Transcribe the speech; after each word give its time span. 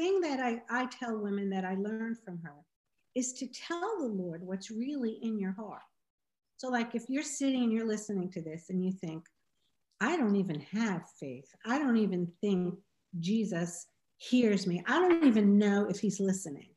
thing 0.00 0.20
that 0.22 0.40
I, 0.40 0.62
I 0.70 0.86
tell 0.86 1.18
women 1.18 1.50
that 1.50 1.66
I 1.66 1.74
learned 1.74 2.16
from 2.24 2.40
her 2.42 2.54
is 3.14 3.34
to 3.34 3.46
tell 3.46 3.98
the 3.98 4.06
Lord 4.06 4.42
what's 4.42 4.70
really 4.70 5.18
in 5.22 5.38
your 5.38 5.52
heart. 5.52 5.82
So, 6.56 6.68
like 6.68 6.94
if 6.94 7.04
you're 7.08 7.22
sitting 7.22 7.64
and 7.64 7.72
you're 7.72 7.86
listening 7.86 8.30
to 8.32 8.40
this 8.40 8.70
and 8.70 8.82
you 8.82 8.92
think, 8.92 9.26
I 10.00 10.16
don't 10.16 10.36
even 10.36 10.60
have 10.72 11.02
faith, 11.18 11.54
I 11.66 11.78
don't 11.78 11.98
even 11.98 12.32
think 12.40 12.74
Jesus 13.18 13.88
hears 14.16 14.66
me, 14.66 14.82
I 14.86 15.00
don't 15.00 15.26
even 15.26 15.58
know 15.58 15.86
if 15.90 16.00
he's 16.00 16.18
listening. 16.18 16.68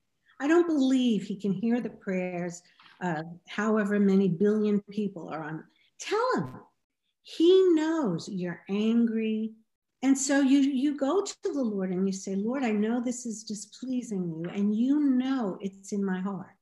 I 0.41 0.47
don't 0.47 0.67
believe 0.67 1.23
he 1.23 1.37
can 1.37 1.53
hear 1.53 1.79
the 1.79 1.89
prayers 1.89 2.61
of 3.01 3.25
however 3.47 3.99
many 3.99 4.27
billion 4.27 4.81
people 4.89 5.29
are 5.29 5.43
on. 5.43 5.63
Tell 5.99 6.35
him. 6.35 6.55
He 7.21 7.69
knows 7.69 8.27
you're 8.27 8.63
angry, 8.69 9.53
and 10.03 10.17
so 10.17 10.41
you 10.41 10.59
you 10.59 10.97
go 10.97 11.21
to 11.21 11.35
the 11.45 11.63
Lord 11.63 11.91
and 11.91 12.05
you 12.05 12.11
say, 12.11 12.35
Lord, 12.35 12.61
I 12.63 12.71
know 12.71 13.01
this 13.01 13.25
is 13.25 13.43
displeasing 13.43 14.23
you, 14.25 14.51
and 14.51 14.75
you 14.75 14.99
know 14.99 15.57
it's 15.61 15.93
in 15.93 16.03
my 16.03 16.19
heart. 16.19 16.57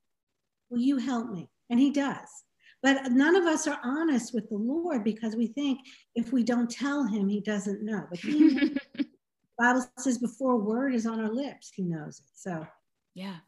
Will 0.70 0.78
you 0.78 0.96
help 0.96 1.28
me? 1.28 1.50
And 1.68 1.80
he 1.80 1.90
does. 1.90 2.28
But 2.84 3.10
none 3.10 3.34
of 3.34 3.44
us 3.44 3.66
are 3.66 3.80
honest 3.82 4.32
with 4.32 4.48
the 4.48 4.56
Lord 4.56 5.02
because 5.02 5.34
we 5.34 5.48
think 5.48 5.80
if 6.14 6.32
we 6.32 6.44
don't 6.44 6.70
tell 6.70 7.04
him, 7.04 7.28
he 7.28 7.40
doesn't 7.40 7.84
know. 7.84 8.04
But 8.08 8.20
he 8.20 8.76
Bible 9.58 9.84
says 9.98 10.18
before 10.18 10.52
a 10.52 10.56
word 10.56 10.94
is 10.94 11.04
on 11.04 11.20
our 11.20 11.32
lips, 11.32 11.72
he 11.74 11.82
knows 11.82 12.20
it. 12.20 12.30
So 12.34 12.64
yeah. 13.14 13.38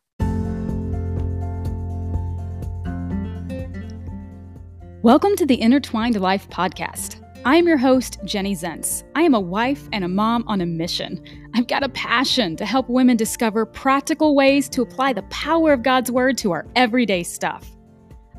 Welcome 5.02 5.36
to 5.36 5.46
the 5.46 5.60
Intertwined 5.60 6.20
Life 6.20 6.48
podcast. 6.50 7.23
I 7.46 7.56
am 7.56 7.68
your 7.68 7.76
host, 7.76 8.20
Jenny 8.24 8.56
Zentz. 8.56 9.04
I 9.14 9.20
am 9.20 9.34
a 9.34 9.40
wife 9.40 9.86
and 9.92 10.02
a 10.02 10.08
mom 10.08 10.44
on 10.46 10.62
a 10.62 10.66
mission. 10.66 11.22
I've 11.52 11.66
got 11.66 11.82
a 11.82 11.90
passion 11.90 12.56
to 12.56 12.64
help 12.64 12.88
women 12.88 13.18
discover 13.18 13.66
practical 13.66 14.34
ways 14.34 14.66
to 14.70 14.80
apply 14.80 15.12
the 15.12 15.24
power 15.24 15.74
of 15.74 15.82
God's 15.82 16.10
Word 16.10 16.38
to 16.38 16.52
our 16.52 16.66
everyday 16.74 17.22
stuff. 17.22 17.70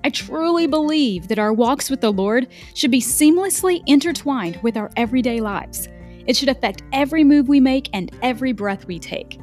I 0.03 0.09
truly 0.09 0.65
believe 0.65 1.27
that 1.27 1.37
our 1.37 1.53
walks 1.53 1.87
with 1.87 2.01
the 2.01 2.11
Lord 2.11 2.47
should 2.73 2.89
be 2.89 2.99
seamlessly 2.99 3.83
intertwined 3.85 4.59
with 4.63 4.75
our 4.75 4.89
everyday 4.97 5.39
lives. 5.39 5.87
It 6.25 6.35
should 6.35 6.49
affect 6.49 6.81
every 6.91 7.23
move 7.23 7.47
we 7.47 7.59
make 7.59 7.89
and 7.93 8.11
every 8.23 8.53
breath 8.53 8.87
we 8.87 8.97
take. 8.97 9.39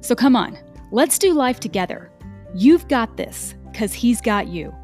So 0.00 0.14
come 0.14 0.34
on, 0.34 0.56
let's 0.90 1.18
do 1.18 1.34
life 1.34 1.60
together. 1.60 2.10
You've 2.54 2.88
got 2.88 3.18
this, 3.18 3.56
because 3.70 3.92
He's 3.92 4.22
got 4.22 4.48
you. 4.48 4.74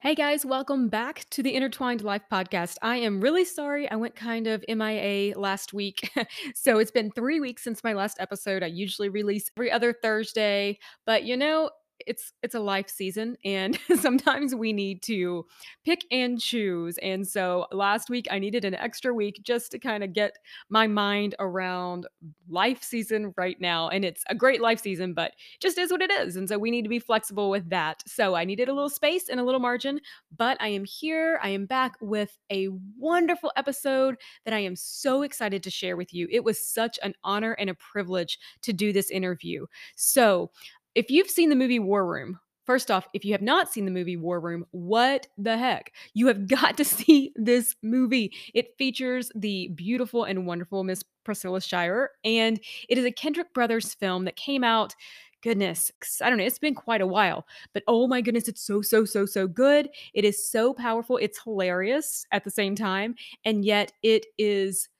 Hey 0.00 0.14
guys, 0.14 0.46
welcome 0.46 0.88
back 0.88 1.26
to 1.30 1.42
the 1.42 1.56
Intertwined 1.56 2.02
Life 2.02 2.22
podcast. 2.30 2.76
I 2.82 2.98
am 2.98 3.20
really 3.20 3.44
sorry 3.44 3.90
I 3.90 3.96
went 3.96 4.14
kind 4.14 4.46
of 4.46 4.64
MIA 4.68 5.36
last 5.36 5.72
week. 5.72 6.12
so 6.54 6.78
it's 6.78 6.92
been 6.92 7.10
three 7.10 7.40
weeks 7.40 7.64
since 7.64 7.82
my 7.82 7.94
last 7.94 8.18
episode. 8.20 8.62
I 8.62 8.66
usually 8.66 9.08
release 9.08 9.50
every 9.56 9.72
other 9.72 9.92
Thursday, 9.92 10.78
but 11.04 11.24
you 11.24 11.36
know, 11.36 11.70
it's 12.06 12.32
it's 12.42 12.54
a 12.54 12.60
life 12.60 12.88
season 12.88 13.36
and 13.44 13.78
sometimes 14.00 14.54
we 14.54 14.72
need 14.72 15.02
to 15.02 15.44
pick 15.84 16.04
and 16.10 16.40
choose 16.40 16.98
and 16.98 17.26
so 17.26 17.66
last 17.72 18.10
week 18.10 18.26
i 18.30 18.38
needed 18.38 18.64
an 18.64 18.74
extra 18.74 19.12
week 19.12 19.40
just 19.42 19.70
to 19.70 19.78
kind 19.78 20.02
of 20.02 20.12
get 20.12 20.36
my 20.68 20.86
mind 20.86 21.34
around 21.38 22.06
life 22.48 22.82
season 22.82 23.32
right 23.36 23.60
now 23.60 23.88
and 23.88 24.04
it's 24.04 24.24
a 24.28 24.34
great 24.34 24.60
life 24.60 24.80
season 24.80 25.12
but 25.12 25.32
just 25.60 25.78
is 25.78 25.90
what 25.90 26.02
it 26.02 26.10
is 26.10 26.36
and 26.36 26.48
so 26.48 26.58
we 26.58 26.70
need 26.70 26.82
to 26.82 26.88
be 26.88 26.98
flexible 26.98 27.50
with 27.50 27.68
that. 27.70 28.02
So 28.06 28.34
i 28.34 28.44
needed 28.44 28.68
a 28.68 28.74
little 28.74 28.88
space 28.88 29.28
and 29.28 29.40
a 29.40 29.44
little 29.44 29.60
margin 29.60 30.00
but 30.36 30.56
i 30.60 30.68
am 30.68 30.84
here 30.84 31.38
i 31.42 31.48
am 31.48 31.66
back 31.66 31.96
with 32.00 32.36
a 32.50 32.68
wonderful 32.98 33.52
episode 33.56 34.16
that 34.44 34.54
i 34.54 34.58
am 34.58 34.76
so 34.76 35.22
excited 35.22 35.62
to 35.62 35.70
share 35.70 35.96
with 35.96 36.12
you. 36.12 36.28
It 36.30 36.44
was 36.44 36.64
such 36.64 36.98
an 37.02 37.14
honor 37.24 37.52
and 37.52 37.70
a 37.70 37.74
privilege 37.74 38.38
to 38.62 38.72
do 38.72 38.92
this 38.92 39.10
interview. 39.10 39.66
So 39.96 40.50
if 40.98 41.10
you've 41.10 41.30
seen 41.30 41.48
the 41.48 41.56
movie 41.56 41.78
War 41.78 42.04
Room, 42.04 42.40
First 42.68 42.90
off, 42.90 43.08
if 43.14 43.24
you 43.24 43.32
have 43.32 43.40
not 43.40 43.72
seen 43.72 43.86
the 43.86 43.90
movie 43.90 44.18
War 44.18 44.40
Room, 44.40 44.66
what 44.72 45.26
the 45.38 45.56
heck? 45.56 45.90
You 46.12 46.26
have 46.26 46.46
got 46.46 46.76
to 46.76 46.84
see 46.84 47.32
this 47.34 47.74
movie. 47.82 48.34
It 48.52 48.76
features 48.76 49.32
the 49.34 49.68
beautiful 49.74 50.24
and 50.24 50.46
wonderful 50.46 50.84
Miss 50.84 51.02
Priscilla 51.24 51.62
Shirer, 51.62 52.10
and 52.24 52.60
it 52.90 52.98
is 52.98 53.06
a 53.06 53.10
Kendrick 53.10 53.54
Brothers 53.54 53.94
film 53.94 54.26
that 54.26 54.36
came 54.36 54.62
out. 54.62 54.94
Goodness, 55.42 55.90
I 56.20 56.28
don't 56.28 56.36
know. 56.36 56.44
It's 56.44 56.58
been 56.58 56.74
quite 56.74 57.00
a 57.00 57.06
while, 57.06 57.46
but 57.72 57.84
oh 57.88 58.06
my 58.06 58.20
goodness, 58.20 58.48
it's 58.48 58.66
so, 58.66 58.82
so, 58.82 59.06
so, 59.06 59.24
so 59.24 59.46
good. 59.46 59.88
It 60.12 60.26
is 60.26 60.50
so 60.50 60.74
powerful. 60.74 61.16
It's 61.16 61.42
hilarious 61.42 62.26
at 62.32 62.44
the 62.44 62.50
same 62.50 62.74
time, 62.74 63.14
and 63.46 63.64
yet 63.64 63.92
it 64.02 64.26
is 64.36 64.90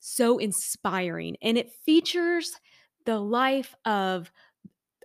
so 0.00 0.38
inspiring. 0.38 1.36
And 1.42 1.58
it 1.58 1.72
features 1.84 2.52
the 3.04 3.18
life 3.18 3.74
of 3.84 4.30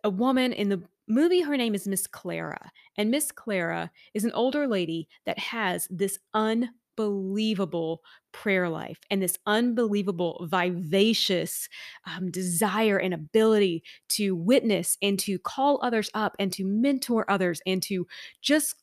a 0.03 0.09
woman 0.09 0.53
in 0.53 0.69
the 0.69 0.81
movie 1.07 1.41
her 1.41 1.57
name 1.57 1.75
is 1.75 1.87
miss 1.87 2.07
clara 2.07 2.71
and 2.97 3.11
miss 3.11 3.31
clara 3.31 3.91
is 4.13 4.23
an 4.23 4.31
older 4.31 4.67
lady 4.67 5.07
that 5.25 5.37
has 5.37 5.87
this 5.91 6.17
unbelievable 6.33 8.01
prayer 8.31 8.69
life 8.69 8.99
and 9.11 9.21
this 9.21 9.37
unbelievable 9.45 10.47
vivacious 10.49 11.67
um, 12.05 12.31
desire 12.31 12.97
and 12.97 13.13
ability 13.13 13.83
to 14.07 14.33
witness 14.35 14.97
and 15.01 15.19
to 15.19 15.37
call 15.39 15.79
others 15.83 16.09
up 16.13 16.35
and 16.39 16.53
to 16.53 16.63
mentor 16.65 17.29
others 17.29 17.61
and 17.65 17.83
to 17.83 18.07
just 18.41 18.75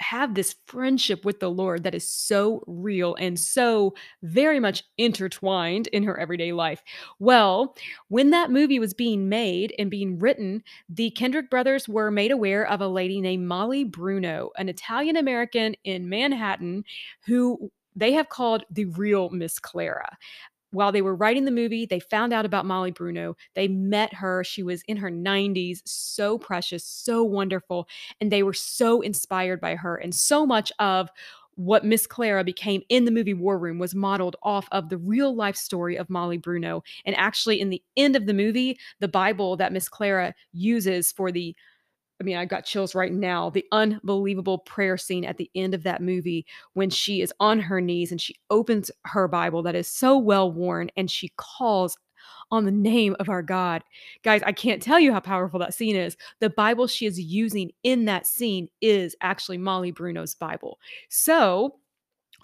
have 0.00 0.34
this 0.34 0.54
friendship 0.66 1.24
with 1.24 1.40
the 1.40 1.50
Lord 1.50 1.84
that 1.84 1.94
is 1.94 2.08
so 2.08 2.62
real 2.66 3.14
and 3.16 3.38
so 3.38 3.94
very 4.22 4.60
much 4.60 4.84
intertwined 4.98 5.86
in 5.88 6.02
her 6.02 6.18
everyday 6.18 6.52
life. 6.52 6.82
Well, 7.18 7.74
when 8.08 8.30
that 8.30 8.50
movie 8.50 8.78
was 8.78 8.94
being 8.94 9.28
made 9.28 9.74
and 9.78 9.90
being 9.90 10.18
written, 10.18 10.62
the 10.88 11.10
Kendrick 11.10 11.50
brothers 11.50 11.88
were 11.88 12.10
made 12.10 12.30
aware 12.30 12.66
of 12.66 12.80
a 12.80 12.88
lady 12.88 13.20
named 13.20 13.46
Molly 13.46 13.84
Bruno, 13.84 14.50
an 14.58 14.68
Italian 14.68 15.16
American 15.16 15.74
in 15.84 16.08
Manhattan 16.08 16.84
who 17.24 17.70
they 17.94 18.12
have 18.12 18.28
called 18.28 18.64
the 18.70 18.84
real 18.84 19.30
Miss 19.30 19.58
Clara 19.58 20.16
while 20.70 20.92
they 20.92 21.02
were 21.02 21.14
writing 21.14 21.44
the 21.44 21.50
movie, 21.50 21.86
they 21.86 22.00
found 22.00 22.32
out 22.32 22.44
about 22.44 22.66
Molly 22.66 22.90
Bruno. 22.90 23.36
They 23.54 23.68
met 23.68 24.12
her. 24.14 24.44
She 24.44 24.62
was 24.62 24.82
in 24.88 24.96
her 24.98 25.10
90s, 25.10 25.80
so 25.84 26.38
precious, 26.38 26.84
so 26.84 27.22
wonderful. 27.22 27.88
And 28.20 28.30
they 28.30 28.42
were 28.42 28.52
so 28.52 29.00
inspired 29.00 29.60
by 29.60 29.76
her. 29.76 29.96
And 29.96 30.14
so 30.14 30.46
much 30.46 30.72
of 30.78 31.10
what 31.56 31.84
Miss 31.84 32.06
Clara 32.06 32.44
became 32.44 32.82
in 32.90 33.06
the 33.06 33.10
movie 33.10 33.32
War 33.32 33.58
Room 33.58 33.78
was 33.78 33.94
modeled 33.94 34.36
off 34.42 34.68
of 34.72 34.90
the 34.90 34.98
real 34.98 35.34
life 35.34 35.56
story 35.56 35.96
of 35.96 36.10
Molly 36.10 36.36
Bruno. 36.36 36.82
And 37.06 37.16
actually, 37.16 37.60
in 37.60 37.70
the 37.70 37.82
end 37.96 38.14
of 38.14 38.26
the 38.26 38.34
movie, 38.34 38.78
the 39.00 39.08
Bible 39.08 39.56
that 39.56 39.72
Miss 39.72 39.88
Clara 39.88 40.34
uses 40.52 41.12
for 41.12 41.32
the 41.32 41.56
I 42.20 42.24
mean, 42.24 42.36
I 42.36 42.44
got 42.46 42.64
chills 42.64 42.94
right 42.94 43.12
now. 43.12 43.50
The 43.50 43.66
unbelievable 43.72 44.58
prayer 44.58 44.96
scene 44.96 45.24
at 45.24 45.36
the 45.36 45.50
end 45.54 45.74
of 45.74 45.82
that 45.82 46.02
movie 46.02 46.46
when 46.72 46.88
she 46.88 47.20
is 47.20 47.32
on 47.40 47.60
her 47.60 47.80
knees 47.80 48.10
and 48.10 48.20
she 48.20 48.36
opens 48.50 48.90
her 49.04 49.28
Bible 49.28 49.62
that 49.64 49.74
is 49.74 49.88
so 49.88 50.16
well 50.16 50.50
worn 50.50 50.90
and 50.96 51.10
she 51.10 51.32
calls 51.36 51.96
on 52.50 52.64
the 52.64 52.70
name 52.70 53.16
of 53.20 53.28
our 53.28 53.42
God. 53.42 53.82
Guys, 54.22 54.42
I 54.44 54.52
can't 54.52 54.82
tell 54.82 54.98
you 55.00 55.12
how 55.12 55.20
powerful 55.20 55.58
that 55.60 55.74
scene 55.74 55.96
is. 55.96 56.16
The 56.40 56.50
Bible 56.50 56.86
she 56.86 57.06
is 57.06 57.20
using 57.20 57.72
in 57.82 58.04
that 58.06 58.26
scene 58.26 58.68
is 58.80 59.16
actually 59.20 59.58
Molly 59.58 59.90
Bruno's 59.90 60.34
Bible. 60.34 60.78
So, 61.08 61.78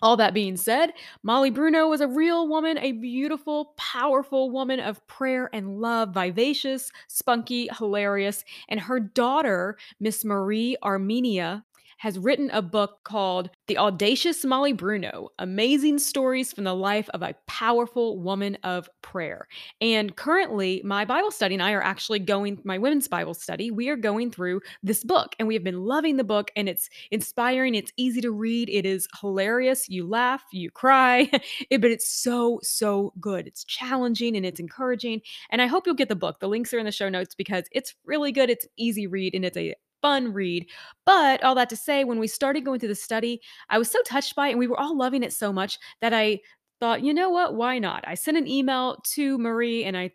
all 0.03 0.17
that 0.17 0.35
being 0.35 0.57
said, 0.57 0.93
Molly 1.23 1.51
Bruno 1.51 1.89
was 1.89 2.01
a 2.01 2.09
real 2.09 2.49
woman, 2.49 2.77
a 2.79 2.93
beautiful, 2.93 3.73
powerful 3.77 4.51
woman 4.51 4.81
of 4.81 5.07
prayer 5.07 5.49
and 5.53 5.81
love, 5.81 6.11
vivacious, 6.13 6.91
spunky, 7.09 7.69
hilarious. 7.79 8.45
And 8.69 8.81
her 8.81 9.01
daughter, 9.01 9.79
Miss 10.01 10.25
Marie 10.25 10.77
Armenia, 10.83 11.65
has 12.03 12.19
written 12.19 12.51
a 12.51 12.61
book 12.61 12.99
called 13.05 13.49
The 13.69 13.79
Audacious 13.79 14.45
Molly 14.45 14.73
Bruno 14.73 15.29
Amazing 15.39 16.01
Stories 16.01 16.53
from 16.53 16.65
the 16.65 16.75
Life 16.75 17.09
of 17.15 17.23
a 17.23 17.37
Powerful 17.47 18.19
Woman 18.19 18.59
of 18.65 18.91
Prayer. 19.03 19.47
And 19.81 20.17
currently, 20.17 20.83
my 20.85 21.05
Bible 21.05 21.31
study 21.31 21.55
and 21.55 21.63
I 21.63 21.71
are 21.71 21.83
actually 21.83 22.19
going, 22.19 22.61
my 22.65 22.77
women's 22.77 23.07
Bible 23.07 23.35
study, 23.35 23.71
we 23.71 23.89
are 23.89 23.95
going 23.95 24.33
through 24.33 24.63
this 24.83 25.05
book 25.05 25.37
and 25.39 25.47
we 25.47 25.55
have 25.55 25.63
been 25.63 25.85
loving 25.85 26.17
the 26.17 26.25
book 26.25 26.51
and 26.57 26.69
it's 26.69 26.91
inspiring. 27.13 27.77
It's 27.77 27.93
easy 27.97 28.21
to 28.23 28.33
read. 28.33 28.69
It 28.69 28.85
is 28.85 29.07
hilarious. 29.21 29.89
You 29.89 30.09
laugh, 30.09 30.43
you 30.53 30.73
cry, 30.73 31.31
but 31.71 31.85
it's 31.85 32.09
so, 32.09 32.59
so 32.65 33.13
good. 33.21 33.47
It's 33.47 33.63
challenging 33.63 34.37
and 34.37 34.45
it's 34.45 34.59
encouraging. 34.59 35.21
And 35.51 35.63
I 35.63 35.67
hope 35.67 35.87
you'll 35.87 35.95
get 35.95 36.09
the 36.09 36.17
book. 36.17 36.41
The 36.41 36.49
links 36.49 36.75
are 36.75 36.81
in 36.81 36.85
the 36.85 36.91
show 36.91 37.09
notes 37.09 37.37
because 37.37 37.67
it's 37.71 37.95
really 38.05 38.33
good. 38.33 38.51
It's 38.51 38.67
easy 38.77 39.07
read 39.07 39.37
and 39.37 39.45
it's 39.45 39.57
a 39.57 39.77
fun 40.03 40.33
read. 40.33 40.67
But 41.07 41.43
all 41.43 41.55
that 41.55 41.71
to 41.71 41.77
say, 41.77 42.05
when 42.05 42.19
we 42.19 42.27
started 42.27 42.65
going 42.65 42.81
through 42.81 42.91
the 42.91 42.95
study, 42.95 43.41
I 43.71 43.79
was 43.79 43.91
so 43.91 44.03
touched 44.03 44.35
by 44.35 44.49
it 44.49 44.51
and 44.51 44.59
we 44.59 44.67
were 44.67 44.79
all 44.79 44.97
loving 44.97 45.23
it 45.23 45.33
so 45.33 45.53
much 45.53 45.79
that 46.01 46.13
I 46.13 46.41
thought, 46.81 47.03
you 47.03 47.15
know 47.15 47.31
what? 47.31 47.55
Why 47.55 47.79
not? 47.79 48.05
I 48.07 48.15
sent 48.15 48.37
an 48.37 48.49
email 48.49 48.99
to 49.15 49.39
Marie 49.39 49.85
and 49.85 49.97
I 49.97 50.11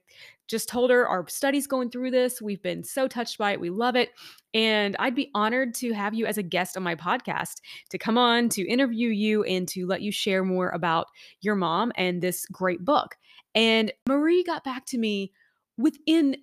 just 0.47 0.69
told 0.69 0.89
her 0.89 1.07
our 1.07 1.27
study's 1.27 1.67
going 1.67 1.89
through 1.89 2.11
this. 2.11 2.41
We've 2.41 2.61
been 2.61 2.83
so 2.83 3.07
touched 3.07 3.37
by 3.37 3.51
it. 3.51 3.59
We 3.59 3.69
love 3.69 3.95
it. 3.95 4.11
And 4.53 4.95
I'd 4.99 5.15
be 5.15 5.29
honored 5.33 5.73
to 5.75 5.93
have 5.93 6.13
you 6.13 6.25
as 6.25 6.37
a 6.37 6.43
guest 6.43 6.77
on 6.77 6.83
my 6.83 6.95
podcast 6.95 7.55
to 7.89 7.97
come 7.97 8.17
on 8.17 8.49
to 8.49 8.67
interview 8.67 9.09
you 9.09 9.43
and 9.43 9.67
to 9.69 9.85
let 9.85 10.01
you 10.01 10.11
share 10.11 10.43
more 10.43 10.69
about 10.69 11.07
your 11.41 11.55
mom 11.55 11.91
and 11.95 12.21
this 12.21 12.45
great 12.45 12.83
book. 12.83 13.15
And 13.55 13.91
Marie 14.07 14.43
got 14.43 14.63
back 14.63 14.85
to 14.87 14.97
me 14.97 15.31
within 15.77 16.37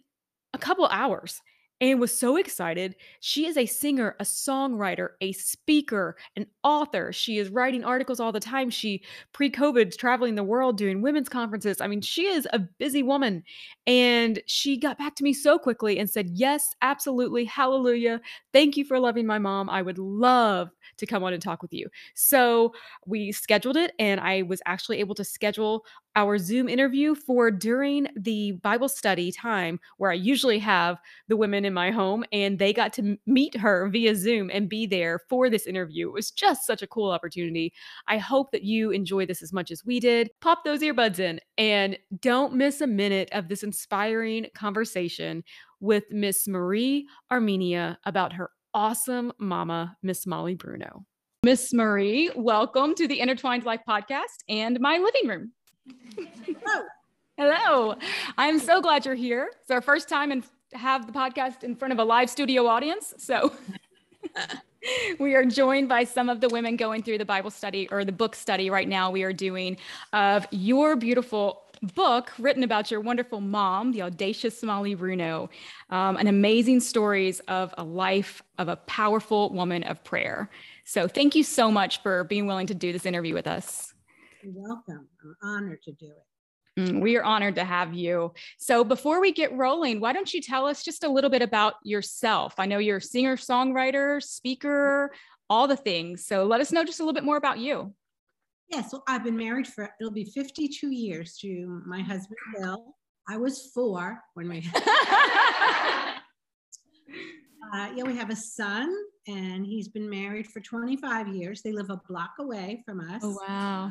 a 0.52 0.58
couple 0.58 0.86
hours 0.86 1.40
and 1.90 2.00
was 2.00 2.16
so 2.16 2.36
excited. 2.36 2.96
She 3.20 3.46
is 3.46 3.58
a 3.58 3.66
singer, 3.66 4.16
a 4.18 4.24
songwriter, 4.24 5.10
a 5.20 5.32
speaker, 5.32 6.16
an 6.34 6.46
author. 6.62 7.12
She 7.12 7.36
is 7.36 7.50
writing 7.50 7.84
articles 7.84 8.20
all 8.20 8.32
the 8.32 8.40
time. 8.40 8.70
She 8.70 9.02
pre 9.34 9.50
COVID 9.50 9.96
traveling 9.98 10.34
the 10.34 10.42
world 10.42 10.78
doing 10.78 11.02
women's 11.02 11.28
conferences. 11.28 11.82
I 11.82 11.86
mean, 11.86 12.00
she 12.00 12.24
is 12.24 12.48
a 12.54 12.58
busy 12.58 13.02
woman. 13.02 13.42
And 13.86 14.40
she 14.46 14.78
got 14.78 14.96
back 14.96 15.14
to 15.16 15.24
me 15.24 15.34
so 15.34 15.58
quickly 15.58 15.98
and 15.98 16.08
said, 16.08 16.30
Yes, 16.32 16.74
absolutely. 16.80 17.44
Hallelujah. 17.44 18.20
Thank 18.54 18.78
you 18.78 18.84
for 18.86 18.98
loving 18.98 19.26
my 19.26 19.38
mom. 19.38 19.68
I 19.68 19.82
would 19.82 19.98
love 19.98 20.70
to 20.96 21.06
come 21.06 21.22
on 21.22 21.34
and 21.34 21.42
talk 21.42 21.60
with 21.60 21.74
you. 21.74 21.88
So 22.14 22.72
we 23.06 23.30
scheduled 23.32 23.76
it, 23.76 23.92
and 23.98 24.20
I 24.20 24.42
was 24.42 24.62
actually 24.64 25.00
able 25.00 25.14
to 25.16 25.24
schedule 25.24 25.84
our 26.16 26.38
Zoom 26.38 26.68
interview 26.68 27.14
for 27.14 27.50
during 27.50 28.08
the 28.16 28.52
Bible 28.62 28.88
study 28.88 29.32
time 29.32 29.80
where 29.96 30.10
I 30.10 30.14
usually 30.14 30.58
have 30.60 30.98
the 31.28 31.36
women 31.36 31.64
in 31.64 31.74
my 31.74 31.90
home, 31.90 32.24
and 32.32 32.58
they 32.58 32.72
got 32.72 32.92
to 32.94 33.16
meet 33.26 33.56
her 33.56 33.88
via 33.88 34.14
Zoom 34.14 34.50
and 34.52 34.68
be 34.68 34.86
there 34.86 35.20
for 35.28 35.50
this 35.50 35.66
interview. 35.66 36.08
It 36.08 36.12
was 36.12 36.30
just 36.30 36.66
such 36.66 36.82
a 36.82 36.86
cool 36.86 37.10
opportunity. 37.10 37.72
I 38.06 38.18
hope 38.18 38.52
that 38.52 38.64
you 38.64 38.90
enjoy 38.90 39.26
this 39.26 39.42
as 39.42 39.52
much 39.52 39.70
as 39.70 39.84
we 39.84 40.00
did. 40.00 40.30
Pop 40.40 40.64
those 40.64 40.80
earbuds 40.80 41.18
in 41.18 41.40
and 41.58 41.98
don't 42.20 42.54
miss 42.54 42.80
a 42.80 42.86
minute 42.86 43.28
of 43.32 43.48
this 43.48 43.62
inspiring 43.62 44.46
conversation 44.54 45.42
with 45.80 46.04
Miss 46.10 46.46
Marie 46.46 47.06
Armenia 47.30 47.98
about 48.04 48.32
her 48.32 48.50
awesome 48.72 49.32
mama, 49.38 49.96
Miss 50.02 50.26
Molly 50.26 50.54
Bruno. 50.54 51.04
Miss 51.44 51.74
Marie, 51.74 52.30
welcome 52.34 52.94
to 52.94 53.06
the 53.06 53.20
Intertwined 53.20 53.64
Life 53.64 53.82
podcast 53.88 54.42
and 54.48 54.80
my 54.80 54.96
living 54.98 55.28
room. 55.28 55.52
Hello. 56.16 56.86
Hello. 57.36 57.94
I'm 58.38 58.58
so 58.58 58.80
glad 58.80 59.04
you're 59.04 59.14
here. 59.14 59.50
It's 59.62 59.70
our 59.70 59.80
first 59.80 60.08
time 60.08 60.30
and 60.30 60.44
have 60.72 61.06
the 61.06 61.12
podcast 61.12 61.64
in 61.64 61.74
front 61.76 61.92
of 61.92 61.98
a 61.98 62.04
live 62.04 62.30
studio 62.30 62.66
audience. 62.66 63.14
So 63.18 63.52
we 65.18 65.34
are 65.34 65.44
joined 65.44 65.88
by 65.88 66.04
some 66.04 66.28
of 66.28 66.40
the 66.40 66.48
women 66.48 66.76
going 66.76 67.02
through 67.02 67.18
the 67.18 67.24
Bible 67.24 67.50
study 67.50 67.88
or 67.90 68.04
the 68.04 68.12
book 68.12 68.34
study 68.34 68.70
right 68.70 68.88
now 68.88 69.10
we 69.10 69.22
are 69.22 69.32
doing 69.32 69.76
of 70.12 70.46
your 70.50 70.96
beautiful 70.96 71.62
book 71.94 72.32
written 72.38 72.62
about 72.62 72.90
your 72.90 73.00
wonderful 73.00 73.40
mom, 73.40 73.92
the 73.92 74.02
audacious 74.02 74.62
Molly 74.62 74.94
Bruno, 74.94 75.50
um, 75.90 76.16
and 76.16 76.28
amazing 76.28 76.80
stories 76.80 77.40
of 77.40 77.74
a 77.76 77.84
life 77.84 78.42
of 78.58 78.68
a 78.68 78.76
powerful 78.76 79.50
woman 79.50 79.82
of 79.84 80.02
prayer. 80.04 80.48
So 80.84 81.08
thank 81.08 81.34
you 81.34 81.42
so 81.42 81.70
much 81.70 82.00
for 82.02 82.24
being 82.24 82.46
willing 82.46 82.66
to 82.68 82.74
do 82.74 82.92
this 82.92 83.06
interview 83.06 83.34
with 83.34 83.46
us. 83.46 83.93
Welcome. 84.46 85.08
I'm 85.22 85.36
honored 85.42 85.82
to 85.84 85.92
do 85.92 86.06
it. 86.06 86.80
Mm, 86.80 87.00
we 87.00 87.16
are 87.16 87.22
honored 87.22 87.54
to 87.54 87.64
have 87.64 87.94
you. 87.94 88.32
So, 88.58 88.82
before 88.82 89.20
we 89.20 89.32
get 89.32 89.56
rolling, 89.56 90.00
why 90.00 90.12
don't 90.12 90.32
you 90.34 90.40
tell 90.40 90.66
us 90.66 90.82
just 90.82 91.04
a 91.04 91.08
little 91.08 91.30
bit 91.30 91.42
about 91.42 91.74
yourself? 91.84 92.54
I 92.58 92.66
know 92.66 92.78
you're 92.78 92.96
a 92.96 93.02
singer, 93.02 93.36
songwriter, 93.36 94.22
speaker, 94.22 95.12
all 95.48 95.68
the 95.68 95.76
things. 95.76 96.26
So, 96.26 96.44
let 96.44 96.60
us 96.60 96.72
know 96.72 96.84
just 96.84 96.98
a 97.00 97.02
little 97.04 97.14
bit 97.14 97.24
more 97.24 97.36
about 97.36 97.58
you. 97.58 97.94
Yeah, 98.70 98.82
so 98.82 99.02
I've 99.06 99.22
been 99.22 99.36
married 99.36 99.68
for 99.68 99.90
it'll 100.00 100.12
be 100.12 100.24
52 100.24 100.90
years 100.90 101.36
to 101.38 101.82
my 101.86 102.00
husband 102.00 102.38
Bill. 102.58 102.96
I 103.28 103.36
was 103.36 103.70
four 103.72 104.20
when 104.34 104.48
we. 104.48 104.68
uh, 107.74 107.90
yeah, 107.94 108.02
we 108.04 108.16
have 108.16 108.30
a 108.30 108.36
son, 108.36 108.92
and 109.28 109.64
he's 109.64 109.88
been 109.88 110.10
married 110.10 110.48
for 110.48 110.60
25 110.60 111.28
years. 111.28 111.62
They 111.62 111.72
live 111.72 111.90
a 111.90 112.00
block 112.08 112.32
away 112.40 112.82
from 112.84 113.00
us. 113.00 113.22
Oh 113.22 113.38
wow! 113.46 113.86
Uh, 113.86 113.90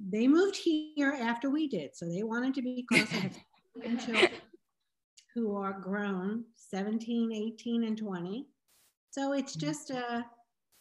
they 0.00 0.28
moved 0.28 0.56
here 0.56 1.16
after 1.20 1.50
we 1.50 1.68
did, 1.68 1.96
so 1.96 2.06
they 2.06 2.22
wanted 2.22 2.54
to 2.54 2.62
be 2.62 2.86
close. 2.90 3.08
I 3.12 3.30
have 3.86 4.04
children 4.06 4.30
who 5.34 5.56
are 5.56 5.80
grown, 5.80 6.44
17, 6.56 7.32
18, 7.32 7.84
and 7.84 7.98
20. 7.98 8.46
So 9.10 9.32
it's 9.32 9.56
mm. 9.56 9.60
just 9.60 9.90
a 9.90 10.24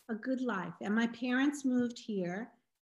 a 0.09 0.15
good 0.15 0.41
life. 0.41 0.73
And 0.81 0.95
my 0.95 1.07
parents 1.07 1.65
moved 1.65 1.99
here 1.99 2.49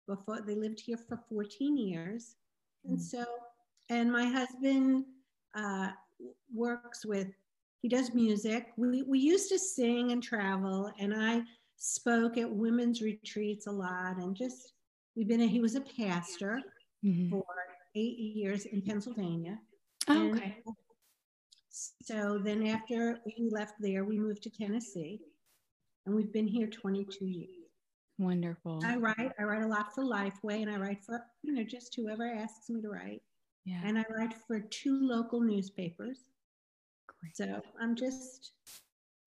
before 0.07 0.41
they 0.41 0.55
lived 0.55 0.81
here 0.81 0.97
for 0.97 1.19
14 1.29 1.77
years. 1.77 2.37
And 2.85 2.99
mm. 2.99 3.03
so, 3.03 3.25
and 3.91 4.13
my 4.13 4.25
husband 4.25 5.05
uh, 5.55 5.91
works 6.53 7.05
with, 7.07 7.29
he 7.81 7.89
does 7.89 8.15
music. 8.15 8.69
We, 8.77 9.03
we 9.03 9.19
used 9.19 9.49
to 9.51 9.59
sing 9.59 10.13
and 10.13 10.23
travel, 10.23 10.91
and 10.99 11.15
I 11.15 11.43
spoke 11.77 12.37
at 12.37 12.51
women's 12.51 13.03
retreats 13.03 13.67
a 13.67 13.73
lot. 13.73 14.17
And 14.17 14.35
just, 14.35 14.73
we've 15.19 15.29
been, 15.29 15.41
a, 15.41 15.47
he 15.47 15.61
was 15.61 15.75
a 15.75 15.81
pastor 15.81 16.61
mm-hmm. 17.05 17.29
for 17.31 17.45
eight 17.97 18.19
years 18.19 18.65
in 18.67 18.81
Pennsylvania. 18.81 19.59
Oh, 20.09 20.31
okay. 20.31 20.63
So 22.03 22.41
then 22.43 22.67
after 22.67 23.19
we 23.27 23.51
left 23.51 23.75
there, 23.81 24.05
we 24.05 24.19
moved 24.19 24.43
to 24.45 24.51
Tennessee, 24.51 25.21
and 26.07 26.15
we've 26.15 26.33
been 26.33 26.47
here 26.47 26.69
22 26.69 27.27
years. 27.27 27.51
Wonderful. 28.19 28.81
I 28.85 28.97
write. 28.97 29.33
I 29.39 29.43
write 29.45 29.63
a 29.63 29.67
lot 29.67 29.95
for 29.95 30.03
Lifeway, 30.03 30.63
and 30.63 30.71
I 30.71 30.77
write 30.77 31.05
for 31.05 31.23
you 31.43 31.53
know 31.53 31.63
just 31.63 31.95
whoever 31.95 32.27
asks 32.27 32.69
me 32.69 32.81
to 32.83 32.89
write. 32.89 33.23
Yeah. 33.65 33.81
And 33.85 33.97
I 33.97 34.05
write 34.11 34.35
for 34.47 34.59
two 34.59 34.99
local 35.01 35.41
newspapers. 35.41 36.25
Great. 37.07 37.37
So 37.37 37.63
I'm 37.81 37.95
just 37.95 38.53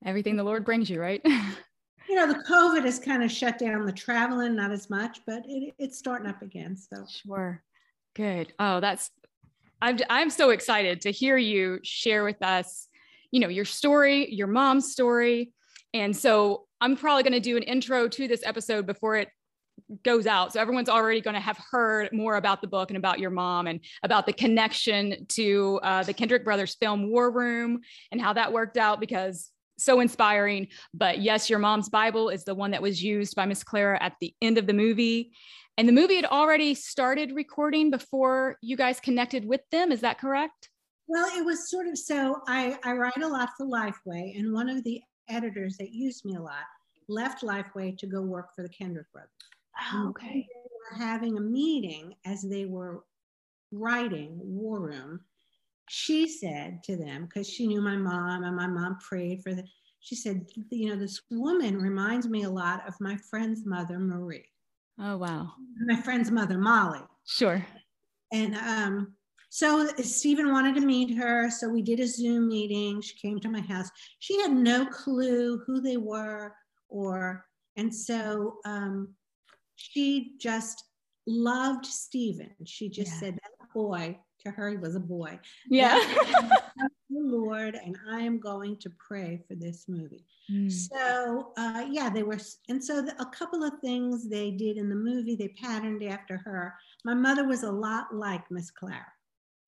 everything 0.05 0.35
the 0.35 0.43
Lord 0.43 0.65
brings 0.65 0.89
you, 0.89 0.99
right? 0.99 1.25
you 2.09 2.15
know, 2.15 2.27
the 2.27 2.43
COVID 2.43 2.83
has 2.83 2.99
kind 2.99 3.23
of 3.23 3.31
shut 3.31 3.57
down 3.57 3.85
the 3.85 3.91
traveling, 3.91 4.55
not 4.55 4.71
as 4.71 4.89
much, 4.89 5.19
but 5.25 5.43
it, 5.47 5.73
it's 5.77 5.97
starting 5.97 6.27
up 6.27 6.41
again. 6.41 6.75
So 6.75 7.05
sure, 7.07 7.63
good. 8.15 8.53
Oh, 8.59 8.79
that's 8.79 9.11
I'm 9.81 9.97
I'm 10.09 10.29
so 10.29 10.49
excited 10.49 11.01
to 11.01 11.11
hear 11.11 11.37
you 11.37 11.79
share 11.83 12.23
with 12.23 12.41
us, 12.41 12.87
you 13.31 13.39
know, 13.39 13.49
your 13.49 13.65
story, 13.65 14.31
your 14.33 14.47
mom's 14.47 14.91
story, 14.91 15.51
and 15.93 16.15
so 16.15 16.67
I'm 16.79 16.95
probably 16.95 17.23
going 17.23 17.33
to 17.33 17.39
do 17.39 17.57
an 17.57 17.63
intro 17.63 18.07
to 18.07 18.27
this 18.27 18.43
episode 18.45 18.85
before 18.85 19.15
it 19.15 19.29
goes 20.03 20.25
out. 20.25 20.53
So 20.53 20.59
everyone's 20.59 20.89
already 20.89 21.21
going 21.21 21.33
to 21.33 21.39
have 21.39 21.59
heard 21.69 22.11
more 22.13 22.35
about 22.35 22.61
the 22.61 22.67
book 22.67 22.89
and 22.89 22.97
about 22.97 23.19
your 23.19 23.29
mom 23.29 23.67
and 23.67 23.79
about 24.03 24.25
the 24.25 24.33
connection 24.33 25.25
to 25.29 25.79
uh, 25.83 26.03
the 26.03 26.13
Kendrick 26.13 26.43
Brothers 26.43 26.75
film 26.75 27.09
War 27.09 27.29
Room 27.29 27.81
and 28.11 28.21
how 28.21 28.33
that 28.33 28.53
worked 28.53 28.77
out 28.77 28.99
because 28.99 29.49
so 29.83 29.99
inspiring. 29.99 30.67
But 30.93 31.21
yes, 31.21 31.49
your 31.49 31.59
mom's 31.59 31.89
Bible 31.89 32.29
is 32.29 32.43
the 32.43 32.55
one 32.55 32.71
that 32.71 32.81
was 32.81 33.03
used 33.03 33.35
by 33.35 33.45
Miss 33.45 33.63
Clara 33.63 34.01
at 34.01 34.13
the 34.19 34.33
end 34.41 34.57
of 34.57 34.67
the 34.67 34.73
movie. 34.73 35.31
And 35.77 35.87
the 35.87 35.93
movie 35.93 36.15
had 36.15 36.25
already 36.25 36.73
started 36.75 37.31
recording 37.33 37.91
before 37.91 38.57
you 38.61 38.75
guys 38.75 38.99
connected 38.99 39.45
with 39.45 39.61
them. 39.71 39.91
Is 39.91 40.01
that 40.01 40.19
correct? 40.19 40.69
Well, 41.07 41.27
it 41.37 41.43
was 41.43 41.69
sort 41.69 41.87
of 41.87 41.97
so 41.97 42.41
I, 42.47 42.77
I 42.83 42.93
write 42.93 43.21
a 43.21 43.27
lot 43.27 43.49
for 43.57 43.65
Lifeway, 43.65 44.37
and 44.39 44.53
one 44.53 44.69
of 44.69 44.83
the 44.83 45.01
editors 45.27 45.77
that 45.77 45.91
used 45.91 46.23
me 46.23 46.35
a 46.35 46.41
lot 46.41 46.63
left 47.09 47.43
Lifeway 47.43 47.97
to 47.97 48.07
go 48.07 48.21
work 48.21 48.55
for 48.55 48.61
the 48.61 48.69
Kendrick 48.69 49.11
Brothers. 49.11 49.29
Oh, 49.93 50.09
okay. 50.09 50.47
They 50.47 50.99
were 50.99 51.05
having 51.05 51.37
a 51.37 51.41
meeting 51.41 52.15
as 52.25 52.41
they 52.41 52.65
were 52.65 53.03
writing 53.71 54.37
War 54.41 54.79
Room. 54.79 55.21
She 55.93 56.25
said 56.29 56.83
to 56.85 56.95
them, 56.95 57.25
because 57.25 57.49
she 57.49 57.67
knew 57.67 57.81
my 57.81 57.97
mom 57.97 58.45
and 58.45 58.55
my 58.55 58.65
mom 58.65 58.97
prayed 58.99 59.43
for 59.43 59.53
the, 59.53 59.65
she 59.99 60.15
said, 60.15 60.45
you 60.69 60.87
know, 60.87 60.95
this 60.95 61.21
woman 61.29 61.81
reminds 61.81 62.29
me 62.29 62.43
a 62.43 62.49
lot 62.49 62.87
of 62.87 62.93
my 63.01 63.17
friend's 63.29 63.65
mother, 63.65 63.99
Marie. 63.99 64.47
Oh, 64.97 65.17
wow. 65.17 65.51
My 65.85 66.01
friend's 66.01 66.31
mother, 66.31 66.57
Molly. 66.57 67.01
Sure. 67.27 67.65
And 68.31 68.55
um, 68.55 69.15
so 69.49 69.85
Stephen 69.97 70.53
wanted 70.53 70.75
to 70.75 70.81
meet 70.81 71.13
her. 71.17 71.51
So 71.51 71.67
we 71.67 71.81
did 71.81 71.99
a 71.99 72.07
Zoom 72.07 72.47
meeting. 72.47 73.01
She 73.01 73.17
came 73.17 73.37
to 73.41 73.49
my 73.49 73.59
house. 73.59 73.89
She 74.19 74.39
had 74.39 74.53
no 74.53 74.85
clue 74.85 75.61
who 75.67 75.81
they 75.81 75.97
were 75.97 76.55
or, 76.87 77.45
and 77.75 77.93
so 77.93 78.59
um, 78.63 79.13
she 79.75 80.35
just 80.39 80.85
loved 81.27 81.85
Stephen. 81.85 82.55
She 82.65 82.87
just 82.87 83.11
yeah. 83.11 83.19
said, 83.19 83.33
that 83.35 83.73
boy, 83.73 84.17
to 84.41 84.51
her, 84.51 84.69
he 84.69 84.77
was 84.77 84.95
a 84.95 84.99
boy. 84.99 85.39
Yeah. 85.69 85.99
the 87.11 87.19
Lord, 87.19 87.75
and 87.75 87.97
I 88.09 88.21
am 88.21 88.39
going 88.39 88.77
to 88.77 88.89
pray 88.91 89.43
for 89.47 89.55
this 89.55 89.85
movie. 89.87 90.25
Mm. 90.51 90.71
So, 90.71 91.51
uh, 91.57 91.85
yeah, 91.89 92.09
they 92.09 92.23
were, 92.23 92.39
and 92.69 92.83
so 92.83 93.01
the, 93.01 93.13
a 93.21 93.25
couple 93.25 93.63
of 93.63 93.79
things 93.79 94.29
they 94.29 94.51
did 94.51 94.77
in 94.77 94.89
the 94.89 94.95
movie, 94.95 95.35
they 95.35 95.49
patterned 95.49 96.03
after 96.03 96.37
her. 96.37 96.73
My 97.03 97.13
mother 97.13 97.47
was 97.47 97.63
a 97.63 97.71
lot 97.71 98.13
like 98.13 98.49
Miss 98.49 98.71
Clara. 98.71 99.05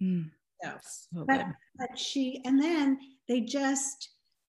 Mm. 0.01 0.29
So, 0.63 1.25
but, 1.27 1.45
but 1.77 1.99
she, 1.99 2.41
and 2.45 2.61
then 2.61 2.97
they 3.27 3.41
just, 3.41 4.09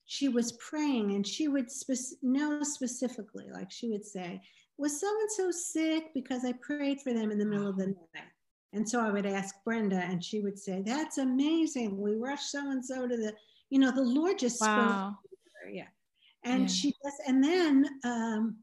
she 0.06 0.30
was 0.30 0.52
praying 0.54 1.14
and 1.14 1.26
she 1.26 1.48
would 1.48 1.72
spe- 1.72 2.18
know 2.22 2.62
specifically, 2.62 3.46
like 3.52 3.72
she 3.72 3.90
would 3.90 4.06
say, 4.06 4.40
was 4.78 5.00
so 5.00 5.08
and 5.08 5.32
so 5.32 5.52
sick 5.52 6.14
because 6.14 6.46
I 6.46 6.54
prayed 6.54 7.02
for 7.02 7.14
them 7.14 7.32
in 7.32 7.40
the 7.40 7.46
middle 7.46 7.68
of 7.68 7.78
the 7.78 7.88
night? 7.88 8.28
And 8.74 8.88
so 8.88 9.00
I 9.00 9.12
would 9.12 9.26
ask 9.26 9.56
Brenda, 9.64 9.98
and 9.98 10.24
she 10.24 10.42
would 10.42 10.60
say, 10.60 10.82
That's 10.86 11.18
amazing. 11.18 11.98
We 11.98 12.16
rushed 12.16 12.52
so 12.52 12.72
and 12.72 12.84
so 12.84 13.08
to 13.08 13.16
the, 13.16 13.34
you 13.70 13.80
know, 13.80 13.92
the 13.92 14.04
Lord 14.04 14.40
just 14.40 14.62
wow. 14.62 15.18
spoke. 15.22 15.74
Yeah. 15.74 15.88
And 16.44 16.62
yeah. 16.62 16.68
she 16.68 16.94
does, 17.04 17.14
and 17.28 17.44
then, 17.44 17.86
um, 18.04 18.58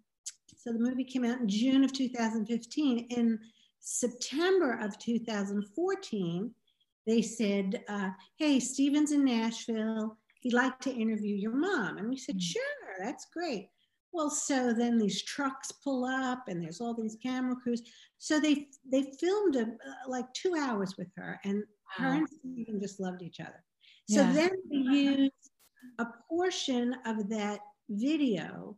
so 0.56 0.72
the 0.72 0.78
movie 0.78 1.04
came 1.04 1.24
out 1.24 1.40
in 1.40 1.48
June 1.48 1.82
of 1.82 1.92
2015. 1.92 3.06
In 3.10 3.38
September 3.80 4.78
of 4.80 4.96
2014, 4.98 6.54
they 7.06 7.22
said, 7.22 7.82
uh, 7.88 8.10
Hey, 8.38 8.60
Stephen's 8.60 9.12
in 9.12 9.24
Nashville. 9.24 10.16
He'd 10.40 10.52
like 10.52 10.78
to 10.80 10.92
interview 10.92 11.34
your 11.34 11.54
mom. 11.54 11.98
And 11.98 12.08
we 12.08 12.16
said, 12.16 12.36
mm-hmm. 12.36 12.40
Sure, 12.40 13.04
that's 13.04 13.26
great. 13.32 13.68
Well, 14.12 14.28
so 14.28 14.74
then 14.74 14.98
these 14.98 15.22
trucks 15.22 15.72
pull 15.72 16.04
up 16.04 16.44
and 16.48 16.62
there's 16.62 16.80
all 16.80 16.94
these 16.94 17.16
camera 17.22 17.56
crews. 17.56 17.82
So 18.18 18.38
they 18.38 18.68
they 18.90 19.10
filmed 19.18 19.56
a, 19.56 19.62
uh, 19.62 20.08
like 20.08 20.32
two 20.34 20.54
hours 20.58 20.96
with 20.98 21.08
her, 21.16 21.40
and 21.44 21.56
wow. 21.98 22.04
her 22.04 22.12
and 22.14 22.28
Stephen 22.28 22.80
just 22.80 23.00
loved 23.00 23.22
each 23.22 23.40
other. 23.40 23.64
So 24.10 24.20
yeah. 24.20 24.32
then 24.32 24.50
they 24.70 24.76
used 24.76 25.32
a 25.98 26.06
portion 26.28 26.94
of 27.06 27.28
that 27.30 27.60
video 27.88 28.76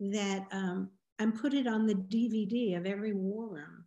that 0.00 0.46
um, 0.52 0.90
and 1.18 1.34
put 1.34 1.54
it 1.54 1.66
on 1.66 1.86
the 1.86 1.94
DVD 1.94 2.76
of 2.76 2.86
every 2.86 3.14
war 3.14 3.48
room. 3.48 3.84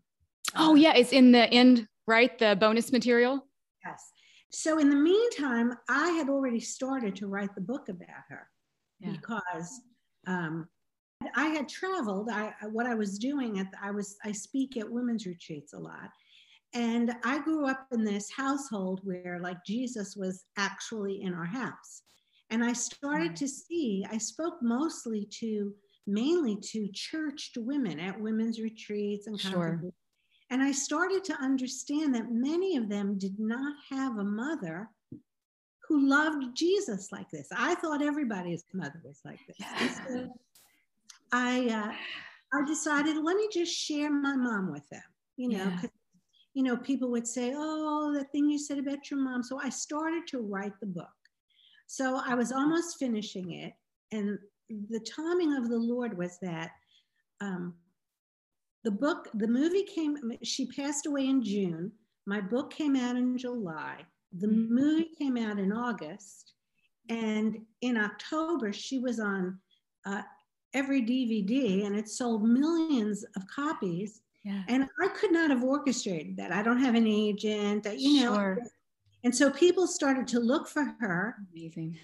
Oh 0.56 0.76
yeah, 0.76 0.94
it's 0.96 1.12
in 1.12 1.32
the 1.32 1.48
end, 1.54 1.88
right? 2.08 2.38
The 2.40 2.56
bonus 2.60 2.92
material. 2.92 3.46
Yes. 3.86 4.12
So 4.50 4.80
in 4.80 4.90
the 4.90 4.96
meantime, 4.96 5.74
I 5.90 6.10
had 6.12 6.30
already 6.30 6.60
started 6.60 7.16
to 7.18 7.28
write 7.28 7.54
the 7.54 7.62
book 7.62 7.90
about 7.90 8.24
her 8.30 8.48
yeah. 9.00 9.12
because 9.12 9.82
um, 10.26 10.68
I 11.36 11.48
had 11.48 11.70
traveled. 11.70 12.30
I 12.30 12.54
what 12.72 12.86
I 12.86 12.96
was 12.96 13.18
doing 13.18 13.60
at 13.60 13.68
I 13.82 13.92
was 13.92 14.18
I 14.24 14.32
speak 14.32 14.78
at 14.78 14.90
women's 14.90 15.26
retreats 15.26 15.74
a 15.74 15.80
lot, 15.80 16.10
and 16.74 17.16
I 17.24 17.40
grew 17.40 17.68
up 17.68 17.88
in 17.92 18.04
this 18.04 18.30
household 18.32 19.02
where 19.04 19.40
like 19.42 19.58
Jesus 19.66 20.16
was 20.16 20.46
actually 20.58 21.22
in 21.22 21.34
our 21.34 21.46
house, 21.46 22.04
and 22.50 22.64
I 22.64 22.74
started 22.74 23.36
to 23.38 23.48
see. 23.48 24.06
I 24.10 24.18
spoke 24.18 24.56
mostly 24.62 25.28
to 25.40 25.74
mainly 26.06 26.56
to 26.72 26.88
churched 26.94 27.58
women 27.58 28.00
at 28.00 28.20
women's 28.20 28.60
retreats 28.60 29.28
and 29.28 29.40
sure. 29.40 29.82
And 30.50 30.62
I 30.62 30.72
started 30.72 31.26
to 31.26 31.34
understand 31.42 32.16
that 32.16 32.32
many 32.32 32.78
of 32.78 32.88
them 32.88 33.18
did 33.18 33.38
not 33.38 33.76
have 33.90 34.18
a 34.18 34.24
mother 34.24 34.90
who 35.88 36.08
loved 36.08 36.56
Jesus 36.56 37.12
like 37.12 37.30
this. 37.30 37.48
I 37.56 37.76
thought 37.76 38.02
everybody's 38.02 38.64
mother 38.74 39.02
was 39.04 39.20
like 39.26 39.40
this. 39.48 39.58
Yes. 39.60 40.00
I 41.32 41.68
uh, 41.68 42.58
I 42.58 42.66
decided 42.66 43.18
let 43.18 43.36
me 43.36 43.48
just 43.52 43.76
share 43.76 44.12
my 44.12 44.36
mom 44.36 44.72
with 44.72 44.88
them. 44.90 45.02
You 45.36 45.50
know, 45.50 45.58
yeah. 45.58 45.82
you 46.54 46.64
know 46.64 46.78
people 46.78 47.10
would 47.12 47.28
say, 47.28 47.54
"Oh, 47.56 48.14
the 48.14 48.24
thing 48.26 48.50
you 48.50 48.58
said 48.58 48.80
about 48.80 49.10
your 49.10 49.20
mom." 49.20 49.44
So 49.44 49.60
I 49.62 49.70
started 49.70 50.28
to 50.28 50.40
write 50.40 50.80
the 50.80 50.88
book. 50.88 51.08
So 51.88 52.22
I 52.26 52.36
was 52.36 52.52
almost 52.52 52.98
finishing 53.00 53.54
it, 53.54 53.74
and 54.12 54.38
the 54.90 55.00
timing 55.00 55.56
of 55.56 55.70
the 55.70 55.78
Lord 55.78 56.18
was 56.18 56.38
that 56.42 56.72
um, 57.42 57.74
the 58.84 58.92
book, 58.92 59.30
the 59.34 59.48
movie 59.48 59.84
came. 59.84 60.18
She 60.44 60.68
passed 60.68 61.06
away 61.06 61.28
in 61.28 61.44
June. 61.44 61.92
My 62.26 62.42
book 62.42 62.72
came 62.74 62.96
out 62.96 63.16
in 63.16 63.38
July. 63.38 64.02
The 64.38 64.48
mm-hmm. 64.48 64.74
movie 64.74 65.12
came 65.18 65.38
out 65.38 65.60
in 65.60 65.72
August, 65.72 66.54
and 67.10 67.58
in 67.82 67.98
October 67.98 68.74
she 68.74 69.00
was 69.00 69.20
on 69.20 69.58
uh, 70.06 70.22
every 70.74 71.02
DVD 71.02 71.86
and 71.86 71.96
it 71.96 72.10
sold 72.10 72.44
millions 72.48 73.26
of 73.36 73.44
copies. 73.48 74.22
Yeah. 74.44 74.64
And 74.68 74.88
I 75.02 75.08
could 75.10 75.32
not 75.32 75.50
have 75.50 75.64
orchestrated 75.64 76.38
that. 76.38 76.52
I 76.52 76.64
don't 76.64 76.82
have 76.82 76.96
an 76.96 77.08
agent, 77.08 77.84
that, 77.84 78.00
you 78.00 78.22
know. 78.22 78.36
Sure. 78.36 78.60
And 79.24 79.36
so 79.36 79.50
people 79.50 79.88
started 79.88 80.28
to 80.30 80.40
look 80.40 80.68
for 80.68 80.96
her. 81.00 81.36
Amazing. 81.52 81.98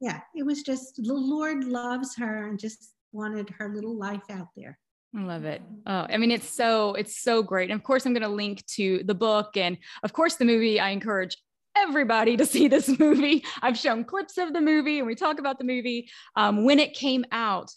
Yeah, 0.00 0.20
it 0.34 0.44
was 0.44 0.62
just 0.62 0.96
the 1.02 1.14
Lord 1.14 1.64
loves 1.64 2.14
her 2.16 2.48
and 2.48 2.58
just 2.58 2.92
wanted 3.12 3.48
her 3.50 3.72
little 3.74 3.96
life 3.96 4.28
out 4.30 4.48
there. 4.56 4.78
I 5.16 5.22
love 5.22 5.44
it. 5.44 5.62
Oh, 5.86 6.06
I 6.10 6.18
mean, 6.18 6.30
it's 6.30 6.50
so 6.50 6.94
it's 6.94 7.22
so 7.22 7.42
great. 7.42 7.70
And 7.70 7.80
of 7.80 7.84
course, 7.84 8.04
I'm 8.04 8.12
going 8.12 8.22
to 8.22 8.28
link 8.28 8.64
to 8.66 9.02
the 9.04 9.14
book 9.14 9.56
and 9.56 9.78
of 10.02 10.12
course 10.12 10.34
the 10.34 10.44
movie. 10.44 10.78
I 10.78 10.90
encourage 10.90 11.36
everybody 11.76 12.36
to 12.36 12.46
see 12.54 12.68
this 12.68 12.88
movie. 12.98 13.44
I've 13.62 13.78
shown 13.78 14.04
clips 14.04 14.36
of 14.36 14.52
the 14.52 14.60
movie 14.60 14.98
and 14.98 15.06
we 15.06 15.14
talk 15.14 15.38
about 15.38 15.58
the 15.58 15.64
movie. 15.64 16.10
Um, 16.34 16.64
when 16.64 16.78
it 16.78 16.92
came 16.94 17.24
out, 17.32 17.72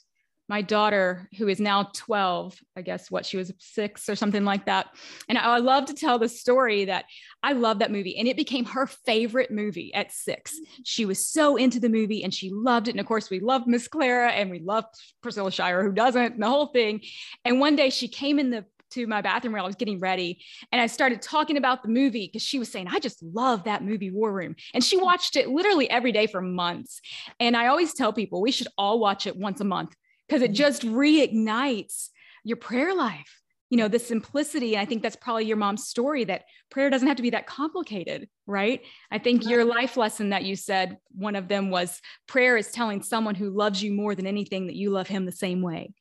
my 0.49 0.63
daughter, 0.63 1.29
who 1.37 1.47
is 1.47 1.59
now 1.59 1.91
12, 1.93 2.57
I 2.75 2.81
guess 2.81 3.11
what 3.11 3.25
she 3.25 3.37
was 3.37 3.53
six 3.59 4.09
or 4.09 4.15
something 4.15 4.43
like 4.43 4.65
that. 4.65 4.87
And 5.29 5.37
I, 5.37 5.59
love 5.59 5.85
to 5.85 5.93
tell 5.93 6.17
the 6.17 6.29
story 6.29 6.85
that 6.85 7.05
I 7.43 7.51
love 7.51 7.79
that 7.79 7.91
movie 7.91 8.17
and 8.17 8.27
it 8.27 8.37
became 8.37 8.65
her 8.65 8.87
favorite 8.87 9.51
movie 9.51 9.93
at 9.93 10.11
six. 10.11 10.57
She 10.83 11.05
was 11.05 11.23
so 11.23 11.57
into 11.57 11.79
the 11.79 11.89
movie 11.89 12.23
and 12.23 12.33
she 12.33 12.49
loved 12.49 12.87
it. 12.87 12.91
And 12.91 12.99
of 12.99 13.05
course, 13.05 13.29
we 13.29 13.41
love 13.41 13.67
Miss 13.67 13.87
Clara 13.87 14.31
and 14.31 14.49
we 14.49 14.59
love 14.59 14.85
Priscilla 15.21 15.51
Shirer, 15.51 15.83
who 15.83 15.91
doesn't, 15.91 16.33
and 16.33 16.41
the 16.41 16.47
whole 16.47 16.67
thing. 16.67 17.01
And 17.45 17.59
one 17.59 17.75
day 17.75 17.89
she 17.89 18.07
came 18.07 18.39
in 18.39 18.49
the 18.49 18.65
to 18.91 19.05
my 19.07 19.21
bathroom 19.21 19.53
where 19.53 19.61
I 19.61 19.65
was 19.65 19.75
getting 19.75 19.99
ready. 19.99 20.43
And 20.71 20.81
I 20.81 20.87
started 20.87 21.21
talking 21.21 21.57
about 21.57 21.83
the 21.83 21.89
movie 21.89 22.27
because 22.27 22.41
she 22.41 22.59
was 22.59 22.71
saying, 22.71 22.87
I 22.89 22.99
just 22.99 23.21
love 23.21 23.65
that 23.65 23.83
movie, 23.83 24.09
War 24.09 24.31
Room. 24.31 24.55
And 24.73 24.83
she 24.83 24.97
watched 24.97 25.35
it 25.35 25.49
literally 25.49 25.89
every 25.89 26.11
day 26.11 26.27
for 26.27 26.41
months. 26.41 27.01
And 27.39 27.55
I 27.55 27.67
always 27.67 27.93
tell 27.93 28.13
people 28.13 28.41
we 28.41 28.51
should 28.51 28.67
all 28.77 28.99
watch 28.99 29.27
it 29.27 29.37
once 29.37 29.61
a 29.61 29.65
month 29.65 29.95
because 30.29 30.43
it 30.43 30.51
mm-hmm. 30.51 30.53
just 30.53 30.83
reignites 30.83 32.09
your 32.43 32.57
prayer 32.57 32.95
life 32.95 33.41
you 33.69 33.77
know 33.77 33.87
the 33.87 33.99
simplicity 33.99 34.77
i 34.77 34.85
think 34.85 35.03
that's 35.03 35.15
probably 35.15 35.45
your 35.45 35.57
mom's 35.57 35.87
story 35.87 36.23
that 36.23 36.43
prayer 36.69 36.89
doesn't 36.89 37.07
have 37.07 37.17
to 37.17 37.23
be 37.23 37.31
that 37.31 37.47
complicated 37.47 38.29
right? 38.49 38.81
I 39.11 39.19
think 39.19 39.47
your 39.47 39.63
life 39.63 39.95
lesson 39.95 40.31
that 40.31 40.43
you 40.43 40.55
said 40.55 40.97
one 41.11 41.35
of 41.35 41.47
them 41.47 41.69
was 41.69 42.01
prayer 42.27 42.57
is 42.57 42.71
telling 42.71 43.03
someone 43.03 43.35
who 43.35 43.51
loves 43.51 43.81
you 43.81 43.93
more 43.93 44.15
than 44.15 44.25
anything 44.25 44.67
that 44.67 44.75
you 44.75 44.89
love 44.89 45.07
him 45.07 45.25
the 45.25 45.31
same 45.31 45.61
way. 45.61 45.93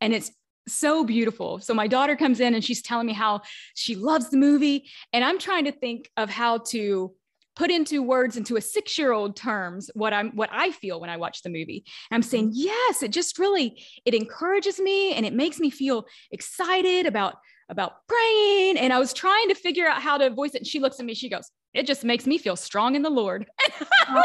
And 0.00 0.12
it's 0.12 0.30
so 0.68 1.04
beautiful. 1.04 1.58
So 1.60 1.72
my 1.72 1.86
daughter 1.86 2.14
comes 2.16 2.40
in 2.40 2.54
and 2.54 2.62
she's 2.62 2.82
telling 2.82 3.06
me 3.06 3.14
how 3.14 3.40
she 3.74 3.94
loves 3.94 4.30
the 4.30 4.36
movie 4.36 4.90
and 5.12 5.24
i'm 5.24 5.38
trying 5.38 5.64
to 5.64 5.72
think 5.72 6.10
of 6.16 6.28
how 6.28 6.58
to 6.58 7.14
put 7.56 7.70
into 7.70 8.02
words 8.02 8.36
into 8.36 8.56
a 8.56 8.60
six 8.60 8.96
year 8.96 9.12
old 9.12 9.34
terms 9.34 9.90
what 9.94 10.12
i'm 10.12 10.30
what 10.32 10.50
i 10.52 10.70
feel 10.70 11.00
when 11.00 11.10
i 11.10 11.16
watch 11.16 11.42
the 11.42 11.48
movie. 11.48 11.84
And 12.10 12.16
i'm 12.16 12.22
saying 12.22 12.50
mm-hmm. 12.50 12.60
yes 12.60 13.02
it 13.02 13.10
just 13.10 13.38
really 13.38 13.82
it 14.04 14.14
encourages 14.14 14.78
me 14.78 15.14
and 15.14 15.26
it 15.26 15.32
makes 15.32 15.58
me 15.58 15.70
feel 15.70 16.06
excited 16.30 17.06
about 17.06 17.36
about 17.68 18.06
praying. 18.06 18.78
And 18.78 18.92
i 18.92 18.98
was 18.98 19.12
trying 19.12 19.48
to 19.48 19.54
figure 19.54 19.88
out 19.88 20.00
how 20.00 20.18
to 20.18 20.30
voice 20.30 20.54
it 20.54 20.58
and 20.58 20.66
she 20.66 20.78
looks 20.78 21.00
at 21.00 21.06
me 21.06 21.14
she 21.14 21.28
goes 21.28 21.50
it 21.74 21.86
just 21.86 22.04
makes 22.04 22.26
me 22.26 22.38
feel 22.38 22.56
strong 22.56 22.94
in 22.94 23.02
the 23.02 23.10
lord. 23.10 23.46
Oh, 24.08 24.22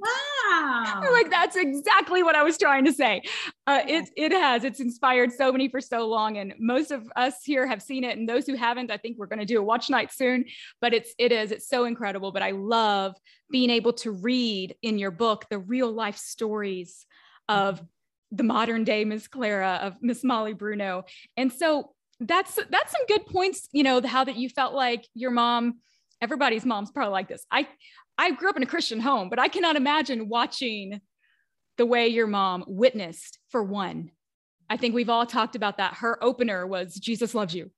wow. 0.00 1.02
Like 1.12 1.30
that's 1.30 1.56
exactly 1.56 2.22
what 2.22 2.34
i 2.34 2.42
was 2.42 2.58
trying 2.58 2.84
to 2.84 2.92
say. 2.92 3.22
Uh, 3.66 3.82
it, 3.86 4.10
it 4.16 4.32
has 4.32 4.64
it's 4.64 4.80
inspired 4.80 5.32
so 5.32 5.52
many 5.52 5.68
for 5.68 5.80
so 5.80 6.06
long 6.08 6.38
and 6.38 6.54
most 6.58 6.90
of 6.90 7.10
us 7.16 7.44
here 7.44 7.66
have 7.66 7.80
seen 7.80 8.04
it 8.04 8.18
and 8.18 8.28
those 8.28 8.46
who 8.46 8.54
haven't 8.54 8.90
i 8.90 8.96
think 8.96 9.16
we're 9.16 9.26
going 9.26 9.38
to 9.38 9.44
do 9.44 9.58
a 9.58 9.62
watch 9.62 9.88
night 9.88 10.12
soon 10.12 10.44
but 10.80 10.92
it's 10.92 11.14
it 11.18 11.30
is 11.30 11.52
it's 11.52 11.68
so 11.68 11.84
incredible 11.84 12.32
but 12.32 12.42
i 12.42 12.50
love 12.50 13.14
being 13.50 13.70
able 13.70 13.92
to 13.92 14.10
read 14.10 14.74
in 14.82 14.98
your 14.98 15.10
book 15.10 15.44
the 15.50 15.58
real 15.58 15.90
life 15.90 16.16
stories 16.16 17.06
of 17.48 17.76
mm-hmm. 17.76 17.84
the 18.32 18.42
modern 18.42 18.82
day 18.82 19.04
miss 19.04 19.28
clara 19.28 19.78
of 19.82 19.96
miss 20.00 20.24
molly 20.24 20.52
bruno 20.52 21.04
and 21.36 21.52
so 21.52 21.92
that's 22.20 22.58
that's 22.70 22.92
some 22.92 23.06
good 23.06 23.24
points 23.26 23.68
you 23.72 23.82
know 23.82 24.00
how 24.02 24.24
that 24.24 24.36
you 24.36 24.48
felt 24.48 24.74
like 24.74 25.06
your 25.14 25.30
mom 25.30 25.78
everybody's 26.22 26.64
mom's 26.64 26.90
probably 26.90 27.12
like 27.12 27.28
this. 27.28 27.44
I 27.50 27.68
i 28.18 28.30
grew 28.32 28.50
up 28.50 28.56
in 28.56 28.62
a 28.62 28.66
christian 28.66 29.00
home 29.00 29.30
but 29.30 29.38
i 29.38 29.48
cannot 29.48 29.76
imagine 29.76 30.28
watching 30.28 31.00
the 31.78 31.86
way 31.86 32.08
your 32.08 32.26
mom 32.26 32.64
witnessed 32.66 33.38
for 33.48 33.62
one. 33.62 34.10
I 34.68 34.76
think 34.76 34.94
we've 34.94 35.08
all 35.08 35.24
talked 35.24 35.56
about 35.56 35.78
that. 35.78 35.94
Her 35.94 36.22
opener 36.22 36.66
was 36.66 36.94
jesus 36.94 37.34
loves 37.34 37.54
you. 37.54 37.70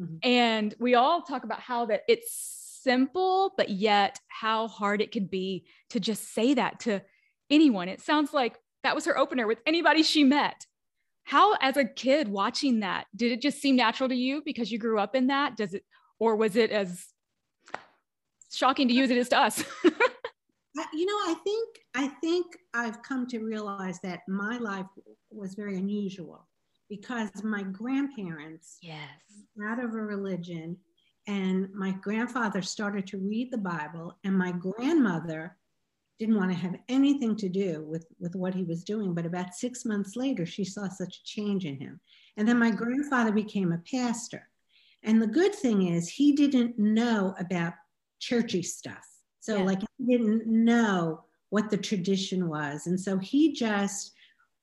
Mm-hmm. 0.00 0.16
and 0.22 0.74
we 0.78 0.94
all 0.94 1.22
talk 1.22 1.42
about 1.42 1.60
how 1.60 1.86
that 1.86 2.02
it's 2.06 2.78
simple 2.84 3.52
but 3.56 3.68
yet 3.68 4.20
how 4.28 4.68
hard 4.68 5.00
it 5.00 5.10
can 5.10 5.26
be 5.26 5.66
to 5.90 5.98
just 5.98 6.32
say 6.32 6.54
that 6.54 6.80
to 6.80 7.02
anyone. 7.50 7.88
It 7.88 8.00
sounds 8.00 8.32
like 8.32 8.56
that 8.84 8.94
was 8.94 9.04
her 9.06 9.18
opener 9.18 9.46
with 9.46 9.58
anybody 9.66 10.02
she 10.02 10.24
met. 10.24 10.66
How 11.24 11.54
as 11.60 11.76
a 11.76 11.84
kid 11.84 12.28
watching 12.28 12.80
that 12.80 13.06
did 13.14 13.32
it 13.32 13.42
just 13.42 13.60
seem 13.60 13.76
natural 13.76 14.08
to 14.08 14.14
you 14.14 14.40
because 14.44 14.70
you 14.70 14.78
grew 14.78 14.98
up 14.98 15.14
in 15.14 15.26
that? 15.26 15.56
Does 15.56 15.74
it 15.74 15.84
or 16.18 16.36
was 16.36 16.56
it 16.56 16.70
as 16.70 17.06
shocking 18.58 18.88
to 18.88 18.94
you 18.94 19.04
as 19.04 19.10
it 19.10 19.16
is 19.16 19.28
to 19.28 19.38
us 19.38 19.62
you 19.84 21.06
know 21.06 21.32
i 21.32 21.34
think 21.44 21.68
i 21.94 22.08
think 22.20 22.46
i've 22.74 23.00
come 23.02 23.26
to 23.26 23.38
realize 23.38 24.00
that 24.00 24.20
my 24.26 24.58
life 24.58 24.86
was 25.30 25.54
very 25.54 25.76
unusual 25.76 26.48
because 26.88 27.30
my 27.44 27.62
grandparents 27.62 28.78
yes 28.82 28.98
out 29.64 29.82
of 29.82 29.94
a 29.94 30.02
religion 30.14 30.76
and 31.28 31.68
my 31.72 31.92
grandfather 31.92 32.60
started 32.60 33.06
to 33.06 33.18
read 33.18 33.48
the 33.52 33.58
bible 33.58 34.18
and 34.24 34.36
my 34.36 34.50
grandmother 34.50 35.56
didn't 36.18 36.36
want 36.36 36.50
to 36.50 36.56
have 36.56 36.74
anything 36.88 37.36
to 37.36 37.48
do 37.48 37.84
with, 37.86 38.04
with 38.18 38.34
what 38.34 38.52
he 38.52 38.64
was 38.64 38.82
doing. 38.82 39.14
But 39.14 39.24
about 39.24 39.54
six 39.54 39.84
months 39.84 40.16
later, 40.16 40.44
she 40.44 40.64
saw 40.64 40.88
such 40.88 41.18
a 41.18 41.24
change 41.24 41.64
in 41.64 41.78
him. 41.78 42.00
And 42.36 42.48
then 42.48 42.58
my 42.58 42.72
grandfather 42.72 43.30
became 43.30 43.70
a 43.70 43.82
pastor. 43.90 44.48
And 45.04 45.22
the 45.22 45.28
good 45.28 45.54
thing 45.54 45.86
is, 45.86 46.08
he 46.08 46.32
didn't 46.32 46.76
know 46.76 47.36
about 47.38 47.74
churchy 48.18 48.62
stuff. 48.62 49.06
So, 49.40 49.58
yeah. 49.58 49.62
like, 49.64 49.80
he 49.98 50.04
didn't 50.06 50.46
know 50.46 51.24
what 51.50 51.70
the 51.70 51.76
tradition 51.76 52.48
was. 52.48 52.86
And 52.86 53.00
so 53.00 53.18
he 53.18 53.52
just 53.52 54.12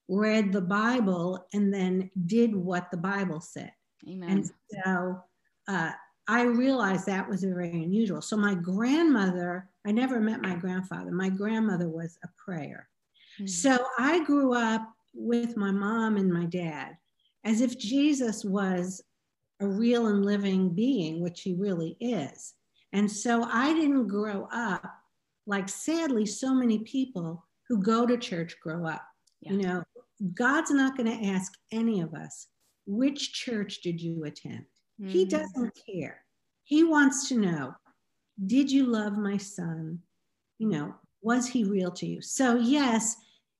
read 0.07 0.51
the 0.51 0.62
Bible 0.62 1.47
and 1.53 1.74
then 1.74 2.12
did 2.25 2.55
what 2.55 2.91
the 2.91 2.97
Bible 2.97 3.39
said. 3.39 3.71
Amen. 4.07 4.29
And 4.29 4.51
so 4.69 5.19
uh, 5.67 5.91
I 6.27 6.43
realized 6.43 7.05
that 7.05 7.27
was 7.27 7.43
very 7.43 7.71
unusual. 7.71 8.21
So 8.21 8.38
my 8.38 8.53
grandmother, 8.53 9.69
I 9.85 9.91
never 9.91 10.19
met 10.19 10.41
my 10.41 10.55
grandfather. 10.55 11.12
My 11.12 11.29
grandmother 11.29 11.89
was 11.89 12.17
a 12.24 12.27
prayer. 12.38 12.88
Mm-hmm. 13.39 13.47
So 13.47 13.83
I 13.97 14.24
grew 14.24 14.53
up 14.53 14.88
with 15.13 15.57
my 15.57 15.71
mom 15.71 16.17
and 16.17 16.31
my 16.31 16.45
dad 16.45 16.97
as 17.43 17.62
if 17.62 17.77
Jesus 17.77 18.43
was 18.43 19.01
a 19.59 19.67
real 19.67 20.07
and 20.07 20.25
living 20.25 20.69
being, 20.69 21.21
which 21.21 21.41
he 21.41 21.53
really 21.53 21.95
is. 22.00 22.53
And 22.95 23.11
so 23.11 23.43
I 23.43 23.73
didn't 23.73 24.07
grow 24.07 24.47
up 24.53 24.81
like 25.45 25.67
sadly 25.67 26.25
so 26.25 26.53
many 26.53 26.79
people 26.79 27.45
who 27.67 27.81
go 27.81 28.05
to 28.05 28.17
church 28.17 28.55
grow 28.61 28.87
up. 28.87 29.03
Yeah. 29.41 29.51
You 29.51 29.57
know, 29.57 29.83
God's 30.33 30.71
not 30.71 30.95
going 30.95 31.11
to 31.11 31.27
ask 31.27 31.51
any 31.73 31.99
of 31.99 32.13
us, 32.13 32.47
which 32.87 33.33
church 33.33 33.81
did 33.81 34.01
you 34.01 34.23
attend? 34.23 34.65
Mm-hmm. 35.01 35.09
He 35.09 35.25
doesn't 35.25 35.77
care. 35.85 36.21
He 36.63 36.85
wants 36.85 37.27
to 37.29 37.37
know, 37.37 37.75
did 38.45 38.71
you 38.71 38.85
love 38.85 39.17
my 39.17 39.35
son? 39.35 39.99
You 40.57 40.69
know, 40.69 40.95
was 41.21 41.47
he 41.47 41.65
real 41.65 41.91
to 41.91 42.05
you? 42.05 42.21
So, 42.21 42.55
yes, 42.55 43.17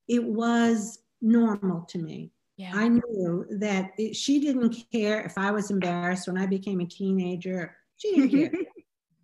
it 0.08 0.24
was 0.24 1.00
normal 1.22 1.82
to 1.90 1.98
me. 1.98 2.32
Yeah. 2.56 2.72
I 2.74 2.88
knew 2.88 3.46
that 3.60 3.92
it, 3.98 4.16
she 4.16 4.40
didn't 4.40 4.78
care 4.94 5.22
if 5.24 5.38
I 5.38 5.52
was 5.52 5.72
embarrassed 5.72 6.26
when 6.26 6.38
I 6.38 6.46
became 6.46 6.80
a 6.80 6.86
teenager. 6.86 7.76
She 7.98 8.16
didn't 8.16 8.32
care. 8.32 8.62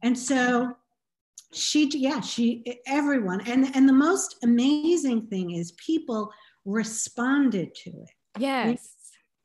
and 0.01 0.17
so 0.17 0.75
she, 1.53 1.89
yeah, 1.97 2.21
she, 2.21 2.63
everyone. 2.87 3.41
And, 3.41 3.75
and 3.75 3.87
the 3.87 3.93
most 3.93 4.37
amazing 4.43 5.27
thing 5.27 5.51
is 5.51 5.73
people 5.73 6.31
responded 6.65 7.75
to 7.75 7.89
it. 7.89 8.09
Yes. 8.39 8.95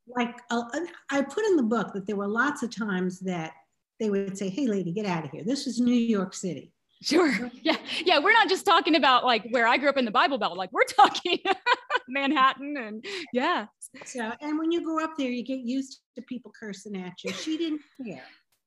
Like 0.06 0.36
uh, 0.50 0.62
I 1.10 1.22
put 1.22 1.44
in 1.44 1.56
the 1.56 1.64
book 1.64 1.92
that 1.94 2.06
there 2.06 2.16
were 2.16 2.28
lots 2.28 2.62
of 2.62 2.75
times 2.75 3.18
that 3.20 3.52
they 3.98 4.10
would 4.10 4.38
say, 4.38 4.48
Hey, 4.48 4.66
lady, 4.66 4.92
get 4.92 5.06
out 5.06 5.25
of 5.25 5.30
here. 5.30 5.42
This 5.44 5.66
is 5.66 5.80
New 5.80 5.92
York 5.92 6.32
City. 6.34 6.72
Sure. 7.02 7.50
Yeah. 7.62 7.76
Yeah. 8.04 8.20
We're 8.20 8.32
not 8.32 8.48
just 8.48 8.64
talking 8.64 8.94
about 8.94 9.25
like 9.25 9.44
where 9.50 9.66
I 9.66 9.76
grew 9.76 9.88
up 9.88 9.96
in 9.96 10.04
the 10.04 10.10
Bible 10.12 10.38
Belt. 10.38 10.56
Like 10.56 10.70
we're 10.72 10.84
talking 10.96 11.38
Manhattan 12.08 12.76
and 12.76 13.04
yeah. 13.32 13.66
So, 14.04 14.30
and 14.40 14.58
when 14.58 14.70
you 14.70 14.84
grow 14.84 15.02
up 15.02 15.14
there, 15.18 15.30
you 15.30 15.44
get 15.44 15.58
used 15.58 16.00
to 16.14 16.22
people 16.22 16.52
cursing 16.58 16.96
at 16.96 17.12
you. 17.25 17.32
She 17.32 17.58
didn't 17.58 17.80
care. 18.04 18.22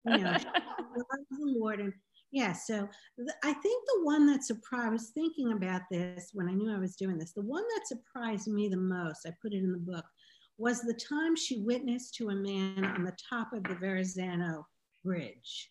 You 0.06 0.18
know, 0.18 0.38
the 0.96 1.06
Lord. 1.32 1.80
And 1.80 1.94
yeah, 2.32 2.54
so 2.54 2.88
th- 3.18 3.30
I 3.44 3.54
think 3.54 3.86
the 3.86 4.04
one 4.04 4.28
that 4.28 4.44
surprised, 4.44 4.88
I 4.88 4.90
was 4.92 5.12
thinking 5.14 5.54
about 5.54 5.82
this 5.92 6.30
when 6.34 6.48
I 6.48 6.54
knew 6.54 6.74
I 6.74 6.80
was 6.80 6.96
doing 6.96 7.18
this. 7.18 7.34
The 7.34 7.42
one 7.42 7.64
that 7.64 7.88
surprised 7.88 8.48
me 8.48 8.70
the 8.70 8.78
most, 8.78 9.26
I 9.26 9.32
put 9.42 9.54
it 9.54 9.58
in 9.58 9.72
the 9.72 9.78
book, 9.78 10.06
was 10.58 10.82
the 10.82 10.94
time 10.94 11.36
she 11.36 11.62
witnessed 11.62 12.16
to 12.16 12.30
a 12.30 12.36
man 12.36 12.84
on 12.84 13.04
the 13.04 13.16
top 13.30 13.54
of 13.54 13.64
the 13.64 13.76
Verrazano 13.76 14.68
Bridge. 15.04 15.70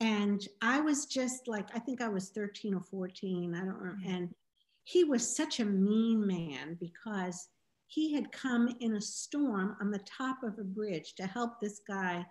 And 0.00 0.46
I 0.60 0.80
was 0.80 1.06
just 1.06 1.48
like, 1.48 1.68
I 1.74 1.78
think 1.78 2.00
I 2.00 2.08
was 2.08 2.30
13 2.30 2.74
or 2.74 2.80
14, 2.80 3.54
I 3.54 3.58
don't 3.58 3.68
remember. 3.68 3.98
And 4.06 4.34
he 4.84 5.04
was 5.04 5.36
such 5.36 5.60
a 5.60 5.64
mean 5.64 6.26
man 6.26 6.76
because 6.80 7.48
he 7.86 8.12
had 8.12 8.32
come 8.32 8.74
in 8.80 8.96
a 8.96 9.00
storm 9.00 9.76
on 9.80 9.90
the 9.90 10.00
top 10.00 10.42
of 10.42 10.58
a 10.58 10.64
bridge 10.64 11.14
to 11.16 11.26
help 11.26 11.60
this 11.60 11.80
guy 11.86 12.26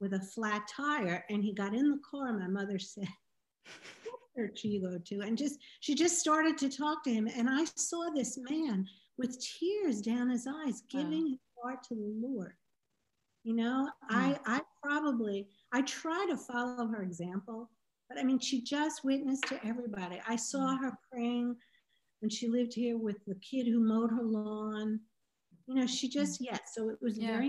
with 0.00 0.12
a 0.14 0.20
flat 0.20 0.68
tire 0.68 1.24
and 1.30 1.42
he 1.42 1.52
got 1.52 1.74
in 1.74 1.90
the 1.90 2.00
car 2.08 2.32
my 2.32 2.46
mother 2.46 2.78
said 2.78 3.08
what 4.04 4.20
church 4.36 4.64
you 4.64 4.80
go 4.80 4.98
to 4.98 5.20
and 5.20 5.38
just 5.38 5.58
she 5.80 5.94
just 5.94 6.18
started 6.18 6.58
to 6.58 6.68
talk 6.68 7.02
to 7.02 7.12
him 7.12 7.28
and 7.36 7.48
i 7.48 7.64
saw 7.76 8.10
this 8.14 8.38
man 8.50 8.86
with 9.18 9.38
tears 9.40 10.00
down 10.00 10.30
his 10.30 10.46
eyes 10.46 10.82
giving 10.90 11.24
wow. 11.24 11.30
his 11.30 11.38
heart 11.62 11.82
to 11.82 11.94
the 11.94 12.14
lord 12.20 12.52
you 13.44 13.54
know 13.54 13.88
i 14.10 14.38
i 14.46 14.60
probably 14.82 15.48
i 15.72 15.80
try 15.82 16.26
to 16.28 16.36
follow 16.36 16.86
her 16.86 17.02
example 17.02 17.70
but 18.08 18.18
i 18.18 18.22
mean 18.22 18.38
she 18.38 18.62
just 18.62 19.04
witnessed 19.04 19.46
to 19.46 19.58
everybody 19.64 20.20
i 20.28 20.36
saw 20.36 20.76
mm. 20.76 20.80
her 20.80 20.92
praying 21.10 21.56
when 22.20 22.30
she 22.30 22.48
lived 22.48 22.74
here 22.74 22.98
with 22.98 23.16
the 23.26 23.36
kid 23.36 23.66
who 23.66 23.80
mowed 23.80 24.10
her 24.10 24.22
lawn 24.22 25.00
you 25.66 25.74
know 25.74 25.86
she 25.86 26.08
just 26.08 26.40
yes 26.40 26.72
so 26.74 26.88
it 26.88 26.98
was 27.00 27.16
yeah. 27.16 27.28
very 27.28 27.48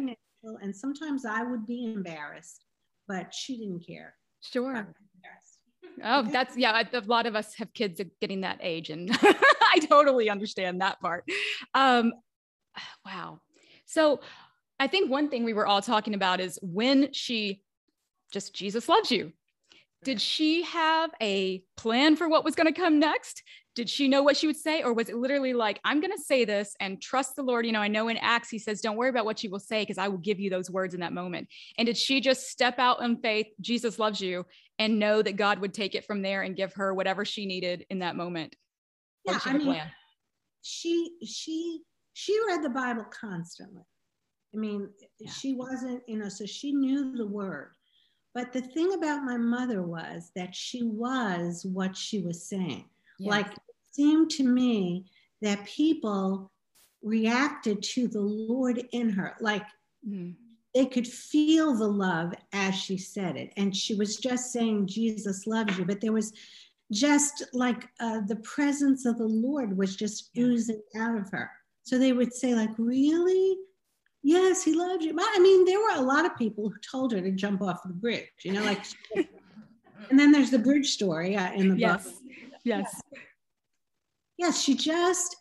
and 0.62 0.76
sometimes 0.76 1.26
I 1.26 1.44
would 1.44 1.66
be 1.66 1.86
embarrassed, 1.86 2.66
but 3.08 3.34
she 3.34 3.58
didn't 3.58 3.86
care. 3.86 4.16
Sure. 4.42 4.94
Oh, 6.04 6.22
that's 6.22 6.56
yeah. 6.56 6.84
A 6.94 7.02
lot 7.02 7.26
of 7.26 7.36
us 7.36 7.56
have 7.56 7.74
kids 7.74 8.00
getting 8.22 8.42
that 8.42 8.60
age, 8.62 8.90
and 8.90 9.10
I 9.22 9.80
totally 9.90 10.30
understand 10.30 10.82
that 10.82 11.00
part. 11.00 11.26
Um, 11.74 12.14
wow. 13.06 13.40
So, 13.86 14.22
I 14.80 14.88
think 14.88 15.10
one 15.10 15.30
thing 15.30 15.44
we 15.44 15.54
were 15.54 15.66
all 15.66 15.82
talking 15.82 16.14
about 16.14 16.40
is 16.40 16.60
when 16.62 17.12
she 17.14 17.62
just 18.32 18.54
Jesus 18.54 18.88
loves 18.88 19.12
you. 19.12 19.34
Did 20.04 20.22
she 20.22 20.64
have 20.64 21.10
a 21.22 21.64
plan 21.76 22.16
for 22.16 22.30
what 22.30 22.44
was 22.44 22.56
going 22.56 22.72
to 22.72 22.80
come 22.80 23.00
next? 23.00 23.42
Did 23.78 23.88
she 23.88 24.08
know 24.08 24.24
what 24.24 24.36
she 24.36 24.48
would 24.48 24.58
say 24.58 24.82
or 24.82 24.92
was 24.92 25.08
it 25.08 25.16
literally 25.16 25.54
like 25.54 25.80
i'm 25.86 26.02
going 26.02 26.12
to 26.12 26.22
say 26.22 26.44
this 26.44 26.76
and 26.80 27.00
trust 27.00 27.36
the 27.36 27.44
lord. 27.44 27.64
You 27.64 27.72
know 27.72 27.80
i 27.80 27.88
know 27.88 28.08
in 28.08 28.18
acts 28.18 28.50
he 28.50 28.58
says 28.58 28.82
don't 28.82 28.98
worry 28.98 29.12
about 29.12 29.24
what 29.24 29.38
she 29.38 29.50
will 29.50 29.60
say 29.60 29.84
because 29.84 30.00
i 30.00 30.08
will 30.08 30.18
give 30.18 30.40
you 30.40 30.50
those 30.50 30.72
words 30.72 30.96
in 30.96 31.00
that 31.02 31.14
moment. 31.14 31.48
And 31.78 31.86
did 31.86 31.96
she 31.96 32.20
just 32.20 32.50
step 32.50 32.80
out 32.80 33.04
in 33.04 33.18
faith 33.18 33.46
jesus 33.62 34.00
loves 34.00 34.20
you 34.20 34.48
and 34.80 34.98
know 34.98 35.22
that 35.22 35.36
god 35.36 35.60
would 35.60 35.76
take 35.76 35.94
it 35.94 36.06
from 36.06 36.24
there 36.24 36.42
and 36.42 36.56
give 36.56 36.74
her 36.74 36.92
whatever 36.92 37.24
she 37.24 37.46
needed 37.46 37.86
in 37.92 38.00
that 38.00 38.16
moment? 38.16 38.56
Yeah 39.26 39.40
i 39.46 39.54
mean 39.54 39.80
she 40.64 41.12
she 41.24 41.82
she 42.14 42.36
read 42.48 42.64
the 42.64 42.70
bible 42.70 43.06
constantly. 43.12 43.84
I 44.56 44.58
mean 44.58 44.90
yeah. 45.20 45.30
she 45.30 45.54
wasn't 45.54 46.02
you 46.08 46.18
know 46.18 46.30
so 46.30 46.48
she 46.48 46.72
knew 46.72 47.16
the 47.16 47.28
word. 47.28 47.74
But 48.34 48.54
the 48.54 48.62
thing 48.62 48.94
about 48.94 49.24
my 49.24 49.38
mother 49.38 49.84
was 49.84 50.32
that 50.36 50.56
she 50.56 50.84
was 50.84 51.64
what 51.64 51.96
she 51.96 52.22
was 52.22 52.44
saying. 52.44 52.86
Yes. 53.20 53.32
like 53.32 53.48
seemed 53.98 54.30
to 54.30 54.44
me 54.44 55.06
that 55.42 55.66
people 55.66 56.52
reacted 57.04 57.82
to 57.82 58.08
the 58.08 58.22
Lord 58.22 58.84
in 58.92 59.10
her. 59.10 59.36
Like 59.42 59.66
mm. 60.08 60.34
they 60.74 60.86
could 60.86 61.08
feel 61.08 61.76
the 61.76 61.88
love 61.88 62.34
as 62.54 62.76
she 62.76 62.98
said 62.98 63.36
it. 63.36 63.52
And 63.58 63.76
she 63.76 63.96
was 63.96 64.18
just 64.18 64.52
saying, 64.52 64.88
Jesus 64.88 65.48
loves 65.48 65.78
you. 65.78 65.86
But 65.86 66.02
there 66.02 66.14
was 66.14 66.32
just 66.92 67.44
like 67.54 67.88
uh, 68.00 68.22
the 68.28 68.38
presence 68.38 69.06
of 69.06 69.18
the 69.18 69.28
Lord 69.28 69.78
was 69.78 69.96
just 69.96 70.30
oozing 70.38 70.82
out 70.98 71.18
of 71.18 71.30
her. 71.32 71.52
So 71.84 71.98
they 71.98 72.14
would 72.14 72.34
say, 72.34 72.54
like, 72.54 72.72
really? 72.78 73.58
Yes, 74.24 74.64
he 74.64 74.74
loves 74.74 75.06
you. 75.06 75.16
I 75.18 75.40
mean, 75.40 75.64
there 75.64 75.80
were 75.80 75.96
a 75.96 76.02
lot 76.02 76.26
of 76.26 76.36
people 76.36 76.70
who 76.70 76.76
told 76.80 77.14
her 77.14 77.22
to 77.22 77.32
jump 77.32 77.62
off 77.62 77.84
the 77.84 77.94
bridge, 77.94 78.28
you 78.44 78.52
know, 78.52 78.64
like, 78.64 78.84
and 79.16 80.20
then 80.20 80.34
there's 80.34 80.52
the 80.52 80.60
bridge 80.60 80.92
story 80.92 81.38
uh, 81.38 81.54
in 81.54 81.70
the 81.70 81.78
yes. 81.78 82.04
book. 82.04 82.14
Yes 82.66 83.02
yes, 84.38 84.62
she 84.62 84.76
just 84.76 85.36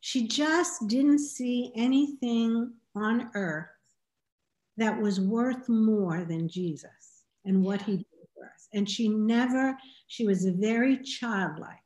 she 0.00 0.26
just 0.26 0.88
didn't 0.88 1.20
see 1.20 1.70
anything 1.76 2.72
on 2.96 3.30
earth 3.34 3.68
that 4.76 5.00
was 5.00 5.20
worth 5.20 5.68
more 5.68 6.24
than 6.24 6.48
Jesus 6.48 7.22
and 7.44 7.62
what 7.62 7.80
he 7.82 7.98
did 7.98 8.06
for 8.34 8.46
us. 8.46 8.68
And 8.74 8.90
she 8.90 9.08
never, 9.08 9.76
she 10.08 10.26
was 10.26 10.44
very 10.44 10.98
childlike. 10.98 11.78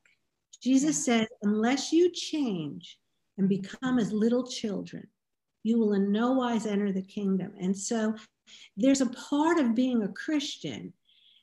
Jesus 0.63 1.05
said, 1.05 1.29
unless 1.43 1.93
you 1.93 2.11
change 2.11 2.99
and 3.37 3.51
become 3.51 3.99
as 3.99 4.13
little 4.13 4.47
children, 4.47 5.07
you 5.63 5.79
will 5.79 5.93
in 5.93 6.11
no 6.11 6.33
wise 6.33 6.65
enter 6.65 6.93
the 6.93 7.03
kingdom. 7.03 7.53
And 7.61 7.77
so 7.77 8.15
there's 8.79 9.03
a 9.03 9.11
part 9.11 9.59
of 9.59 9.75
being 9.75 10.05
a 10.05 10.09
Christian 10.09 10.95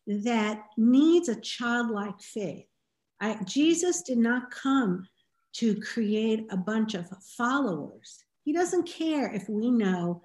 that 0.08 0.62
needs 0.76 1.30
a 1.30 1.40
childlike 1.40 2.20
faith. 2.20 2.66
I, 3.24 3.38
Jesus 3.46 4.02
did 4.02 4.18
not 4.18 4.52
come 4.52 5.08
to 5.54 5.80
create 5.80 6.46
a 6.52 6.58
bunch 6.58 6.94
of 6.94 7.08
followers. 7.38 8.26
He 8.44 8.52
doesn't 8.52 8.86
care 8.86 9.34
if 9.34 9.48
we 9.48 9.72
know 9.72 10.24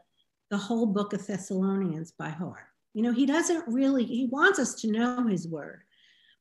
the 0.51 0.57
whole 0.57 0.87
book 0.87 1.13
of 1.13 1.25
Thessalonians 1.25 2.13
by 2.19 2.31
heart. 2.31 2.67
You 2.95 3.03
know, 3.03 3.13
he 3.13 3.25
doesn't 3.25 3.65
really, 3.69 4.05
he 4.05 4.27
wants 4.33 4.59
us 4.59 4.75
to 4.81 4.91
know 4.91 5.29
his 5.29 5.47
word, 5.47 5.83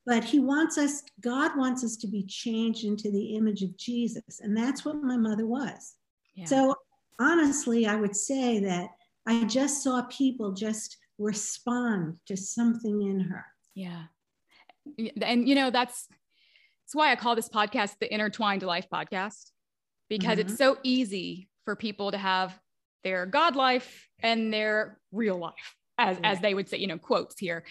but 0.07 0.23
he 0.23 0.39
wants 0.39 0.79
us, 0.79 1.03
God 1.21 1.51
wants 1.55 1.83
us 1.83 1.95
to 1.97 2.07
be 2.07 2.23
changed 2.23 2.85
into 2.85 3.11
the 3.11 3.35
image 3.35 3.61
of 3.61 3.77
Jesus. 3.77 4.39
And 4.41 4.57
that's 4.57 4.83
what 4.83 4.95
my 5.03 5.17
mother 5.17 5.45
was. 5.45 5.93
Yeah. 6.33 6.45
So 6.45 6.75
honestly, 7.19 7.85
I 7.85 7.97
would 7.97 8.15
say 8.15 8.59
that 8.61 8.89
I 9.27 9.43
just 9.43 9.83
saw 9.83 10.01
people 10.09 10.53
just 10.53 10.97
respond 11.19 12.17
to 12.25 12.35
something 12.35 13.03
in 13.03 13.19
her. 13.19 13.45
Yeah. 13.75 14.03
And, 15.21 15.47
you 15.47 15.53
know, 15.53 15.69
that's, 15.69 16.07
that's 16.87 16.95
why 16.95 17.11
I 17.11 17.17
call 17.17 17.35
this 17.35 17.49
podcast 17.49 17.95
the 17.99 18.13
Intertwined 18.13 18.63
Life 18.63 18.87
Podcast, 18.89 19.51
because 20.07 20.39
mm-hmm. 20.39 20.47
it's 20.47 20.57
so 20.57 20.77
easy 20.83 21.49
for 21.65 21.75
people 21.75 22.11
to 22.11 22.17
have 22.17 22.57
their 23.03 23.25
God 23.25 23.57
life 23.57 24.07
and 24.23 24.53
their 24.53 24.97
real 25.11 25.37
life. 25.37 25.75
as 25.97 26.17
as 26.23 26.39
they 26.39 26.53
would 26.53 26.69
say, 26.69 26.77
you 26.77 26.87
know, 26.87 26.97
quotes 26.97 27.37
here. 27.37 27.65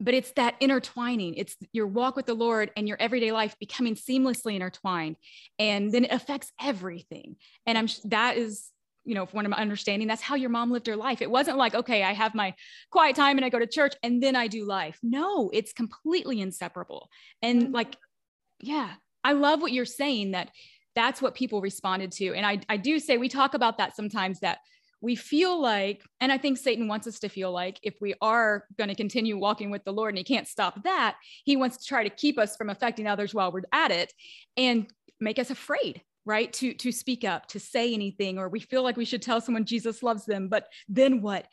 But 0.00 0.12
it's 0.12 0.32
that 0.32 0.56
intertwining. 0.60 1.36
It's 1.36 1.56
your 1.72 1.86
walk 1.86 2.14
with 2.14 2.26
the 2.26 2.34
Lord 2.34 2.70
and 2.76 2.86
your 2.86 2.98
everyday 3.00 3.32
life 3.32 3.56
becoming 3.58 3.94
seamlessly 3.94 4.54
intertwined, 4.54 5.16
and 5.58 5.90
then 5.90 6.04
it 6.04 6.12
affects 6.12 6.52
everything. 6.60 7.36
And 7.64 7.78
I'm 7.78 7.88
that 8.04 8.36
is 8.36 8.70
you 9.06 9.14
know, 9.14 9.24
from 9.24 9.36
what 9.36 9.46
I'm 9.46 9.54
understanding, 9.54 10.08
that's 10.08 10.20
how 10.20 10.34
your 10.34 10.50
mom 10.50 10.72
lived 10.72 10.88
her 10.88 10.96
life. 10.96 11.22
It 11.22 11.30
wasn't 11.30 11.56
like, 11.56 11.76
okay, 11.76 12.02
I 12.02 12.12
have 12.12 12.34
my 12.34 12.54
quiet 12.90 13.14
time 13.14 13.38
and 13.38 13.44
I 13.44 13.48
go 13.50 13.60
to 13.60 13.66
church 13.66 13.94
and 14.02 14.20
then 14.20 14.34
I 14.34 14.48
do 14.48 14.64
life. 14.64 14.98
No, 15.00 15.48
it's 15.54 15.72
completely 15.72 16.40
inseparable. 16.40 17.08
And 17.40 17.62
mm-hmm. 17.62 17.72
like, 17.72 17.96
yeah, 18.60 18.92
I 19.24 19.32
love 19.32 19.60
what 19.60 19.72
you're 19.72 19.84
saying 19.84 20.32
that 20.32 20.50
that's 20.94 21.20
what 21.20 21.34
people 21.34 21.60
responded 21.60 22.12
to. 22.12 22.34
And 22.34 22.46
I, 22.46 22.60
I 22.68 22.76
do 22.76 22.98
say 22.98 23.18
we 23.18 23.28
talk 23.28 23.54
about 23.54 23.78
that 23.78 23.94
sometimes 23.96 24.40
that 24.40 24.58
we 25.02 25.14
feel 25.14 25.60
like, 25.60 26.02
and 26.20 26.32
I 26.32 26.38
think 26.38 26.56
Satan 26.56 26.88
wants 26.88 27.06
us 27.06 27.18
to 27.18 27.28
feel 27.28 27.52
like 27.52 27.78
if 27.82 27.94
we 28.00 28.14
are 28.22 28.64
going 28.78 28.88
to 28.88 28.94
continue 28.94 29.36
walking 29.36 29.70
with 29.70 29.84
the 29.84 29.92
Lord 29.92 30.10
and 30.10 30.18
he 30.18 30.24
can't 30.24 30.48
stop 30.48 30.82
that, 30.84 31.16
he 31.44 31.56
wants 31.56 31.76
to 31.78 31.84
try 31.84 32.02
to 32.02 32.10
keep 32.10 32.38
us 32.38 32.56
from 32.56 32.70
affecting 32.70 33.06
others 33.06 33.34
while 33.34 33.52
we're 33.52 33.62
at 33.72 33.90
it 33.90 34.12
and 34.56 34.86
make 35.20 35.38
us 35.38 35.50
afraid 35.50 36.02
right? 36.26 36.52
To 36.54 36.74
to 36.74 36.92
speak 36.92 37.24
up 37.24 37.46
to 37.48 37.60
say 37.60 37.94
anything 37.94 38.36
or 38.36 38.48
we 38.48 38.60
feel 38.60 38.82
like 38.82 38.96
we 38.96 39.04
should 39.04 39.22
tell 39.22 39.40
someone 39.40 39.64
jesus 39.64 40.02
loves 40.02 40.26
them 40.26 40.48
but 40.48 40.66
then 40.88 41.22
what 41.22 41.46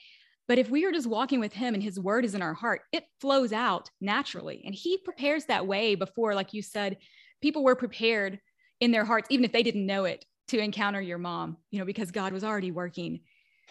but 0.48 0.58
if 0.58 0.70
we 0.70 0.86
are 0.86 0.92
just 0.92 1.08
walking 1.08 1.40
with 1.40 1.54
him 1.54 1.74
and 1.74 1.82
his 1.82 2.00
word 2.00 2.26
is 2.26 2.36
in 2.36 2.42
our 2.42 2.54
heart 2.54 2.82
it 2.92 3.06
flows 3.20 3.54
out 3.54 3.90
naturally 4.02 4.62
and 4.66 4.76
he 4.76 4.98
prepares 4.98 5.46
that 5.46 5.68
way 5.68 5.96
before 5.96 6.36
like 6.36 6.54
you 6.54 6.62
said 6.62 6.98
people 7.42 7.64
were 7.64 7.76
prepared 7.76 8.40
in 8.80 8.92
their 8.92 9.06
hearts 9.06 9.28
even 9.30 9.46
if 9.46 9.52
they 9.52 9.64
didn't 9.64 9.86
know 9.86 10.06
it 10.06 10.26
to 10.48 10.58
encounter 10.60 11.02
your 11.02 11.18
mom 11.18 11.58
you 11.72 11.80
know 11.80 11.86
because 11.86 12.12
god 12.12 12.34
was 12.34 12.44
already 12.44 12.72
working 12.72 13.20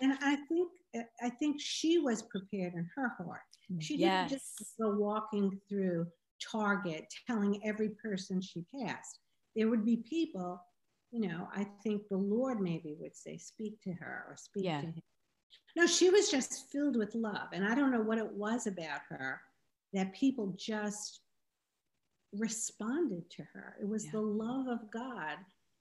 and 0.01 0.13
i 0.23 0.37
think 0.49 0.69
i 1.23 1.29
think 1.29 1.61
she 1.61 1.99
was 1.99 2.23
prepared 2.23 2.75
in 2.75 2.89
her 2.95 3.13
heart 3.19 3.41
she 3.79 3.97
yes. 3.97 4.29
didn't 4.29 4.41
just 4.41 4.75
go 4.81 4.91
walking 4.91 5.59
through 5.69 6.07
target 6.51 7.07
telling 7.27 7.61
every 7.65 7.91
person 8.03 8.41
she 8.41 8.65
passed 8.75 9.21
there 9.55 9.69
would 9.69 9.85
be 9.85 9.99
people 10.09 10.61
you 11.13 11.29
know, 11.29 11.47
I 11.55 11.67
think 11.85 12.09
the 12.09 12.17
Lord 12.17 12.61
maybe 12.61 12.97
would 12.99 13.15
say, 13.15 13.37
speak 13.37 13.81
to 13.83 13.93
her 13.93 14.25
or 14.29 14.37
speak 14.37 14.65
yeah. 14.65 14.81
to 14.81 14.87
him. 14.87 15.03
No, 15.77 15.87
she 15.87 16.11
was 16.11 16.31
just 16.31 16.71
filled 16.71 16.97
with 16.97 17.15
love. 17.15 17.49
And 17.53 17.65
I 17.65 17.75
don't 17.75 17.91
know 17.91 18.01
what 18.01 18.19
it 18.19 18.33
was 18.33 18.67
about 18.67 19.01
her 19.09 19.41
that 19.93 20.15
people 20.15 20.55
just 20.59 21.21
responded 22.33 23.29
to 23.31 23.43
her. 23.53 23.77
It 23.81 23.89
was 23.89 24.07
yeah. 24.07 24.13
the 24.13 24.21
love 24.21 24.69
of 24.69 24.91
God. 24.91 25.37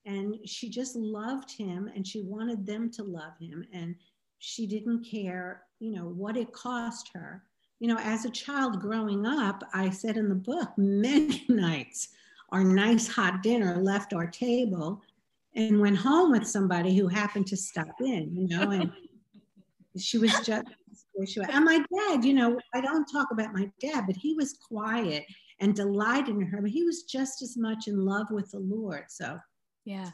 And 0.05 0.37
she 0.45 0.69
just 0.69 0.95
loved 0.95 1.51
him 1.51 1.89
and 1.95 2.05
she 2.05 2.21
wanted 2.21 2.65
them 2.65 2.89
to 2.91 3.03
love 3.03 3.37
him. 3.39 3.65
And 3.73 3.95
she 4.39 4.65
didn't 4.65 5.05
care, 5.05 5.63
you 5.79 5.91
know, 5.91 6.05
what 6.05 6.37
it 6.37 6.51
cost 6.51 7.09
her. 7.13 7.43
You 7.79 7.87
know, 7.87 7.97
as 7.99 8.25
a 8.25 8.29
child 8.29 8.79
growing 8.79 9.25
up, 9.25 9.63
I 9.73 9.89
said 9.89 10.17
in 10.17 10.29
the 10.29 10.35
book, 10.35 10.69
many 10.77 11.45
nights 11.49 12.09
our 12.51 12.63
nice 12.63 13.07
hot 13.07 13.41
dinner 13.43 13.77
left 13.77 14.13
our 14.13 14.27
table 14.27 15.01
and 15.55 15.79
went 15.79 15.97
home 15.97 16.31
with 16.31 16.47
somebody 16.47 16.95
who 16.95 17.07
happened 17.07 17.47
to 17.47 17.57
stop 17.57 18.01
in, 18.01 18.35
you 18.35 18.47
know, 18.47 18.71
and 18.71 18.91
she 19.97 20.17
was 20.17 20.31
just. 20.45 20.65
And 21.49 21.65
my 21.65 21.83
dad, 21.95 22.23
you 22.25 22.33
know, 22.33 22.59
I 22.73 22.81
don't 22.81 23.05
talk 23.05 23.27
about 23.31 23.53
my 23.53 23.69
dad, 23.81 24.05
but 24.07 24.15
he 24.15 24.33
was 24.33 24.53
quiet 24.53 25.25
and 25.59 25.75
delighted 25.75 26.35
in 26.35 26.41
her, 26.41 26.61
but 26.61 26.71
he 26.71 26.83
was 26.83 27.03
just 27.03 27.41
as 27.41 27.57
much 27.57 27.87
in 27.87 28.05
love 28.05 28.27
with 28.31 28.49
the 28.51 28.59
Lord. 28.59 29.05
So 29.09 29.37
yeah. 29.85 30.09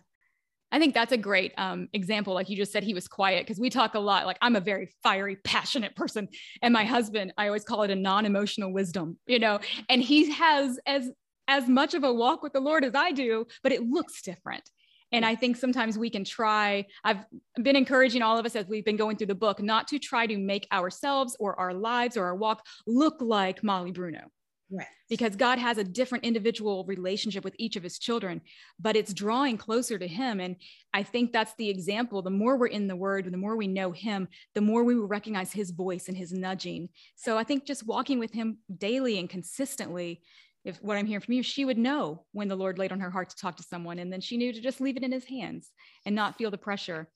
I 0.71 0.79
think 0.79 0.93
that's 0.93 1.13
a 1.13 1.17
great 1.17 1.53
um, 1.57 1.87
example. 1.93 2.33
Like 2.33 2.49
you 2.49 2.57
just 2.57 2.73
said, 2.73 2.83
he 2.83 2.93
was 2.93 3.07
quiet 3.07 3.45
because 3.45 3.59
we 3.59 3.69
talk 3.69 3.95
a 3.95 3.99
lot. 3.99 4.25
Like 4.25 4.37
I'm 4.41 4.57
a 4.57 4.59
very 4.59 4.89
fiery, 5.01 5.37
passionate 5.37 5.95
person, 5.95 6.27
and 6.61 6.73
my 6.73 6.83
husband, 6.83 7.33
I 7.37 7.47
always 7.47 7.63
call 7.63 7.83
it 7.83 7.91
a 7.91 7.95
non-emotional 7.95 8.73
wisdom, 8.73 9.17
you 9.27 9.39
know. 9.39 9.59
And 9.87 10.01
he 10.01 10.29
has 10.31 10.77
as 10.85 11.09
as 11.47 11.69
much 11.69 11.93
of 11.93 12.03
a 12.03 12.13
walk 12.13 12.43
with 12.43 12.51
the 12.51 12.59
Lord 12.59 12.83
as 12.83 12.95
I 12.95 13.11
do, 13.11 13.47
but 13.63 13.71
it 13.71 13.83
looks 13.83 14.21
different. 14.21 14.69
And 15.11 15.23
hmm. 15.25 15.29
I 15.29 15.35
think 15.35 15.57
sometimes 15.57 15.97
we 15.97 16.09
can 16.09 16.23
try, 16.23 16.85
I've 17.03 17.25
been 17.61 17.75
encouraging 17.75 18.21
all 18.21 18.37
of 18.37 18.45
us 18.45 18.55
as 18.55 18.67
we've 18.67 18.85
been 18.85 18.97
going 18.97 19.17
through 19.17 19.27
the 19.27 19.35
book, 19.35 19.61
not 19.61 19.87
to 19.89 19.99
try 19.99 20.27
to 20.27 20.37
make 20.37 20.67
ourselves 20.71 21.35
or 21.39 21.59
our 21.59 21.73
lives 21.73 22.17
or 22.17 22.25
our 22.25 22.35
walk 22.35 22.65
look 22.85 23.17
like 23.21 23.63
Molly 23.63 23.91
Bruno. 23.91 24.31
Right. 24.69 24.87
Because 25.09 25.37
God 25.37 25.59
has 25.59 25.77
a 25.77 25.83
different 25.83 26.25
individual 26.25 26.83
relationship 26.85 27.45
with 27.45 27.55
each 27.57 27.77
of 27.77 27.83
his 27.83 27.97
children, 27.97 28.41
but 28.77 28.97
it's 28.97 29.13
drawing 29.13 29.57
closer 29.57 29.97
to 29.97 30.07
him. 30.07 30.41
And 30.41 30.57
I 30.93 31.03
think 31.03 31.31
that's 31.31 31.53
the 31.57 31.69
example. 31.69 32.21
The 32.21 32.29
more 32.31 32.57
we're 32.57 32.67
in 32.67 32.87
the 32.87 32.95
word, 32.95 33.31
the 33.31 33.37
more 33.37 33.55
we 33.55 33.67
know 33.67 33.93
him, 33.93 34.27
the 34.55 34.61
more 34.61 34.83
we 34.83 34.95
will 34.95 35.07
recognize 35.07 35.53
his 35.53 35.71
voice 35.71 36.09
and 36.09 36.17
his 36.17 36.33
nudging. 36.33 36.89
So 37.15 37.37
I 37.37 37.45
think 37.45 37.65
just 37.65 37.87
walking 37.87 38.19
with 38.19 38.33
him 38.33 38.57
daily 38.77 39.17
and 39.19 39.29
consistently 39.29 40.21
if 40.67 40.84
what 40.84 40.97
I'm 40.97 41.06
hearing 41.06 41.21
from 41.21 41.34
you, 41.34 41.43
she 41.43 41.63
would 41.63 41.77
know 41.77 42.25
when 42.34 42.49
the 42.49 42.56
Lord 42.56 42.77
laid 42.77 42.91
on 42.91 42.99
her 42.99 43.10
heart 43.10 43.30
to 43.30 43.36
talk 43.38 43.56
to 43.56 43.63
someone, 43.63 43.99
and 43.99 44.12
then 44.12 44.19
she 44.19 44.36
knew 44.36 44.51
to 44.51 44.60
just 44.60 44.82
leave 44.82 44.97
it 44.97 45.03
in 45.03 45.13
his 45.13 45.23
hands 45.23 45.71
and 46.06 46.13
not 46.13 46.38
feel 46.38 46.51
the 46.51 46.58
pressure. 46.58 47.08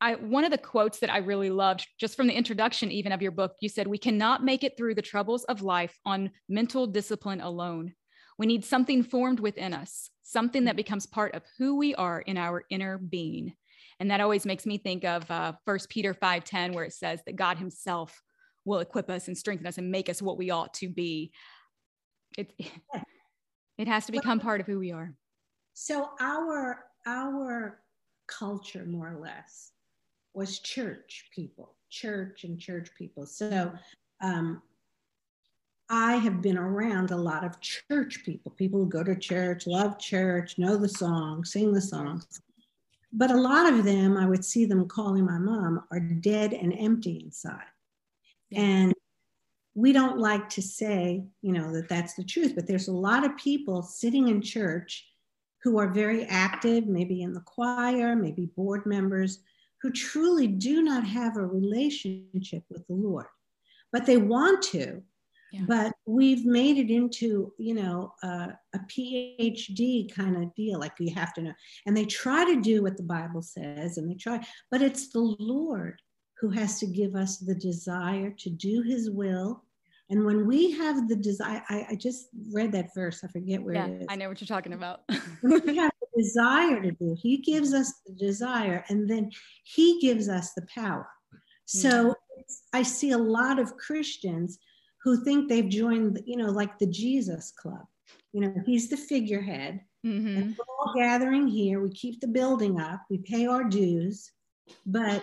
I, 0.00 0.16
one 0.16 0.44
of 0.44 0.50
the 0.50 0.58
quotes 0.58 0.98
that 0.98 1.10
I 1.10 1.18
really 1.18 1.48
loved, 1.48 1.86
just 2.00 2.16
from 2.16 2.26
the 2.26 2.36
introduction, 2.36 2.90
even 2.90 3.12
of 3.12 3.22
your 3.22 3.30
book, 3.30 3.54
you 3.60 3.68
said, 3.68 3.86
We 3.86 3.98
cannot 3.98 4.44
make 4.44 4.64
it 4.64 4.76
through 4.76 4.96
the 4.96 5.02
troubles 5.02 5.44
of 5.44 5.62
life 5.62 5.96
on 6.04 6.32
mental 6.48 6.88
discipline 6.88 7.40
alone. 7.40 7.94
We 8.36 8.46
need 8.46 8.64
something 8.64 9.04
formed 9.04 9.38
within 9.38 9.72
us, 9.72 10.10
something 10.24 10.64
that 10.64 10.74
becomes 10.74 11.06
part 11.06 11.36
of 11.36 11.44
who 11.58 11.76
we 11.76 11.94
are 11.94 12.20
in 12.20 12.36
our 12.36 12.64
inner 12.68 12.98
being. 12.98 13.54
And 14.00 14.10
that 14.10 14.20
always 14.20 14.44
makes 14.44 14.66
me 14.66 14.78
think 14.78 15.04
of 15.04 15.30
uh, 15.30 15.52
1 15.66 15.78
Peter 15.88 16.14
5:10, 16.14 16.74
where 16.74 16.84
it 16.84 16.94
says 16.94 17.20
that 17.26 17.36
God 17.36 17.58
Himself 17.58 18.20
will 18.64 18.80
equip 18.80 19.08
us 19.08 19.28
and 19.28 19.38
strengthen 19.38 19.68
us 19.68 19.78
and 19.78 19.90
make 19.90 20.08
us 20.08 20.20
what 20.20 20.36
we 20.38 20.50
ought 20.50 20.74
to 20.74 20.88
be. 20.88 21.32
It 22.36 22.52
it 23.78 23.88
has 23.88 24.06
to 24.06 24.12
become 24.12 24.40
part 24.40 24.60
of 24.60 24.66
who 24.66 24.78
we 24.78 24.92
are. 24.92 25.14
So 25.74 26.10
our 26.20 26.84
our 27.06 27.80
culture, 28.26 28.84
more 28.84 29.12
or 29.12 29.20
less, 29.20 29.72
was 30.34 30.60
church 30.60 31.28
people, 31.34 31.74
church 31.90 32.44
and 32.44 32.58
church 32.58 32.90
people. 32.96 33.26
So 33.26 33.72
um, 34.22 34.62
I 35.90 36.16
have 36.16 36.40
been 36.40 36.56
around 36.56 37.10
a 37.10 37.16
lot 37.16 37.44
of 37.44 37.60
church 37.60 38.24
people, 38.24 38.52
people 38.52 38.80
who 38.80 38.88
go 38.88 39.04
to 39.04 39.14
church, 39.14 39.66
love 39.66 39.98
church, 39.98 40.58
know 40.58 40.76
the 40.76 40.88
songs, 40.88 41.52
sing 41.52 41.72
the 41.72 41.80
songs. 41.80 42.40
But 43.12 43.30
a 43.30 43.36
lot 43.36 43.70
of 43.70 43.84
them, 43.84 44.16
I 44.16 44.26
would 44.26 44.44
see 44.44 44.64
them 44.64 44.88
calling 44.88 45.26
my 45.26 45.38
mom, 45.38 45.84
are 45.90 46.00
dead 46.00 46.54
and 46.54 46.72
empty 46.78 47.20
inside. 47.22 47.66
And 48.52 48.94
we 49.74 49.92
don't 49.92 50.18
like 50.18 50.48
to 50.50 50.62
say, 50.62 51.24
you 51.40 51.52
know, 51.52 51.72
that 51.72 51.88
that's 51.88 52.14
the 52.14 52.24
truth, 52.24 52.54
but 52.54 52.66
there's 52.66 52.88
a 52.88 52.92
lot 52.92 53.24
of 53.24 53.36
people 53.36 53.82
sitting 53.82 54.28
in 54.28 54.42
church 54.42 55.06
who 55.62 55.78
are 55.78 55.92
very 55.92 56.24
active, 56.26 56.86
maybe 56.86 57.22
in 57.22 57.32
the 57.32 57.40
choir, 57.40 58.16
maybe 58.16 58.46
board 58.56 58.84
members, 58.84 59.38
who 59.80 59.90
truly 59.90 60.46
do 60.46 60.82
not 60.82 61.04
have 61.04 61.36
a 61.36 61.46
relationship 61.46 62.62
with 62.68 62.86
the 62.86 62.94
Lord, 62.94 63.26
but 63.92 64.04
they 64.04 64.16
want 64.16 64.62
to. 64.62 65.02
Yeah. 65.52 65.64
But 65.68 65.92
we've 66.06 66.46
made 66.46 66.78
it 66.78 66.90
into, 66.90 67.52
you 67.58 67.74
know, 67.74 68.14
uh, 68.22 68.48
a 68.74 68.78
PhD 68.88 70.12
kind 70.12 70.42
of 70.42 70.54
deal. 70.54 70.80
Like 70.80 70.92
you 70.98 71.14
have 71.14 71.34
to 71.34 71.42
know, 71.42 71.52
and 71.86 71.94
they 71.96 72.06
try 72.06 72.44
to 72.46 72.60
do 72.60 72.82
what 72.82 72.96
the 72.96 73.02
Bible 73.02 73.42
says, 73.42 73.98
and 73.98 74.10
they 74.10 74.14
try, 74.14 74.40
but 74.70 74.80
it's 74.80 75.10
the 75.10 75.20
Lord 75.20 76.00
who 76.42 76.50
has 76.50 76.80
to 76.80 76.86
give 76.86 77.14
us 77.14 77.38
the 77.38 77.54
desire 77.54 78.34
to 78.36 78.50
do 78.50 78.82
his 78.82 79.08
will. 79.08 79.62
And 80.10 80.26
when 80.26 80.44
we 80.44 80.72
have 80.72 81.08
the 81.08 81.14
desire, 81.14 81.62
I, 81.68 81.86
I 81.90 81.94
just 81.94 82.26
read 82.52 82.72
that 82.72 82.92
verse, 82.96 83.22
I 83.22 83.28
forget 83.28 83.62
where 83.62 83.74
yeah, 83.74 83.86
it 83.86 84.00
is. 84.02 84.06
I 84.10 84.16
know 84.16 84.28
what 84.28 84.40
you're 84.40 84.48
talking 84.48 84.72
about. 84.72 85.02
we 85.42 85.76
have 85.76 85.92
the 86.00 86.22
desire 86.22 86.82
to 86.82 86.90
do, 86.90 87.16
he 87.16 87.38
gives 87.38 87.72
us 87.72 87.94
the 88.04 88.12
desire, 88.14 88.84
and 88.88 89.08
then 89.08 89.30
he 89.62 90.00
gives 90.00 90.28
us 90.28 90.52
the 90.54 90.66
power. 90.74 91.08
So 91.66 91.88
mm-hmm. 91.88 92.42
I 92.72 92.82
see 92.82 93.12
a 93.12 93.18
lot 93.18 93.60
of 93.60 93.76
Christians 93.76 94.58
who 95.04 95.22
think 95.22 95.48
they've 95.48 95.68
joined, 95.68 96.20
you 96.26 96.36
know, 96.36 96.50
like 96.50 96.76
the 96.80 96.88
Jesus 96.88 97.52
Club. 97.52 97.86
You 98.32 98.40
know, 98.40 98.54
he's 98.66 98.88
the 98.88 98.96
figurehead. 98.96 99.80
Mm-hmm. 100.04 100.36
And 100.36 100.56
we're 100.58 100.74
all 100.76 100.92
gathering 100.96 101.46
here. 101.46 101.80
We 101.80 101.90
keep 101.90 102.20
the 102.20 102.26
building 102.26 102.80
up. 102.80 103.02
We 103.08 103.18
pay 103.18 103.46
our 103.46 103.62
dues, 103.62 104.32
but 104.84 105.22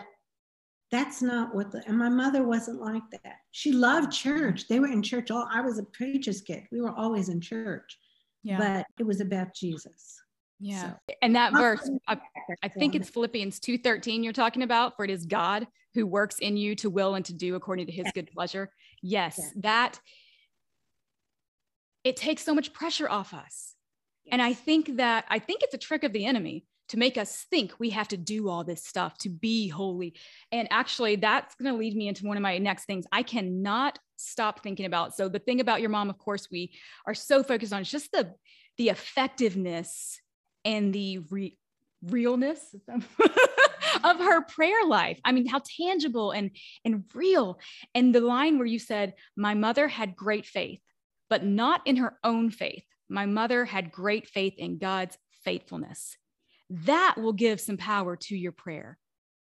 that's 0.92 1.22
not 1.22 1.54
what 1.54 1.72
the 1.72 1.84
and 1.88 1.98
my 1.98 2.10
mother 2.10 2.44
wasn't 2.44 2.82
like 2.82 3.04
that. 3.12 3.38
She 3.52 3.72
loved 3.72 4.12
church. 4.12 4.68
They 4.68 4.80
were 4.80 4.88
in 4.88 5.04
church 5.04 5.32
all 5.32 5.48
i 5.52 5.62
was 5.62 5.80
a 5.80 5.84
preacher's 5.84 6.42
kid. 6.42 6.64
We 6.72 6.82
were 6.82 6.94
always 6.94 7.30
in 7.30 7.42
church. 7.42 7.98
Yeah. 8.42 8.58
but 8.58 8.86
it 8.98 9.06
was 9.06 9.20
about 9.22 9.54
jesus. 9.54 10.20
Yeah. 10.60 10.82
So, 10.82 11.16
and 11.22 11.36
that 11.36 11.54
verse 11.54 11.90
I, 12.08 12.18
I 12.64 12.68
think 12.68 12.96
it's 12.96 13.10
philippians 13.10 13.60
2.13 13.60 14.24
you're 14.24 14.34
talking 14.34 14.64
about 14.64 14.96
for 14.96 15.06
it 15.06 15.12
is 15.12 15.26
god 15.26 15.68
who 15.94 16.06
works 16.06 16.38
in 16.40 16.58
you 16.58 16.76
to 16.76 16.90
will 16.90 17.16
and 17.16 17.26
to 17.26 17.34
do 17.34 17.56
according 17.56 17.88
to 17.88 17.92
his 17.92 18.06
yes. 18.06 18.14
good 18.14 18.30
pleasure. 18.32 18.72
Yes, 19.02 19.36
yes, 19.38 19.54
that 19.58 20.00
it 22.04 22.16
takes 22.16 22.44
so 22.44 22.54
much 22.54 22.74
pressure 22.74 23.10
off 23.10 23.34
us. 23.34 23.76
Yes. 24.26 24.34
and 24.34 24.42
i 24.42 24.54
think 24.54 24.98
that 24.98 25.26
i 25.30 25.40
think 25.40 25.62
it's 25.64 25.74
a 25.74 25.78
trick 25.78 26.04
of 26.04 26.14
the 26.14 26.26
enemy 26.26 26.66
to 26.90 26.98
make 26.98 27.18
us 27.18 27.46
think 27.50 27.74
we 27.80 27.92
have 27.92 28.08
to 28.10 28.18
do 28.18 28.50
all 28.50 28.64
this 28.64 28.84
stuff 28.84 29.18
to 29.20 29.30
be 29.30 29.68
holy. 29.68 30.16
And 30.52 30.68
actually, 30.72 31.16
that's 31.16 31.56
going 31.56 31.72
to 31.72 31.78
lead 31.78 31.96
me 31.96 32.08
into 32.08 32.26
one 32.26 32.38
of 32.38 32.44
my 32.44 32.58
next 32.58 32.86
things. 32.86 33.06
I 33.12 33.24
cannot 33.24 34.00
stop 34.18 34.62
thinking 34.62 34.86
about. 34.86 35.16
So 35.16 35.30
the 35.30 35.40
thing 35.40 35.62
about 35.62 35.82
your 35.82 35.90
mom, 35.90 36.10
of 36.10 36.18
course, 36.18 36.48
we 36.52 36.74
are 37.06 37.14
so 37.14 37.44
focused 37.44 37.74
on 37.74 37.82
is 37.82 37.92
just 37.92 38.12
the 38.12 38.34
the 38.78 38.90
effectiveness 38.90 40.22
and 40.64 40.94
the 40.94 41.20
re- 41.30 41.58
realness 42.02 42.74
of 44.04 44.18
her 44.20 44.42
prayer 44.42 44.86
life. 44.86 45.20
I 45.26 45.32
mean, 45.32 45.46
how 45.46 45.62
tangible 45.78 46.32
and 46.32 46.52
and 46.84 47.04
real. 47.14 47.60
And 47.94 48.16
the 48.16 48.22
line 48.22 48.58
where 48.58 48.68
you 48.68 48.80
said, 48.80 49.14
"My 49.36 49.54
mother 49.54 49.88
had 49.88 50.16
great 50.16 50.46
faith, 50.46 50.82
but 51.30 51.46
not 51.46 51.82
in 51.86 51.98
her 51.98 52.18
own 52.24 52.50
faith. 52.50 52.84
My 53.10 53.26
mother 53.26 53.66
had 53.66 53.92
great 53.92 54.28
faith 54.28 54.56
in 54.58 54.80
God's 54.80 55.18
faithfulness." 55.44 56.18
That 56.70 57.16
will 57.18 57.34
give 57.34 57.60
some 57.60 57.78
power 57.78 58.16
to 58.16 58.38
your 58.38 58.52
prayer, 58.52 58.98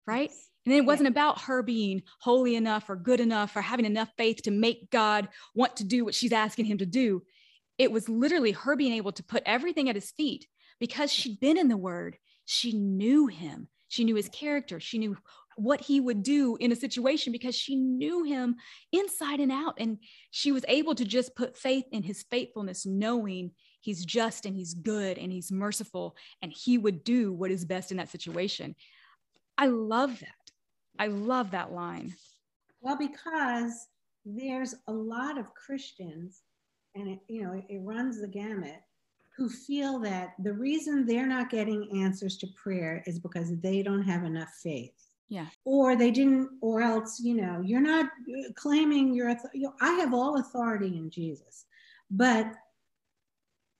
right? 0.07 0.31
And 0.65 0.75
it 0.75 0.85
wasn't 0.85 1.07
about 1.07 1.41
her 1.41 1.63
being 1.63 2.03
holy 2.19 2.55
enough 2.55 2.89
or 2.89 2.95
good 2.95 3.19
enough 3.19 3.55
or 3.55 3.61
having 3.61 3.85
enough 3.85 4.09
faith 4.17 4.43
to 4.43 4.51
make 4.51 4.89
God 4.91 5.29
want 5.55 5.77
to 5.77 5.83
do 5.83 6.05
what 6.05 6.15
she's 6.15 6.33
asking 6.33 6.65
him 6.65 6.79
to 6.79 6.85
do. 6.85 7.23
It 7.77 7.91
was 7.91 8.09
literally 8.09 8.51
her 8.51 8.75
being 8.75 8.93
able 8.93 9.11
to 9.13 9.23
put 9.23 9.43
everything 9.45 9.89
at 9.89 9.95
his 9.95 10.11
feet 10.11 10.47
because 10.79 11.11
she'd 11.11 11.39
been 11.39 11.57
in 11.57 11.69
the 11.69 11.77
word. 11.77 12.17
She 12.45 12.73
knew 12.73 13.27
him. 13.27 13.67
She 13.87 14.03
knew 14.03 14.15
his 14.15 14.29
character. 14.29 14.79
She 14.79 14.97
knew 14.97 15.17
what 15.55 15.81
he 15.81 15.99
would 15.99 16.23
do 16.23 16.55
in 16.59 16.71
a 16.71 16.75
situation 16.75 17.31
because 17.31 17.55
she 17.55 17.75
knew 17.75 18.23
him 18.23 18.55
inside 18.91 19.39
and 19.39 19.51
out. 19.51 19.75
And 19.77 19.97
she 20.31 20.51
was 20.51 20.65
able 20.67 20.95
to 20.95 21.05
just 21.05 21.35
put 21.35 21.57
faith 21.57 21.85
in 21.91 22.03
his 22.03 22.23
faithfulness, 22.29 22.85
knowing 22.85 23.51
he's 23.81 24.05
just 24.05 24.45
and 24.45 24.55
he's 24.55 24.73
good 24.73 25.17
and 25.17 25.31
he's 25.31 25.51
merciful 25.51 26.15
and 26.41 26.51
he 26.51 26.77
would 26.77 27.03
do 27.03 27.33
what 27.33 27.51
is 27.51 27.65
best 27.65 27.91
in 27.91 27.97
that 27.97 28.09
situation. 28.09 28.75
I 29.57 29.67
love 29.67 30.19
that. 30.19 30.51
I 30.97 31.07
love 31.07 31.51
that 31.51 31.71
line. 31.71 32.13
Well, 32.81 32.97
because 32.97 33.87
there's 34.25 34.75
a 34.87 34.93
lot 34.93 35.37
of 35.37 35.53
Christians, 35.53 36.41
and 36.95 37.09
it, 37.09 37.19
you 37.27 37.43
know, 37.43 37.53
it, 37.53 37.65
it 37.69 37.81
runs 37.83 38.21
the 38.21 38.27
gamut, 38.27 38.81
who 39.35 39.49
feel 39.49 39.99
that 39.99 40.33
the 40.43 40.51
reason 40.51 41.05
they're 41.05 41.27
not 41.27 41.49
getting 41.49 42.03
answers 42.03 42.37
to 42.37 42.47
prayer 42.61 43.01
is 43.05 43.19
because 43.19 43.57
they 43.61 43.81
don't 43.81 44.03
have 44.03 44.25
enough 44.25 44.49
faith. 44.61 44.91
Yeah. 45.29 45.45
Or 45.63 45.95
they 45.95 46.11
didn't, 46.11 46.49
or 46.61 46.81
else, 46.81 47.19
you 47.19 47.35
know, 47.35 47.61
you're 47.63 47.79
not 47.79 48.05
uh, 48.07 48.51
claiming 48.55 49.13
your, 49.13 49.29
you 49.53 49.67
know, 49.67 49.73
I 49.79 49.91
have 49.93 50.13
all 50.13 50.39
authority 50.39 50.97
in 50.97 51.09
Jesus, 51.09 51.65
but 52.11 52.47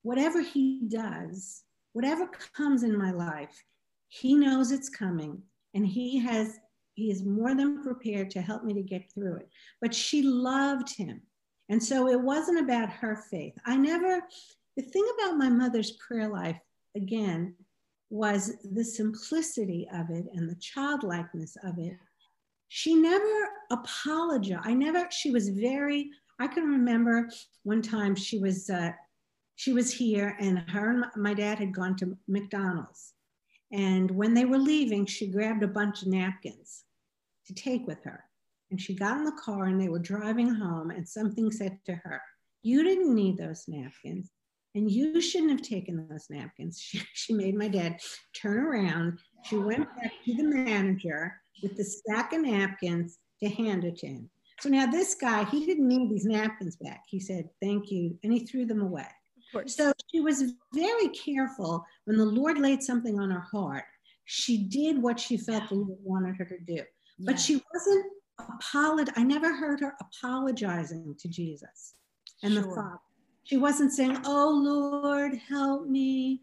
whatever 0.09 0.41
he 0.41 0.81
does, 0.87 1.61
whatever 1.93 2.25
comes 2.57 2.81
in 2.81 2.97
my 2.97 3.11
life, 3.11 3.63
he 4.07 4.33
knows 4.33 4.71
it's 4.71 4.89
coming 4.89 5.39
and 5.75 5.85
he 5.85 6.17
has 6.17 6.57
he 6.95 7.11
is 7.11 7.23
more 7.23 7.53
than 7.53 7.83
prepared 7.83 8.31
to 8.31 8.41
help 8.41 8.63
me 8.63 8.73
to 8.73 8.81
get 8.81 9.03
through 9.13 9.35
it. 9.35 9.47
But 9.81 9.93
she 9.93 10.23
loved 10.23 10.97
him. 10.97 11.21
And 11.69 11.81
so 11.81 12.09
it 12.09 12.19
wasn't 12.19 12.59
about 12.59 12.89
her 12.89 13.23
faith. 13.29 13.53
I 13.67 13.77
never, 13.77 14.21
the 14.75 14.81
thing 14.81 15.07
about 15.13 15.37
my 15.37 15.47
mother's 15.47 15.91
prayer 15.91 16.27
life, 16.27 16.59
again, 16.97 17.53
was 18.09 18.53
the 18.73 18.83
simplicity 18.83 19.87
of 19.93 20.09
it 20.09 20.25
and 20.33 20.49
the 20.49 20.55
childlikeness 20.55 21.55
of 21.63 21.77
it. 21.77 21.93
She 22.69 22.95
never 22.95 23.49
apologized. 23.71 24.65
I 24.65 24.73
never, 24.73 25.07
she 25.11 25.29
was 25.29 25.49
very, 25.49 26.09
I 26.39 26.47
can 26.47 26.63
remember 26.63 27.29
one 27.61 27.83
time 27.83 28.15
she 28.15 28.39
was, 28.39 28.71
uh, 28.71 28.91
she 29.59 29.73
was 29.73 29.91
here 29.91 30.37
and 30.39 30.57
her 30.69 30.89
and 30.89 31.03
my 31.17 31.33
dad 31.33 31.59
had 31.59 31.73
gone 31.73 31.93
to 31.97 32.17
McDonald's. 32.29 33.11
And 33.73 34.09
when 34.09 34.33
they 34.33 34.45
were 34.45 34.57
leaving, 34.57 35.05
she 35.05 35.27
grabbed 35.27 35.63
a 35.63 35.67
bunch 35.67 36.01
of 36.01 36.07
napkins 36.07 36.85
to 37.45 37.53
take 37.53 37.85
with 37.85 38.01
her. 38.05 38.23
And 38.71 38.79
she 38.79 38.95
got 38.95 39.17
in 39.17 39.25
the 39.25 39.37
car 39.43 39.65
and 39.65 39.79
they 39.79 39.89
were 39.89 39.99
driving 39.99 40.47
home, 40.47 40.91
and 40.91 41.05
something 41.05 41.51
said 41.51 41.77
to 41.87 41.95
her, 41.95 42.21
You 42.63 42.83
didn't 42.83 43.13
need 43.13 43.37
those 43.37 43.65
napkins, 43.67 44.31
and 44.75 44.89
you 44.89 45.19
shouldn't 45.19 45.51
have 45.51 45.61
taken 45.61 46.07
those 46.07 46.27
napkins. 46.29 46.79
She, 46.81 47.01
she 47.13 47.33
made 47.33 47.55
my 47.55 47.67
dad 47.67 47.99
turn 48.33 48.59
around. 48.59 49.19
She 49.43 49.57
went 49.57 49.93
back 49.97 50.13
to 50.23 50.35
the 50.35 50.43
manager 50.43 51.35
with 51.61 51.75
the 51.75 51.83
stack 51.83 52.31
of 52.31 52.43
napkins 52.43 53.17
to 53.43 53.49
hand 53.49 53.83
it 53.83 53.97
to 53.97 54.07
him. 54.07 54.29
So 54.61 54.69
now 54.69 54.85
this 54.85 55.15
guy, 55.15 55.43
he 55.43 55.65
didn't 55.65 55.87
need 55.89 56.09
these 56.09 56.25
napkins 56.25 56.77
back. 56.77 57.03
He 57.09 57.19
said, 57.19 57.49
Thank 57.61 57.91
you. 57.91 58.17
And 58.23 58.31
he 58.31 58.45
threw 58.45 58.65
them 58.65 58.81
away. 58.81 59.05
So 59.65 59.93
she 60.11 60.19
was 60.19 60.53
very 60.73 61.09
careful 61.09 61.85
when 62.05 62.17
the 62.17 62.25
Lord 62.25 62.59
laid 62.59 62.83
something 62.83 63.19
on 63.19 63.31
her 63.31 63.39
heart. 63.51 63.85
She 64.25 64.63
did 64.63 65.01
what 65.01 65.19
she 65.19 65.37
felt 65.37 65.69
the 65.69 65.75
Lord 65.75 65.97
wanted 66.03 66.35
her 66.35 66.45
to 66.45 66.59
do 66.59 66.83
but 67.19 67.39
she 67.39 67.61
wasn't 67.73 68.05
apologizing. 68.39 69.13
I 69.17 69.23
never 69.23 69.53
heard 69.53 69.79
her 69.81 69.95
apologizing 69.99 71.15
to 71.19 71.27
Jesus 71.27 71.95
and 72.43 72.53
sure. 72.53 72.63
the 72.63 72.69
Father. 72.69 72.99
She 73.43 73.57
wasn't 73.57 73.91
saying, 73.91 74.17
Oh 74.25 74.49
Lord, 74.49 75.33
help 75.47 75.87
me. 75.87 76.39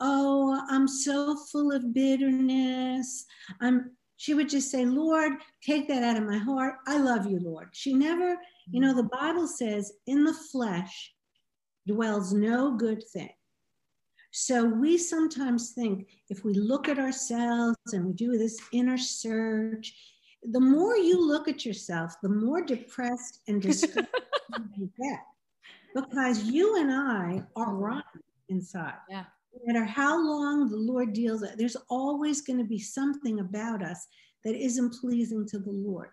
Oh, 0.00 0.64
I'm 0.70 0.86
so 0.86 1.36
full 1.36 1.72
of 1.72 1.92
bitterness. 1.92 3.26
I'm 3.60 3.90
she 4.16 4.32
would 4.32 4.48
just 4.48 4.70
say, 4.70 4.84
Lord, 4.84 5.32
take 5.60 5.88
that 5.88 6.04
out 6.04 6.16
of 6.16 6.22
my 6.22 6.38
heart. 6.38 6.76
I 6.86 6.98
love 6.98 7.26
you, 7.26 7.40
Lord. 7.40 7.68
She 7.72 7.92
never, 7.92 8.36
you 8.70 8.80
know, 8.80 8.90
mm-hmm. 8.90 8.98
the 8.98 9.08
Bible 9.12 9.48
says, 9.48 9.92
in 10.06 10.22
the 10.24 10.32
flesh 10.32 11.13
dwells 11.86 12.32
no 12.32 12.76
good 12.76 13.02
thing. 13.02 13.30
So 14.30 14.64
we 14.64 14.98
sometimes 14.98 15.70
think 15.70 16.08
if 16.28 16.44
we 16.44 16.54
look 16.54 16.88
at 16.88 16.98
ourselves 16.98 17.76
and 17.92 18.04
we 18.04 18.12
do 18.12 18.36
this 18.36 18.58
inner 18.72 18.98
search 18.98 19.94
the 20.50 20.60
more 20.60 20.96
you 20.96 21.26
look 21.26 21.48
at 21.48 21.64
yourself, 21.64 22.16
the 22.22 22.28
more 22.28 22.62
depressed 22.62 23.40
and 23.48 23.62
discouraged 23.62 24.08
you 24.76 24.90
get 25.00 25.20
because 25.94 26.44
you 26.44 26.80
and 26.80 26.92
I 26.92 27.42
are 27.56 27.74
rotten 27.74 28.20
inside. 28.48 28.94
Yeah. 29.08 29.24
No 29.54 29.72
matter 29.72 29.84
how 29.84 30.16
long 30.16 30.68
the 30.68 30.76
Lord 30.76 31.12
deals, 31.12 31.44
there's 31.56 31.76
always 31.88 32.40
going 32.40 32.58
to 32.58 32.64
be 32.64 32.78
something 32.78 33.40
about 33.40 33.82
us 33.82 34.06
that 34.44 34.56
isn't 34.56 34.94
pleasing 35.00 35.46
to 35.46 35.58
the 35.58 35.70
Lord. 35.70 36.08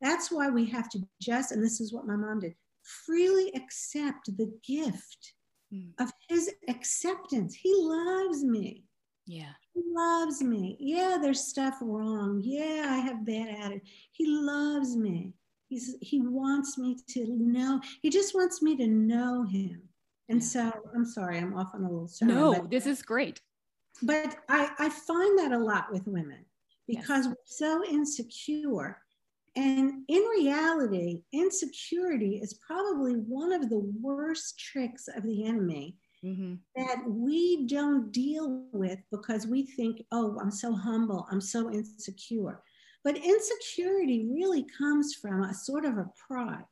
That's 0.00 0.30
why 0.30 0.50
we 0.50 0.66
have 0.66 0.90
to 0.90 1.00
just, 1.20 1.52
and 1.52 1.62
this 1.62 1.80
is 1.80 1.92
what 1.92 2.06
my 2.06 2.16
mom 2.16 2.40
did, 2.40 2.54
freely 2.82 3.52
accept 3.54 4.36
the 4.36 4.52
gift 4.66 5.34
mm. 5.72 5.90
of 5.98 6.10
his 6.28 6.50
acceptance. 6.68 7.54
He 7.54 7.72
loves 7.76 8.44
me. 8.44 8.84
Yeah. 9.26 9.52
He 9.74 9.82
loves 9.86 10.42
me. 10.42 10.76
Yeah, 10.80 11.18
there's 11.20 11.44
stuff 11.44 11.76
wrong. 11.80 12.40
Yeah, 12.44 12.86
I 12.88 12.98
have 12.98 13.24
bad 13.24 13.48
attitude. 13.48 13.82
He 14.12 14.26
loves 14.26 14.96
me. 14.96 15.34
He's 15.68 15.96
he 16.02 16.20
wants 16.20 16.76
me 16.76 16.96
to 17.10 17.26
know. 17.38 17.80
He 18.02 18.10
just 18.10 18.34
wants 18.34 18.60
me 18.60 18.76
to 18.76 18.86
know 18.86 19.44
him. 19.44 19.82
And 20.28 20.42
so 20.42 20.70
I'm 20.94 21.04
sorry, 21.04 21.38
I'm 21.38 21.56
off 21.56 21.70
on 21.74 21.84
a 21.84 21.90
little 21.90 22.08
sermon. 22.08 22.34
No, 22.34 22.52
but, 22.52 22.70
this 22.70 22.86
is 22.86 23.02
great. 23.02 23.40
But 24.02 24.36
I, 24.48 24.70
I 24.78 24.88
find 24.88 25.38
that 25.38 25.52
a 25.52 25.58
lot 25.58 25.92
with 25.92 26.06
women 26.06 26.44
because 26.86 27.26
yes. 27.26 27.28
we're 27.28 27.34
so 27.44 27.84
insecure. 27.90 28.98
And 29.54 30.02
in 30.08 30.22
reality, 30.38 31.22
insecurity 31.32 32.40
is 32.42 32.54
probably 32.54 33.14
one 33.14 33.52
of 33.52 33.68
the 33.68 33.92
worst 34.00 34.58
tricks 34.58 35.08
of 35.14 35.22
the 35.24 35.44
enemy 35.44 35.96
mm-hmm. 36.24 36.54
that 36.76 37.02
we 37.06 37.66
don't 37.66 38.10
deal 38.12 38.64
with 38.72 38.98
because 39.10 39.46
we 39.46 39.66
think, 39.66 40.02
oh, 40.10 40.38
I'm 40.40 40.50
so 40.50 40.74
humble, 40.74 41.26
I'm 41.30 41.40
so 41.40 41.70
insecure. 41.70 42.62
But 43.04 43.18
insecurity 43.18 44.28
really 44.32 44.64
comes 44.78 45.14
from 45.14 45.42
a 45.42 45.54
sort 45.54 45.84
of 45.84 45.98
a 45.98 46.10
pride, 46.26 46.64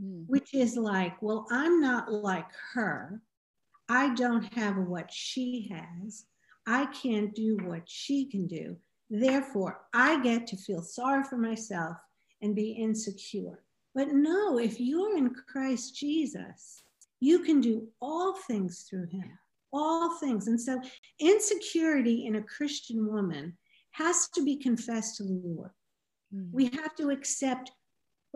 mm. 0.00 0.24
which 0.28 0.54
is 0.54 0.76
like, 0.76 1.20
well, 1.20 1.46
I'm 1.50 1.80
not 1.80 2.12
like 2.12 2.46
her. 2.74 3.20
I 3.88 4.14
don't 4.14 4.44
have 4.54 4.76
what 4.76 5.12
she 5.12 5.70
has. 5.72 6.26
I 6.66 6.86
can't 6.86 7.34
do 7.34 7.58
what 7.64 7.82
she 7.86 8.26
can 8.26 8.46
do. 8.46 8.76
Therefore, 9.10 9.80
I 9.92 10.20
get 10.22 10.46
to 10.48 10.56
feel 10.56 10.82
sorry 10.82 11.24
for 11.24 11.36
myself 11.36 11.96
and 12.44 12.54
be 12.54 12.72
insecure. 12.72 13.64
But 13.94 14.08
no, 14.08 14.58
if 14.58 14.78
you're 14.78 15.16
in 15.16 15.34
Christ 15.48 15.96
Jesus, 15.96 16.82
you 17.20 17.40
can 17.40 17.60
do 17.60 17.88
all 18.00 18.34
things 18.34 18.86
through 18.88 19.06
him, 19.06 19.30
all 19.72 20.16
things. 20.18 20.46
And 20.46 20.60
so, 20.60 20.80
insecurity 21.18 22.26
in 22.26 22.36
a 22.36 22.42
Christian 22.42 23.10
woman 23.10 23.56
has 23.92 24.28
to 24.34 24.44
be 24.44 24.56
confessed 24.56 25.16
to 25.16 25.22
the 25.24 25.40
Lord. 25.42 25.70
Mm. 26.34 26.50
We 26.52 26.66
have 26.66 26.94
to 26.96 27.10
accept, 27.10 27.72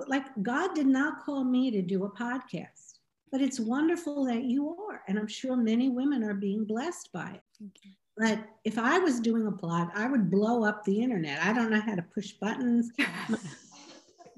like, 0.06 0.24
God 0.42 0.74
did 0.74 0.86
not 0.86 1.24
call 1.24 1.44
me 1.44 1.70
to 1.72 1.82
do 1.82 2.04
a 2.04 2.10
podcast, 2.10 3.00
but 3.30 3.42
it's 3.42 3.60
wonderful 3.60 4.24
that 4.26 4.44
you 4.44 4.70
are. 4.70 5.02
And 5.08 5.18
I'm 5.18 5.28
sure 5.28 5.56
many 5.56 5.90
women 5.90 6.22
are 6.22 6.34
being 6.34 6.64
blessed 6.64 7.10
by 7.12 7.30
it. 7.30 7.42
Okay. 7.62 7.94
But 8.16 8.38
if 8.64 8.78
I 8.78 8.98
was 8.98 9.20
doing 9.20 9.46
a 9.46 9.50
blog, 9.50 9.90
I 9.94 10.08
would 10.08 10.30
blow 10.30 10.64
up 10.64 10.84
the 10.84 11.00
internet. 11.00 11.40
I 11.42 11.52
don't 11.52 11.70
know 11.70 11.80
how 11.80 11.94
to 11.94 12.02
push 12.02 12.32
buttons. 12.32 12.90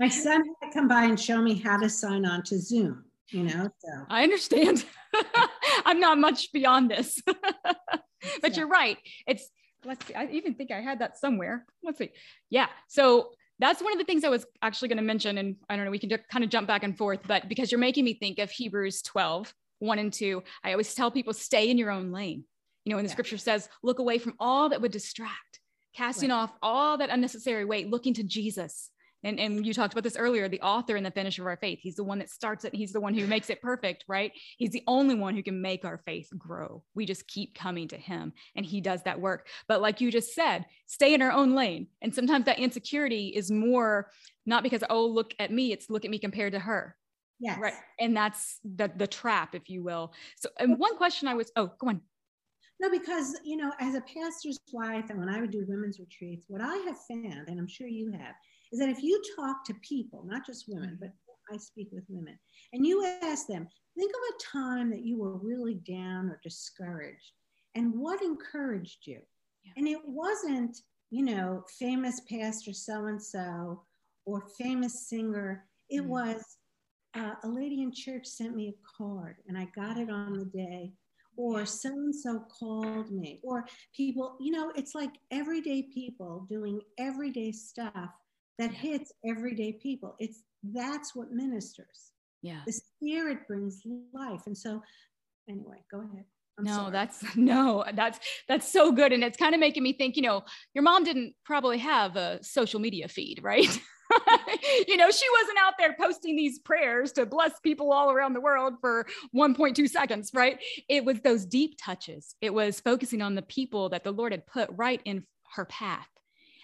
My 0.00 0.08
son 0.08 0.42
had 0.60 0.68
to 0.68 0.74
come 0.74 0.88
by 0.88 1.04
and 1.04 1.20
show 1.20 1.40
me 1.40 1.54
how 1.54 1.76
to 1.78 1.88
sign 1.88 2.26
on 2.26 2.42
to 2.44 2.58
Zoom 2.58 3.04
you 3.32 3.44
know 3.44 3.68
so 3.78 3.88
i 4.08 4.24
understand 4.24 4.84
i'm 5.84 6.00
not 6.00 6.18
much 6.18 6.50
beyond 6.52 6.90
this 6.90 7.22
but 8.42 8.56
you're 8.56 8.66
right 8.66 8.98
it's 9.24 9.50
let's 9.84 10.06
see. 10.06 10.14
I 10.14 10.26
even 10.26 10.54
think 10.54 10.70
I 10.70 10.80
had 10.80 10.98
that 11.00 11.18
somewhere. 11.18 11.64
Let's 11.82 11.98
see. 11.98 12.10
Yeah. 12.48 12.66
So 12.88 13.30
that's 13.58 13.82
one 13.82 13.92
of 13.92 13.98
the 13.98 14.04
things 14.04 14.24
I 14.24 14.28
was 14.28 14.46
actually 14.62 14.88
going 14.88 14.98
to 14.98 15.04
mention. 15.04 15.38
And 15.38 15.56
I 15.68 15.76
don't 15.76 15.84
know, 15.84 15.90
we 15.90 15.98
can 15.98 16.10
just 16.10 16.28
kind 16.30 16.44
of 16.44 16.50
jump 16.50 16.66
back 16.66 16.82
and 16.82 16.96
forth, 16.96 17.20
but 17.26 17.48
because 17.48 17.70
you're 17.70 17.78
making 17.78 18.04
me 18.04 18.14
think 18.14 18.38
of 18.38 18.50
Hebrews 18.50 19.02
12, 19.02 19.54
1 19.80 19.98
and 19.98 20.12
2, 20.12 20.42
I 20.64 20.72
always 20.72 20.94
tell 20.94 21.10
people 21.10 21.32
stay 21.32 21.70
in 21.70 21.78
your 21.78 21.90
own 21.90 22.12
lane. 22.12 22.44
You 22.84 22.90
know, 22.90 22.96
when 22.96 23.04
the 23.04 23.10
yeah. 23.10 23.14
scripture 23.14 23.38
says, 23.38 23.68
look 23.82 23.98
away 23.98 24.18
from 24.18 24.34
all 24.38 24.70
that 24.70 24.80
would 24.80 24.92
distract, 24.92 25.60
casting 25.94 26.30
right. 26.30 26.36
off 26.36 26.52
all 26.62 26.98
that 26.98 27.10
unnecessary 27.10 27.64
weight, 27.64 27.90
looking 27.90 28.14
to 28.14 28.22
Jesus. 28.22 28.90
And, 29.22 29.38
and 29.38 29.66
you 29.66 29.74
talked 29.74 29.92
about 29.92 30.04
this 30.04 30.16
earlier 30.16 30.48
the 30.48 30.61
author 30.61 30.96
and 30.96 31.04
the 31.04 31.11
finisher 31.11 31.42
of 31.42 31.46
our 31.46 31.56
faith. 31.56 31.78
He's 31.83 31.96
the 31.96 32.04
one 32.04 32.18
that 32.18 32.30
starts 32.30 32.64
it. 32.64 32.74
He's 32.74 32.92
the 32.92 33.00
one 33.00 33.14
who 33.14 33.26
makes 33.26 33.50
it 33.50 33.61
perfect, 33.61 34.04
right? 34.09 34.33
He's 34.56 34.70
the 34.70 34.83
only 34.87 35.14
one 35.14 35.35
who 35.35 35.42
can 35.42 35.61
make 35.61 35.85
our 35.85 35.98
faith 36.06 36.28
grow. 36.38 36.83
We 36.94 37.06
just 37.06 37.26
keep 37.26 37.54
coming 37.54 37.88
to 37.88 37.96
him 37.96 38.33
and 38.56 38.64
he 38.64 38.80
does 38.80 39.02
that 39.02 39.20
work. 39.20 39.46
But 39.68 39.83
like 39.83 40.00
you 40.00 40.11
just 40.11 40.35
said, 40.35 40.66
stay 40.87 41.14
in 41.14 41.22
our 41.22 41.33
own 41.33 41.54
lane. 41.54 41.88
And 42.00 42.14
sometimes 42.14 42.46
that 42.46 42.59
insecurity 42.59 43.28
is 43.28 43.50
more 43.50 44.11
not 44.46 44.62
because, 44.62 44.83
oh, 44.88 45.06
look 45.06 45.35
at 45.38 45.52
me, 45.52 45.72
it's 45.72 45.90
look 45.90 46.04
at 46.04 46.11
me 46.11 46.18
compared 46.18 46.52
to 46.52 46.59
her. 46.59 46.96
Yes. 47.38 47.59
Right. 47.59 47.74
And 47.98 48.16
that's 48.16 48.59
the, 48.64 48.90
the 48.94 49.06
trap, 49.06 49.54
if 49.54 49.70
you 49.70 49.83
will. 49.83 50.12
So, 50.37 50.50
and 50.59 50.78
one 50.78 50.96
question 50.96 51.28
I 51.28 51.35
was, 51.35 51.50
oh, 51.56 51.70
go 51.78 51.88
on. 51.88 52.00
No, 52.80 52.90
because, 52.90 53.38
you 53.44 53.56
know, 53.56 53.72
as 53.78 53.94
a 53.94 54.00
pastor's 54.00 54.59
wife, 54.72 55.11
and 55.11 55.18
when 55.18 55.28
I 55.28 55.40
would 55.40 55.50
do 55.50 55.64
women's 55.68 55.98
retreats, 55.98 56.46
what 56.48 56.62
I 56.62 56.76
have 56.87 56.98
found, 57.09 57.48
and 57.48 57.59
I'm 57.59 57.68
sure 57.68 57.87
you 57.87 58.11
have, 58.12 58.35
is 58.72 58.78
that 58.78 58.88
if 58.88 59.02
you 59.02 59.20
talk 59.37 59.64
to 59.64 59.74
people, 59.74 60.24
not 60.26 60.46
just 60.46 60.66
women, 60.68 60.96
but 61.00 61.11
I 61.52 61.56
speak 61.56 61.88
with 61.92 62.04
women, 62.09 62.38
and 62.72 62.87
you 62.87 63.04
ask 63.22 63.46
them, 63.46 63.66
think 63.98 64.12
of 64.12 64.35
a 64.35 64.59
time 64.59 64.90
that 64.90 65.04
you 65.04 65.18
were 65.18 65.37
really 65.37 65.74
down 65.74 66.28
or 66.28 66.40
discouraged, 66.42 67.33
and 67.74 67.94
what 67.94 68.22
encouraged 68.22 69.06
you? 69.06 69.20
Yeah. 69.64 69.72
And 69.76 69.88
it 69.88 70.00
wasn't, 70.04 70.76
you 71.11 71.24
know, 71.24 71.64
famous 71.78 72.20
pastor 72.30 72.72
so 72.72 73.06
and 73.06 73.22
so 73.22 73.83
or 74.24 74.44
famous 74.59 75.09
singer. 75.09 75.64
It 75.88 76.02
mm 76.02 76.06
was 76.06 76.59
uh, 77.14 77.35
a 77.42 77.48
lady 77.48 77.83
in 77.83 77.92
church 77.92 78.26
sent 78.26 78.54
me 78.54 78.68
a 78.68 78.74
card 78.96 79.37
and 79.48 79.59
I 79.59 79.66
got 79.74 79.96
it 79.98 80.09
on 80.11 80.38
the 80.38 80.44
day, 80.44 80.92
or 81.37 81.66
so 81.66 81.88
and 81.88 82.14
so 82.14 82.44
called 82.59 83.11
me, 83.11 83.40
or 83.42 83.66
people, 83.96 84.37
you 84.40 84.52
know, 84.52 84.72
it's 84.76 84.94
like 84.94 85.11
everyday 85.30 85.83
people 85.94 86.46
doing 86.48 86.80
everyday 86.98 87.50
stuff 87.50 88.11
that 88.58 88.72
hits 88.72 89.12
everyday 89.26 89.72
people. 89.72 90.16
It's 90.18 90.42
that's 90.62 91.14
what 91.14 91.32
ministers. 91.32 92.12
Yeah. 92.42 92.60
The 92.66 92.72
spirit 92.72 93.46
brings 93.46 93.82
life. 94.12 94.42
And 94.46 94.56
so 94.56 94.82
anyway, 95.48 95.82
go 95.90 95.98
ahead. 95.98 96.24
I'm 96.58 96.64
no, 96.64 96.76
sorry. 96.76 96.92
that's 96.92 97.24
no, 97.36 97.84
that's 97.94 98.18
that's 98.48 98.70
so 98.70 98.92
good. 98.92 99.12
And 99.12 99.24
it's 99.24 99.36
kind 99.36 99.54
of 99.54 99.60
making 99.60 99.82
me 99.82 99.92
think, 99.92 100.16
you 100.16 100.22
know, 100.22 100.42
your 100.74 100.82
mom 100.82 101.04
didn't 101.04 101.34
probably 101.44 101.78
have 101.78 102.16
a 102.16 102.38
social 102.42 102.80
media 102.80 103.08
feed, 103.08 103.40
right? 103.42 103.80
you 104.88 104.96
know, 104.96 105.10
she 105.10 105.26
wasn't 105.40 105.58
out 105.60 105.74
there 105.78 105.94
posting 105.98 106.36
these 106.36 106.58
prayers 106.58 107.12
to 107.12 107.24
bless 107.24 107.58
people 107.60 107.92
all 107.92 108.10
around 108.10 108.34
the 108.34 108.40
world 108.40 108.74
for 108.80 109.06
1.2 109.34 109.88
seconds, 109.88 110.30
right? 110.34 110.58
It 110.88 111.04
was 111.04 111.20
those 111.20 111.46
deep 111.46 111.78
touches. 111.80 112.34
It 112.40 112.52
was 112.52 112.80
focusing 112.80 113.22
on 113.22 113.36
the 113.36 113.42
people 113.42 113.88
that 113.90 114.04
the 114.04 114.12
Lord 114.12 114.32
had 114.32 114.46
put 114.46 114.68
right 114.72 115.00
in 115.04 115.24
her 115.54 115.64
path 115.64 116.08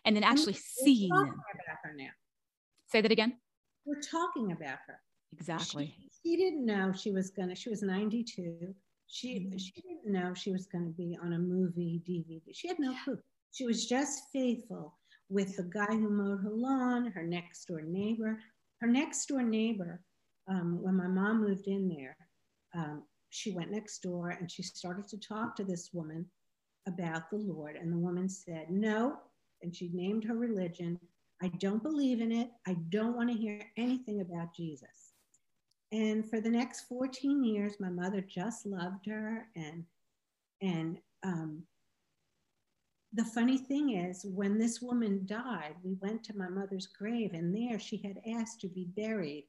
and 0.07 0.17
then 0.17 0.25
actually 0.25 0.53
we're 0.53 0.85
seeing 0.85 1.11
them. 1.11 1.25
About 1.25 1.79
her 1.83 1.95
now. 1.97 2.09
Say 2.87 3.01
that 3.01 3.13
again. 3.13 3.37
We're 3.85 4.01
talking 4.01 4.53
about 4.53 4.79
her. 4.87 5.01
Exactly. 5.33 5.95
She, 5.99 6.31
she 6.31 6.37
didn't 6.37 6.65
know 6.65 6.93
she 6.93 7.11
was 7.11 7.31
gonna. 7.31 7.55
She 7.55 7.69
was 7.69 7.83
92. 7.83 8.75
She 9.09 9.29
mm-hmm. 9.29 9.57
she 9.59 9.73
didn't 9.83 10.13
know 10.13 10.33
she 10.35 10.53
was 10.53 10.67
gonna 10.67 10.91
be 10.91 11.19
on 11.23 11.35
a 11.35 11.39
movie 11.39 12.03
DVD. 12.09 12.41
She 12.53 12.69
had 12.69 12.79
no 12.79 12.95
clue. 13.05 13.19
She 13.53 13.67
was 13.67 13.87
just 13.87 14.25
faithful 14.33 14.97
with 15.29 15.57
the 15.57 15.65
guy 15.65 15.87
who 15.87 16.09
mowed 16.09 16.43
her 16.43 16.51
lawn, 16.51 17.11
her 17.11 17.23
next 17.23 17.67
door 17.67 17.83
neighbor. 17.83 18.41
Her 18.81 18.87
next 18.87 19.27
door 19.27 19.43
neighbor, 19.43 20.03
um, 20.49 20.83
when 20.83 20.97
my 20.97 21.09
mom 21.09 21.41
moved 21.41 21.67
in 21.67 21.89
there, 21.89 22.17
um, 22.75 23.03
she 23.31 23.53
went 23.53 23.71
next 23.71 24.01
door 24.01 24.31
and 24.31 24.51
she 24.51 24.63
started 24.63 25.09
to 25.09 25.19
talk 25.19 25.57
to 25.57 25.65
this 25.65 25.91
woman 25.93 26.27
about 26.87 27.31
the 27.31 27.39
Lord. 27.39 27.77
And 27.77 27.93
the 27.93 27.99
woman 27.99 28.29
said, 28.29 28.71
No, 28.71 29.19
and 29.63 29.75
she 29.75 29.91
named 29.93 30.25
her 30.25 30.35
religion. 30.35 30.99
I 31.43 31.49
don't 31.49 31.83
believe 31.83 32.21
in 32.21 32.33
it. 32.33 32.51
I 32.67 32.75
don't 32.89 33.17
want 33.17 33.31
to 33.31 33.37
hear 33.37 33.61
anything 33.77 34.21
about 34.21 34.55
Jesus. 34.55 35.13
And 35.93 36.29
for 36.29 36.41
the 36.41 36.51
next 36.51 36.89
14 36.89 37.45
years, 37.45 37.75
my 37.79 37.91
mother 37.91 38.21
just 38.21 38.67
loved 38.67 39.07
her. 39.07 39.49
And, 39.55 39.85
and 40.61 40.99
um, 41.23 41.63
the 43.13 43.25
funny 43.25 43.59
thing 43.59 43.97
is, 43.97 44.25
when 44.25 44.59
this 44.59 44.83
woman 44.83 45.25
died, 45.27 45.75
we 45.83 45.95
went 46.01 46.25
to 46.25 46.37
my 46.37 46.49
mother's 46.49 46.87
grave, 46.87 47.33
and 47.35 47.55
there 47.55 47.79
she 47.79 47.99
had 47.99 48.21
asked 48.37 48.61
to 48.63 48.69
be 48.69 48.87
buried. 48.97 49.47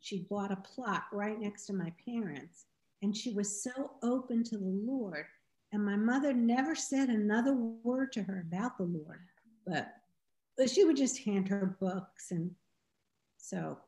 She 0.00 0.26
bought 0.30 0.52
a 0.52 0.56
plot 0.56 1.04
right 1.12 1.40
next 1.40 1.66
to 1.66 1.72
my 1.72 1.92
parents, 2.04 2.66
and 3.02 3.16
she 3.16 3.32
was 3.32 3.62
so 3.62 3.92
open 4.02 4.44
to 4.44 4.58
the 4.58 4.80
Lord. 4.86 5.26
And 5.72 5.84
my 5.84 5.96
mother 5.96 6.32
never 6.32 6.74
said 6.74 7.08
another 7.08 7.54
word 7.54 8.12
to 8.12 8.22
her 8.22 8.44
about 8.46 8.78
the 8.78 8.84
Lord 8.84 9.20
but 9.66 10.70
she 10.70 10.84
would 10.84 10.96
just 10.96 11.18
hand 11.18 11.48
her 11.48 11.76
books 11.80 12.30
and 12.30 12.50
so 13.38 13.78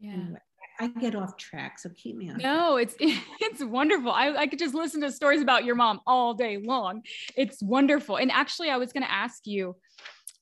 yeah 0.00 0.12
anyway, 0.12 0.38
I 0.80 0.86
get 0.86 1.16
off 1.16 1.36
track, 1.36 1.78
so 1.78 1.90
keep 1.96 2.16
me 2.16 2.30
on. 2.30 2.38
No, 2.38 2.76
track. 2.76 2.94
it's 3.00 3.20
it's 3.40 3.64
wonderful. 3.64 4.12
I, 4.12 4.34
I 4.34 4.46
could 4.46 4.58
just 4.58 4.74
listen 4.74 5.00
to 5.00 5.10
stories 5.10 5.42
about 5.42 5.64
your 5.64 5.74
mom 5.74 6.00
all 6.06 6.34
day 6.34 6.58
long. 6.58 7.02
It's 7.36 7.62
wonderful. 7.62 8.16
And 8.16 8.30
actually, 8.30 8.70
I 8.70 8.76
was 8.76 8.92
going 8.92 9.02
to 9.02 9.10
ask 9.10 9.46
you. 9.46 9.76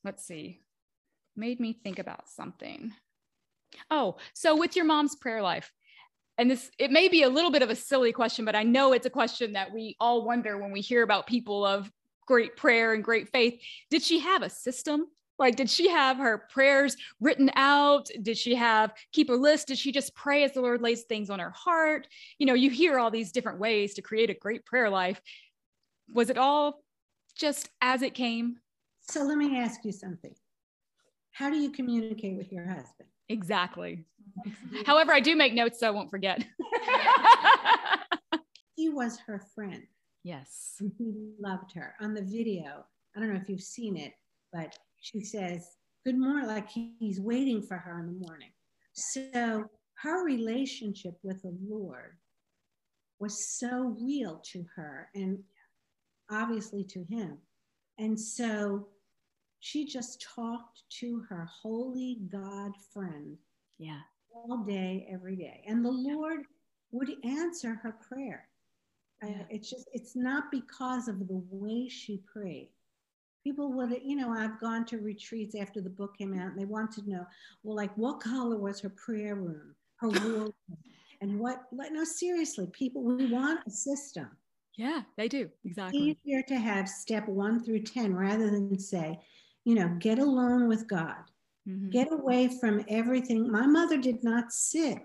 Let's 0.03 0.25
see, 0.25 0.61
made 1.35 1.59
me 1.59 1.73
think 1.73 1.99
about 1.99 2.29
something. 2.29 2.93
Oh, 3.89 4.17
so 4.33 4.55
with 4.55 4.75
your 4.75 4.85
mom's 4.85 5.15
prayer 5.15 5.41
life, 5.41 5.71
and 6.37 6.51
this 6.51 6.69
it 6.77 6.91
may 6.91 7.07
be 7.07 7.23
a 7.23 7.29
little 7.29 7.51
bit 7.51 7.63
of 7.63 7.69
a 7.69 7.75
silly 7.75 8.13
question, 8.13 8.45
but 8.45 8.55
I 8.55 8.63
know 8.63 8.93
it's 8.93 9.07
a 9.07 9.11
question 9.11 9.53
that 9.53 9.73
we 9.73 9.95
all 9.99 10.23
wonder 10.23 10.57
when 10.57 10.71
we 10.71 10.81
hear 10.81 11.01
about 11.01 11.25
people 11.25 11.65
of 11.65 11.91
great 12.27 12.55
prayer 12.55 12.93
and 12.93 13.03
great 13.03 13.29
faith. 13.29 13.59
Did 13.89 14.03
she 14.03 14.19
have 14.19 14.43
a 14.43 14.49
system? 14.49 15.07
Like, 15.39 15.55
did 15.55 15.69
she 15.69 15.89
have 15.89 16.17
her 16.17 16.47
prayers 16.49 16.97
written 17.19 17.51
out? 17.55 18.09
Did 18.21 18.37
she 18.37 18.55
have 18.55 18.93
keep 19.11 19.29
a 19.29 19.33
list? 19.33 19.67
Did 19.67 19.77
she 19.77 19.91
just 19.91 20.15
pray 20.15 20.43
as 20.43 20.53
the 20.53 20.61
Lord 20.61 20.81
lays 20.81 21.03
things 21.03 21.29
on 21.29 21.39
her 21.39 21.51
heart? 21.51 22.07
You 22.39 22.47
know, 22.47 22.53
you 22.53 22.69
hear 22.69 22.99
all 22.99 23.11
these 23.11 23.31
different 23.31 23.59
ways 23.59 23.93
to 23.95 24.01
create 24.01 24.29
a 24.29 24.33
great 24.33 24.65
prayer 24.65 24.89
life. 24.89 25.21
Was 26.13 26.29
it 26.29 26.37
all 26.37 26.83
just 27.35 27.69
as 27.81 28.01
it 28.01 28.13
came? 28.13 28.57
So 29.01 29.23
let 29.23 29.37
me 29.37 29.57
ask 29.57 29.85
you 29.85 29.91
something. 29.91 30.33
How 31.31 31.51
do 31.51 31.57
you 31.57 31.71
communicate 31.71 32.35
with 32.35 32.51
your 32.51 32.65
husband? 32.65 33.09
Exactly. 33.29 34.05
However, 34.85 35.13
I 35.13 35.19
do 35.19 35.35
make 35.35 35.53
notes 35.53 35.79
so 35.79 35.87
I 35.87 35.91
won't 35.91 36.09
forget. 36.09 36.43
he 38.75 38.89
was 38.89 39.19
her 39.27 39.43
friend. 39.53 39.83
Yes. 40.27 40.75
And 40.81 40.91
he 40.97 41.13
loved 41.39 41.71
her. 41.75 41.95
On 42.01 42.13
the 42.13 42.21
video, 42.21 42.83
I 43.15 43.19
don't 43.21 43.33
know 43.33 43.39
if 43.39 43.47
you've 43.47 43.61
seen 43.61 43.95
it, 43.95 44.11
but 44.51 44.77
she 44.99 45.21
says, 45.21 45.77
Good 46.05 46.17
morning, 46.17 46.47
like 46.47 46.67
he's 46.69 47.21
waiting 47.21 47.61
for 47.61 47.77
her 47.77 47.99
in 47.99 48.07
the 48.07 48.25
morning. 48.27 48.51
So 48.91 49.69
her 50.01 50.25
relationship 50.25 51.15
with 51.23 51.41
the 51.43 51.55
Lord 51.65 52.17
was 53.19 53.57
so 53.57 53.95
real 54.01 54.41
to 54.51 54.65
her 54.75 55.09
and 55.15 55.39
obviously 56.29 56.83
to 56.83 57.05
him. 57.09 57.37
And 57.97 58.19
so 58.19 58.87
she 59.61 59.85
just 59.85 60.25
talked 60.35 60.83
to 60.99 61.23
her 61.29 61.49
holy 61.61 62.19
God 62.29 62.73
friend. 62.93 63.37
Yeah. 63.79 63.99
All 64.33 64.65
day, 64.67 65.07
every 65.09 65.37
day. 65.37 65.63
And 65.67 65.85
the 65.85 65.89
Lord 65.89 66.41
would 66.91 67.11
answer 67.23 67.75
her 67.75 67.97
prayer. 68.09 68.49
Uh, 69.23 69.43
it's 69.49 69.69
just, 69.69 69.87
it's 69.93 70.15
not 70.15 70.51
because 70.51 71.07
of 71.07 71.27
the 71.27 71.41
way 71.49 71.87
she 71.89 72.21
prayed. 72.31 72.69
People 73.43 73.71
would, 73.73 73.97
you 74.03 74.15
know, 74.15 74.31
I've 74.31 74.59
gone 74.59 74.85
to 74.85 74.97
retreats 74.97 75.55
after 75.55 75.81
the 75.81 75.89
book 75.89 76.17
came 76.17 76.33
out 76.33 76.51
and 76.51 76.59
they 76.59 76.65
want 76.65 76.91
to 76.93 77.09
know, 77.09 77.25
well, 77.63 77.75
like 77.75 77.95
what 77.97 78.19
color 78.19 78.57
was 78.57 78.79
her 78.81 78.89
prayer 78.89 79.35
room, 79.35 79.73
her 79.97 80.09
room, 80.21 80.53
and 81.21 81.39
what, 81.39 81.63
like, 81.71 81.91
no, 81.91 82.03
seriously, 82.03 82.67
people, 82.73 83.03
we 83.03 83.31
want 83.31 83.61
a 83.65 83.71
system. 83.71 84.29
Yeah, 84.77 85.01
they 85.17 85.27
do. 85.27 85.49
Exactly. 85.65 86.11
It's 86.11 86.19
easier 86.23 86.43
to 86.43 86.55
have 86.55 86.87
step 86.87 87.27
one 87.27 87.63
through 87.63 87.81
10 87.81 88.13
rather 88.15 88.51
than 88.51 88.77
say, 88.77 89.19
you 89.65 89.73
know, 89.73 89.87
get 89.99 90.19
alone 90.19 90.67
with 90.67 90.87
God, 90.87 91.15
mm-hmm. 91.67 91.89
get 91.89 92.11
away 92.11 92.49
from 92.59 92.85
everything. 92.87 93.51
My 93.51 93.65
mother 93.65 93.97
did 93.97 94.23
not 94.23 94.51
sit 94.51 94.99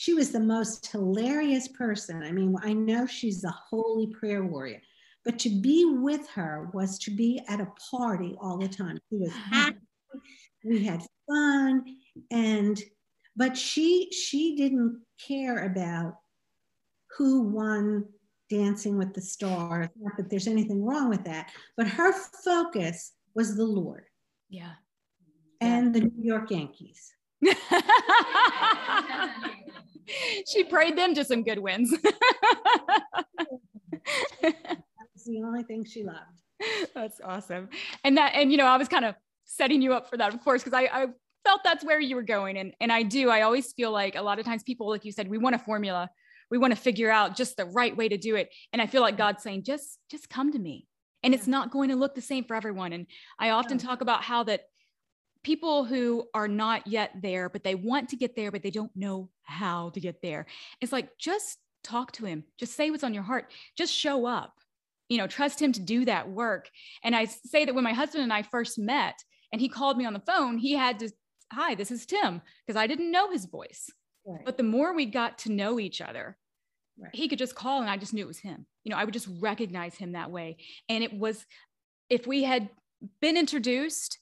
she 0.00 0.14
was 0.14 0.30
the 0.30 0.40
most 0.40 0.86
hilarious 0.86 1.68
person. 1.68 2.22
I 2.22 2.32
mean, 2.32 2.56
I 2.62 2.72
know 2.72 3.04
she's 3.04 3.44
a 3.44 3.54
holy 3.68 4.06
prayer 4.06 4.42
warrior, 4.42 4.80
but 5.26 5.38
to 5.40 5.50
be 5.50 5.84
with 5.84 6.26
her 6.30 6.70
was 6.72 6.98
to 7.00 7.10
be 7.10 7.42
at 7.48 7.60
a 7.60 7.68
party 7.90 8.34
all 8.40 8.56
the 8.56 8.66
time. 8.66 8.98
She 9.10 9.18
was 9.18 9.28
uh-huh. 9.28 9.54
happy. 9.54 9.76
We 10.64 10.84
had 10.84 11.02
fun, 11.28 11.84
and 12.30 12.80
but 13.36 13.58
she 13.58 14.10
she 14.10 14.56
didn't 14.56 15.02
care 15.28 15.66
about 15.66 16.14
who 17.18 17.42
won 17.42 18.06
dancing 18.48 18.96
with 18.96 19.12
the 19.12 19.20
stars. 19.20 19.88
Not 20.00 20.16
that 20.16 20.30
there's 20.30 20.48
anything 20.48 20.82
wrong 20.82 21.10
with 21.10 21.24
that, 21.24 21.50
but 21.76 21.86
her 21.86 22.14
focus 22.42 23.12
was 23.34 23.54
the 23.54 23.66
Lord. 23.66 24.04
Yeah. 24.48 24.72
And 25.60 25.94
the 25.94 26.00
New 26.00 26.24
York 26.24 26.50
Yankees. 26.50 27.12
she 30.50 30.64
prayed 30.64 30.96
them 30.96 31.14
to 31.14 31.24
some 31.24 31.42
good 31.42 31.58
wins. 31.58 31.94
That's 34.42 35.24
the 35.26 35.42
only 35.44 35.62
thing 35.64 35.84
she 35.84 36.04
loved. 36.04 36.18
That's 36.94 37.20
awesome. 37.22 37.68
And 38.04 38.16
that, 38.16 38.34
and 38.34 38.50
you 38.50 38.58
know, 38.58 38.66
I 38.66 38.76
was 38.76 38.88
kind 38.88 39.04
of 39.04 39.14
setting 39.44 39.82
you 39.82 39.92
up 39.92 40.08
for 40.08 40.16
that, 40.16 40.34
of 40.34 40.42
course, 40.42 40.62
because 40.62 40.76
I, 40.76 40.88
I 40.92 41.06
felt 41.44 41.60
that's 41.64 41.84
where 41.84 42.00
you 42.00 42.16
were 42.16 42.22
going. 42.22 42.56
And, 42.58 42.74
and 42.80 42.92
I 42.92 43.02
do, 43.02 43.30
I 43.30 43.42
always 43.42 43.72
feel 43.72 43.90
like 43.90 44.14
a 44.14 44.22
lot 44.22 44.38
of 44.38 44.44
times 44.44 44.62
people, 44.62 44.88
like 44.88 45.04
you 45.04 45.12
said, 45.12 45.28
we 45.28 45.38
want 45.38 45.54
a 45.54 45.58
formula. 45.58 46.10
We 46.50 46.58
want 46.58 46.74
to 46.74 46.80
figure 46.80 47.10
out 47.10 47.36
just 47.36 47.56
the 47.56 47.66
right 47.66 47.96
way 47.96 48.08
to 48.08 48.18
do 48.18 48.34
it. 48.36 48.50
And 48.72 48.82
I 48.82 48.86
feel 48.86 49.02
like 49.02 49.16
God's 49.16 49.42
saying, 49.42 49.62
just, 49.64 49.98
just 50.10 50.28
come 50.28 50.52
to 50.52 50.58
me. 50.58 50.86
And 51.22 51.34
it's 51.34 51.46
not 51.46 51.70
going 51.70 51.90
to 51.90 51.96
look 51.96 52.14
the 52.14 52.22
same 52.22 52.44
for 52.44 52.56
everyone. 52.56 52.92
And 52.92 53.06
I 53.38 53.50
often 53.50 53.78
talk 53.78 54.00
about 54.00 54.22
how 54.22 54.42
that 54.44 54.62
people 55.42 55.84
who 55.84 56.26
are 56.34 56.48
not 56.48 56.86
yet 56.86 57.10
there, 57.22 57.48
but 57.48 57.64
they 57.64 57.74
want 57.74 58.10
to 58.10 58.16
get 58.16 58.36
there, 58.36 58.50
but 58.50 58.62
they 58.62 58.70
don't 58.70 58.94
know 58.94 59.30
how 59.42 59.90
to 59.90 60.00
get 60.00 60.20
there. 60.22 60.46
It's 60.80 60.92
like, 60.92 61.16
just 61.18 61.58
talk 61.82 62.12
to 62.12 62.26
him, 62.26 62.44
just 62.58 62.76
say 62.76 62.90
what's 62.90 63.04
on 63.04 63.14
your 63.14 63.22
heart, 63.22 63.50
just 63.76 63.92
show 63.92 64.26
up, 64.26 64.52
you 65.08 65.18
know, 65.18 65.26
trust 65.26 65.60
him 65.60 65.72
to 65.72 65.80
do 65.80 66.04
that 66.04 66.28
work. 66.28 66.68
And 67.02 67.16
I 67.16 67.24
say 67.24 67.64
that 67.64 67.74
when 67.74 67.84
my 67.84 67.92
husband 67.92 68.22
and 68.22 68.32
I 68.32 68.42
first 68.42 68.78
met 68.78 69.18
and 69.52 69.60
he 69.60 69.68
called 69.68 69.96
me 69.96 70.04
on 70.04 70.12
the 70.12 70.20
phone, 70.20 70.58
he 70.58 70.74
had 70.74 70.98
to, 70.98 71.10
hi, 71.52 71.74
this 71.74 71.90
is 71.90 72.06
Tim, 72.06 72.42
because 72.66 72.78
I 72.78 72.86
didn't 72.86 73.10
know 73.10 73.30
his 73.30 73.46
voice. 73.46 73.90
Right. 74.26 74.44
But 74.44 74.58
the 74.58 74.62
more 74.62 74.94
we 74.94 75.06
got 75.06 75.38
to 75.38 75.52
know 75.52 75.80
each 75.80 76.00
other, 76.00 76.36
right. 76.98 77.10
he 77.14 77.28
could 77.28 77.38
just 77.38 77.54
call 77.54 77.80
and 77.80 77.90
I 77.90 77.96
just 77.96 78.12
knew 78.12 78.24
it 78.24 78.28
was 78.28 78.38
him. 78.38 78.66
You 78.84 78.90
know, 78.90 78.98
I 78.98 79.04
would 79.04 79.14
just 79.14 79.28
recognize 79.40 79.94
him 79.94 80.12
that 80.12 80.30
way. 80.30 80.58
And 80.88 81.02
it 81.02 81.12
was, 81.12 81.44
if 82.10 82.26
we 82.26 82.44
had 82.44 82.68
been 83.20 83.36
introduced 83.36 84.18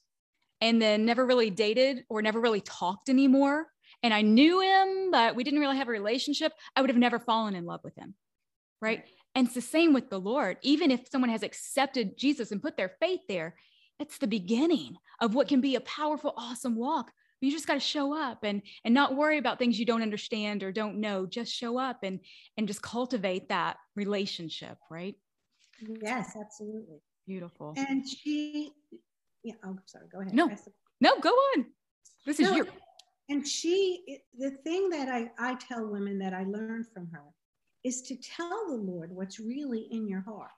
and 0.61 0.81
then 0.81 1.05
never 1.05 1.25
really 1.25 1.49
dated 1.49 2.03
or 2.09 2.21
never 2.21 2.39
really 2.39 2.61
talked 2.61 3.09
anymore. 3.09 3.67
And 4.03 4.13
I 4.13 4.21
knew 4.21 4.61
him, 4.61 5.11
but 5.11 5.35
we 5.35 5.43
didn't 5.43 5.59
really 5.59 5.77
have 5.77 5.87
a 5.87 5.91
relationship. 5.91 6.53
I 6.75 6.81
would 6.81 6.89
have 6.89 6.97
never 6.97 7.19
fallen 7.19 7.55
in 7.55 7.65
love 7.65 7.81
with 7.83 7.95
him. 7.95 8.15
Right. 8.81 9.03
And 9.35 9.47
it's 9.47 9.55
the 9.55 9.61
same 9.61 9.93
with 9.93 10.09
the 10.09 10.19
Lord. 10.19 10.57
Even 10.61 10.91
if 10.91 11.01
someone 11.11 11.29
has 11.29 11.43
accepted 11.43 12.17
Jesus 12.17 12.51
and 12.51 12.61
put 12.61 12.77
their 12.77 12.93
faith 12.99 13.21
there, 13.27 13.55
it's 13.99 14.17
the 14.17 14.27
beginning 14.27 14.95
of 15.19 15.35
what 15.35 15.47
can 15.47 15.61
be 15.61 15.75
a 15.75 15.81
powerful, 15.81 16.33
awesome 16.37 16.75
walk. 16.75 17.11
You 17.41 17.51
just 17.51 17.67
got 17.67 17.75
to 17.75 17.79
show 17.79 18.13
up 18.13 18.43
and 18.43 18.61
and 18.83 18.93
not 18.93 19.15
worry 19.15 19.37
about 19.37 19.59
things 19.59 19.79
you 19.79 19.85
don't 19.85 20.01
understand 20.01 20.61
or 20.61 20.73
don't 20.73 20.99
know. 20.99 21.25
Just 21.25 21.53
show 21.53 21.77
up 21.77 21.99
and 22.03 22.19
and 22.57 22.67
just 22.67 22.81
cultivate 22.81 23.47
that 23.47 23.77
relationship, 23.95 24.77
right? 24.91 25.15
Yes, 26.01 26.35
absolutely. 26.39 26.97
Beautiful. 27.25 27.73
And 27.77 28.05
she 28.07 28.71
yeah, 29.43 29.53
oh, 29.65 29.77
sorry, 29.85 30.07
go 30.11 30.21
ahead. 30.21 30.33
No, 30.33 30.49
no, 31.01 31.19
go 31.19 31.29
on. 31.29 31.65
This 32.25 32.39
is 32.39 32.49
no, 32.49 32.55
your. 32.55 32.67
And 33.29 33.47
she, 33.47 34.19
the 34.37 34.51
thing 34.63 34.89
that 34.89 35.07
I, 35.07 35.29
I 35.37 35.55
tell 35.55 35.85
women 35.85 36.17
that 36.19 36.33
I 36.33 36.43
learned 36.43 36.87
from 36.93 37.07
her 37.11 37.23
is 37.83 38.01
to 38.03 38.15
tell 38.15 38.65
the 38.67 38.75
Lord 38.75 39.11
what's 39.11 39.39
really 39.39 39.87
in 39.91 40.07
your 40.07 40.21
heart. 40.21 40.49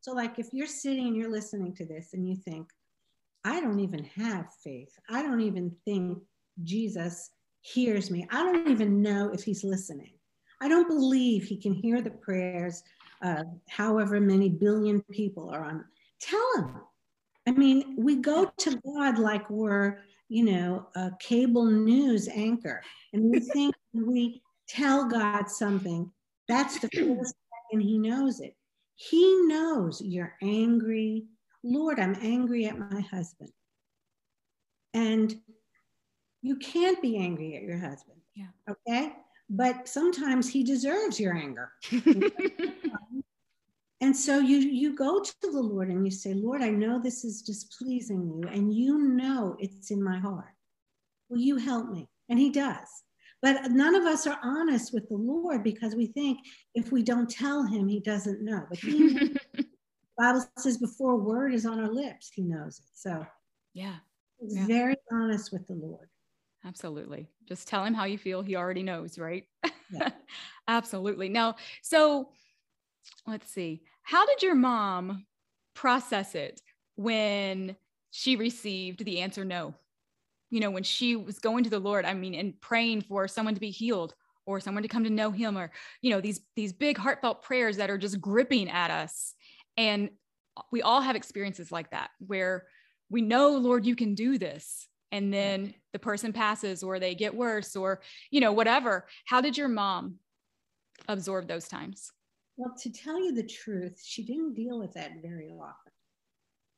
So, 0.00 0.12
like 0.12 0.38
if 0.38 0.48
you're 0.52 0.66
sitting 0.66 1.06
and 1.06 1.16
you're 1.16 1.30
listening 1.30 1.74
to 1.76 1.86
this 1.86 2.12
and 2.12 2.28
you 2.28 2.36
think, 2.36 2.68
I 3.44 3.60
don't 3.60 3.80
even 3.80 4.04
have 4.04 4.46
faith, 4.62 4.94
I 5.08 5.22
don't 5.22 5.40
even 5.40 5.74
think 5.84 6.18
Jesus 6.62 7.30
hears 7.62 8.10
me, 8.10 8.26
I 8.30 8.44
don't 8.44 8.68
even 8.68 9.02
know 9.02 9.30
if 9.32 9.42
he's 9.42 9.64
listening. 9.64 10.12
I 10.60 10.68
don't 10.68 10.88
believe 10.88 11.44
he 11.44 11.56
can 11.56 11.74
hear 11.74 12.00
the 12.00 12.10
prayers 12.10 12.82
of 13.22 13.46
however 13.68 14.20
many 14.20 14.48
billion 14.48 15.02
people 15.10 15.50
are 15.50 15.64
on. 15.64 15.84
Tell 16.20 16.56
him, 16.56 16.76
I 17.46 17.52
mean, 17.52 17.94
we 17.98 18.16
go 18.16 18.50
to 18.56 18.80
God 18.84 19.18
like 19.18 19.48
we're, 19.50 19.98
you 20.28 20.44
know, 20.44 20.88
a 20.96 21.12
cable 21.20 21.66
news 21.66 22.28
anchor, 22.28 22.82
and 23.12 23.30
we 23.30 23.40
think 23.52 23.74
we 23.92 24.42
tell 24.68 25.08
God 25.08 25.50
something. 25.50 26.10
That's 26.48 26.78
the 26.78 26.88
first 27.18 27.34
and 27.72 27.82
He 27.82 27.98
knows 27.98 28.40
it. 28.40 28.56
He 28.96 29.42
knows 29.46 30.00
you're 30.00 30.34
angry. 30.42 31.24
Lord, 31.62 31.98
I'm 31.98 32.16
angry 32.20 32.66
at 32.66 32.78
my 32.78 33.00
husband. 33.00 33.50
And 34.92 35.34
you 36.42 36.56
can't 36.56 37.02
be 37.02 37.16
angry 37.16 37.56
at 37.56 37.62
your 37.62 37.78
husband. 37.78 38.18
Yeah. 38.34 38.46
Okay. 38.70 39.12
But 39.50 39.88
sometimes 39.88 40.48
he 40.48 40.62
deserves 40.62 41.18
your 41.18 41.34
anger. 41.34 41.72
And 44.04 44.14
so 44.14 44.38
you 44.38 44.58
you 44.58 44.94
go 44.94 45.18
to 45.22 45.34
the 45.40 45.62
Lord 45.62 45.88
and 45.88 46.04
you 46.04 46.10
say, 46.10 46.34
Lord, 46.34 46.60
I 46.60 46.68
know 46.68 47.00
this 47.00 47.24
is 47.24 47.40
displeasing 47.40 48.20
you, 48.36 48.46
and 48.50 48.70
you 48.70 48.98
know 48.98 49.56
it's 49.58 49.90
in 49.90 50.04
my 50.04 50.18
heart. 50.18 50.52
Will 51.30 51.38
you 51.38 51.56
help 51.56 51.88
me? 51.88 52.06
And 52.28 52.38
he 52.38 52.50
does. 52.50 52.86
But 53.40 53.70
none 53.70 53.94
of 53.94 54.04
us 54.04 54.26
are 54.26 54.38
honest 54.42 54.92
with 54.92 55.08
the 55.08 55.16
Lord 55.16 55.64
because 55.64 55.94
we 55.94 56.08
think 56.08 56.38
if 56.74 56.92
we 56.92 57.02
don't 57.02 57.30
tell 57.30 57.62
him, 57.62 57.88
he 57.88 57.98
doesn't 57.98 58.44
know. 58.44 58.66
But 58.68 58.78
he 58.78 59.34
Bible 60.18 60.46
says 60.58 60.76
before 60.76 61.16
word 61.16 61.54
is 61.54 61.64
on 61.64 61.80
our 61.80 61.90
lips, 61.90 62.30
he 62.34 62.42
knows 62.42 62.80
it. 62.80 62.90
So 62.92 63.26
yeah. 63.72 63.96
Yeah. 64.38 64.66
very 64.66 64.96
honest 65.12 65.50
with 65.50 65.66
the 65.66 65.76
Lord. 65.76 66.10
Absolutely. 66.66 67.26
Just 67.48 67.68
tell 67.68 67.82
him 67.82 67.94
how 67.94 68.04
you 68.04 68.18
feel. 68.18 68.42
He 68.42 68.54
already 68.54 68.82
knows, 68.82 69.18
right? 69.18 69.46
Yeah. 69.90 70.10
Absolutely. 70.68 71.30
Now, 71.30 71.56
so 71.80 72.28
let's 73.26 73.50
see. 73.50 73.82
How 74.04 74.26
did 74.26 74.42
your 74.42 74.54
mom 74.54 75.24
process 75.74 76.34
it 76.34 76.60
when 76.96 77.74
she 78.10 78.36
received 78.36 79.04
the 79.04 79.20
answer 79.20 79.44
no? 79.44 79.74
You 80.50 80.60
know, 80.60 80.70
when 80.70 80.82
she 80.82 81.16
was 81.16 81.38
going 81.38 81.64
to 81.64 81.70
the 81.70 81.80
Lord, 81.80 82.04
I 82.04 82.14
mean, 82.14 82.34
and 82.34 82.60
praying 82.60 83.02
for 83.02 83.26
someone 83.26 83.54
to 83.54 83.60
be 83.60 83.70
healed 83.70 84.14
or 84.46 84.60
someone 84.60 84.82
to 84.82 84.88
come 84.88 85.04
to 85.04 85.10
know 85.10 85.30
him 85.30 85.56
or 85.56 85.70
you 86.02 86.10
know 86.10 86.20
these 86.20 86.40
these 86.54 86.72
big 86.72 86.98
heartfelt 86.98 87.42
prayers 87.42 87.78
that 87.78 87.90
are 87.90 87.98
just 87.98 88.20
gripping 88.20 88.68
at 88.68 88.90
us. 88.90 89.34
And 89.76 90.10
we 90.70 90.82
all 90.82 91.00
have 91.00 91.16
experiences 91.16 91.72
like 91.72 91.90
that 91.90 92.10
where 92.18 92.66
we 93.10 93.22
know 93.22 93.56
lord 93.56 93.86
you 93.86 93.96
can 93.96 94.14
do 94.14 94.38
this. 94.38 94.86
And 95.12 95.32
then 95.32 95.74
the 95.92 95.98
person 95.98 96.32
passes 96.32 96.82
or 96.82 96.98
they 96.98 97.14
get 97.14 97.34
worse 97.34 97.74
or 97.74 98.02
you 98.30 98.40
know 98.40 98.52
whatever. 98.52 99.06
How 99.24 99.40
did 99.40 99.56
your 99.56 99.68
mom 99.68 100.16
absorb 101.08 101.48
those 101.48 101.68
times 101.68 102.12
well, 102.56 102.74
to 102.82 102.90
tell 102.90 103.18
you 103.18 103.32
the 103.32 103.42
truth, 103.42 104.02
she 104.04 104.22
didn't 104.22 104.54
deal 104.54 104.78
with 104.78 104.92
that 104.94 105.22
very 105.22 105.50
often. 105.50 105.92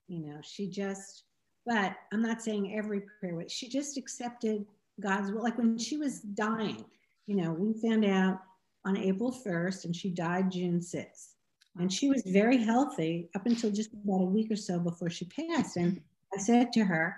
You 0.08 0.20
know, 0.20 0.38
she 0.42 0.68
just, 0.68 1.24
but 1.66 1.96
I'm 2.12 2.22
not 2.22 2.42
saying 2.42 2.76
every 2.76 3.02
prayer, 3.20 3.44
she 3.48 3.68
just 3.68 3.96
accepted 3.96 4.64
God's 5.00 5.32
will. 5.32 5.42
Like 5.42 5.58
when 5.58 5.76
she 5.78 5.96
was 5.96 6.20
dying, 6.20 6.84
you 7.26 7.36
know, 7.36 7.52
we 7.52 7.74
found 7.74 8.04
out 8.04 8.40
on 8.84 8.96
April 8.96 9.32
1st 9.32 9.84
and 9.84 9.96
she 9.96 10.10
died 10.10 10.50
June 10.50 10.80
6th. 10.80 11.32
And 11.78 11.92
she 11.92 12.08
was 12.08 12.22
very 12.24 12.56
healthy 12.56 13.28
up 13.34 13.44
until 13.44 13.70
just 13.70 13.92
about 13.92 14.22
a 14.22 14.24
week 14.24 14.50
or 14.50 14.56
so 14.56 14.78
before 14.78 15.10
she 15.10 15.26
passed. 15.26 15.76
And 15.76 16.00
I 16.34 16.38
said 16.38 16.72
to 16.72 16.84
her, 16.84 17.16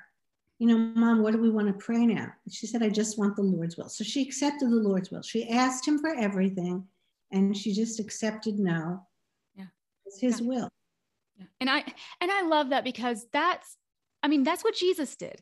you 0.59 0.67
know, 0.67 0.79
mom, 0.79 1.23
what 1.23 1.33
do 1.33 1.41
we 1.41 1.51
want 1.51 1.69
to 1.69 1.75
pray 1.75 2.05
now? 2.05 2.33
And 2.45 2.53
she 2.53 2.67
said, 2.67 2.83
I 2.83 2.89
just 2.89 3.19
want 3.19 3.37
the 3.37 3.43
Lord's 3.43 3.77
will. 3.77 3.89
So 3.89 4.03
she 4.03 4.23
accepted 4.23 4.71
the 4.71 4.77
Lord's 4.77 5.13
will. 5.13 5.23
She 5.23 5.49
asked 5.49 5.87
him 5.87 5.99
for 6.01 6.13
everything 6.17 6.85
and 7.31 7.57
she 7.57 7.72
just 7.72 8.01
accepted 8.01 8.59
no. 8.59 9.07
Yeah. 9.55 9.66
It's 10.07 10.20
his 10.20 10.41
yeah. 10.41 10.47
will. 10.47 10.68
Yeah. 11.37 11.47
and 11.61 11.70
i 11.70 11.85
and 12.20 12.33
i 12.33 12.43
love 12.43 12.70
that 12.70 12.83
because 12.83 13.24
that's 13.33 13.76
i 14.24 14.29
mean 14.29 14.43
that's 14.43 14.64
what 14.64 14.74
jesus 14.74 15.16
did. 15.16 15.41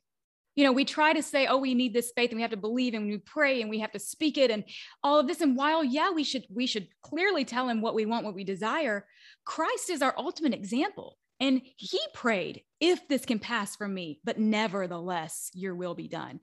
You 0.54 0.64
know 0.64 0.72
we 0.72 0.84
try 0.84 1.12
to 1.12 1.22
say 1.22 1.46
oh 1.46 1.58
we 1.58 1.74
need 1.74 1.94
this 1.94 2.12
faith 2.14 2.30
and 2.30 2.36
we 2.36 2.42
have 2.42 2.50
to 2.50 2.56
believe 2.56 2.94
and 2.94 3.06
we 3.06 3.18
pray 3.18 3.60
and 3.60 3.70
we 3.70 3.80
have 3.80 3.92
to 3.92 3.98
speak 3.98 4.38
it 4.38 4.50
and 4.50 4.64
all 5.02 5.18
of 5.18 5.26
this. 5.26 5.40
And 5.40 5.56
while 5.56 5.84
yeah 5.84 6.10
we 6.10 6.24
should 6.24 6.44
we 6.50 6.66
should 6.66 6.88
clearly 7.02 7.44
tell 7.44 7.68
him 7.68 7.80
what 7.80 7.94
we 7.94 8.06
want 8.06 8.24
what 8.24 8.34
we 8.34 8.44
desire 8.44 9.06
christ 9.44 9.90
is 9.90 10.02
our 10.02 10.14
ultimate 10.18 10.54
example. 10.54 11.16
And 11.38 11.60
he 11.76 12.00
prayed 12.14 12.62
if 12.80 13.06
this 13.08 13.26
can 13.26 13.38
pass 13.38 13.76
from 13.76 13.92
me 13.92 14.20
but 14.24 14.38
nevertheless 14.38 15.50
your 15.54 15.74
will 15.74 15.94
be 15.94 16.08
done. 16.08 16.40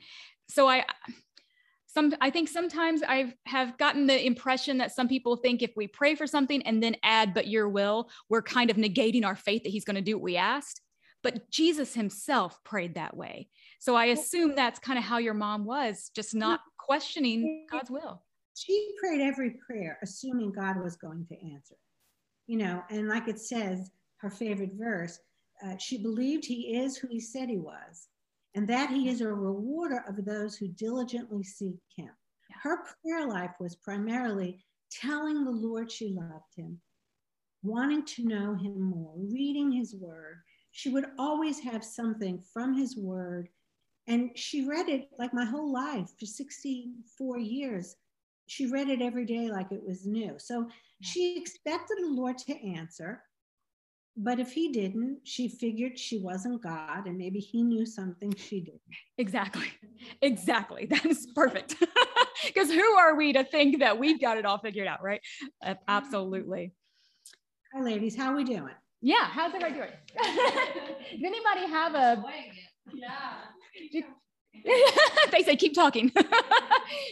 So 0.49 0.67
i 0.67 0.85
some 1.93 2.13
i 2.21 2.29
think 2.29 2.49
sometimes 2.49 3.03
i 3.03 3.15
have 3.15 3.33
have 3.45 3.77
gotten 3.77 4.07
the 4.07 4.25
impression 4.25 4.77
that 4.77 4.91
some 4.91 5.07
people 5.07 5.35
think 5.35 5.61
if 5.61 5.71
we 5.75 5.87
pray 5.87 6.15
for 6.15 6.27
something 6.27 6.61
and 6.63 6.81
then 6.81 6.95
add 7.03 7.33
but 7.33 7.47
your 7.47 7.69
will 7.69 8.09
we're 8.29 8.41
kind 8.41 8.69
of 8.69 8.77
negating 8.77 9.25
our 9.25 9.35
faith 9.35 9.63
that 9.63 9.69
he's 9.69 9.85
going 9.85 9.95
to 9.95 10.01
do 10.01 10.15
what 10.15 10.23
we 10.23 10.37
asked. 10.37 10.81
But 11.21 11.49
jesus 11.49 11.93
himself 11.93 12.59
prayed 12.63 12.95
that 12.95 13.15
way. 13.15 13.49
So 13.79 13.95
i 13.95 14.05
assume 14.05 14.55
that's 14.55 14.79
kind 14.79 14.97
of 14.97 15.05
how 15.05 15.19
your 15.19 15.33
mom 15.33 15.65
was 15.65 16.11
just 16.15 16.35
not 16.35 16.61
questioning 16.77 17.67
god's 17.71 17.91
will. 17.91 18.23
She 18.55 18.93
prayed 18.99 19.21
every 19.21 19.55
prayer 19.65 19.97
assuming 20.01 20.51
god 20.51 20.81
was 20.83 20.95
going 20.95 21.25
to 21.27 21.53
answer. 21.53 21.75
You 22.47 22.57
know 22.57 22.83
and 22.89 23.07
like 23.07 23.27
it 23.27 23.39
says 23.39 23.91
her 24.17 24.29
favorite 24.29 24.73
verse 24.73 25.19
uh, 25.63 25.77
she 25.77 25.97
believed 25.97 26.43
he 26.45 26.75
is 26.77 26.97
who 26.97 27.07
he 27.07 27.19
said 27.19 27.47
he 27.47 27.57
was 27.57 28.07
and 28.55 28.67
that 28.67 28.89
he 28.89 29.09
is 29.09 29.21
a 29.21 29.27
rewarder 29.27 30.03
of 30.07 30.23
those 30.25 30.55
who 30.55 30.67
diligently 30.67 31.43
seek 31.43 31.79
him. 31.95 32.09
Her 32.61 32.83
prayer 33.01 33.27
life 33.27 33.51
was 33.59 33.75
primarily 33.75 34.63
telling 34.91 35.43
the 35.43 35.51
Lord 35.51 35.91
she 35.91 36.09
loved 36.13 36.53
him, 36.55 36.79
wanting 37.63 38.05
to 38.05 38.25
know 38.25 38.55
him 38.55 38.79
more, 38.79 39.13
reading 39.17 39.71
his 39.71 39.95
word. 39.95 40.37
She 40.71 40.89
would 40.89 41.05
always 41.17 41.59
have 41.59 41.83
something 41.83 42.43
from 42.53 42.77
his 42.77 42.97
word. 42.97 43.49
And 44.07 44.31
she 44.35 44.67
read 44.67 44.89
it 44.89 45.09
like 45.17 45.33
my 45.33 45.45
whole 45.45 45.71
life 45.71 46.11
for 46.19 46.25
64 46.25 47.39
years. 47.39 47.95
She 48.47 48.69
read 48.69 48.89
it 48.89 49.01
every 49.01 49.25
day 49.25 49.49
like 49.49 49.71
it 49.71 49.81
was 49.85 50.05
new. 50.05 50.35
So 50.37 50.67
she 51.01 51.37
expected 51.37 51.97
the 52.01 52.09
Lord 52.09 52.37
to 52.39 52.67
answer. 52.75 53.23
But 54.15 54.39
if 54.39 54.51
he 54.51 54.71
didn't, 54.71 55.19
she 55.23 55.47
figured 55.47 55.97
she 55.97 56.19
wasn't 56.19 56.61
God 56.61 57.07
and 57.07 57.17
maybe 57.17 57.39
he 57.39 57.63
knew 57.63 57.85
something 57.85 58.35
she 58.35 58.61
didn't. 58.61 58.81
Exactly. 59.17 59.67
Exactly. 60.21 60.85
That 60.89 61.05
is 61.05 61.27
perfect. 61.35 61.75
Because 62.45 62.69
who 62.69 62.83
are 62.97 63.15
we 63.15 63.31
to 63.33 63.45
think 63.45 63.79
that 63.79 63.97
we've 63.97 64.19
got 64.19 64.37
it 64.37 64.45
all 64.45 64.57
figured 64.57 64.85
out, 64.85 65.01
right? 65.01 65.21
Uh, 65.63 65.75
absolutely. 65.87 66.73
Hi, 67.73 67.81
ladies. 67.81 68.17
How 68.17 68.35
we 68.35 68.43
doing? 68.43 68.73
Yeah. 69.01 69.25
How's 69.25 69.53
everybody 69.53 69.75
doing? 69.75 69.89
Does 70.23 71.23
anybody 71.23 71.67
have 71.67 71.95
a. 71.95 72.23
Yeah. 72.91 73.35
they 75.31 75.43
say 75.43 75.55
keep 75.55 75.73
talking. 75.73 76.11
Does 76.13 76.25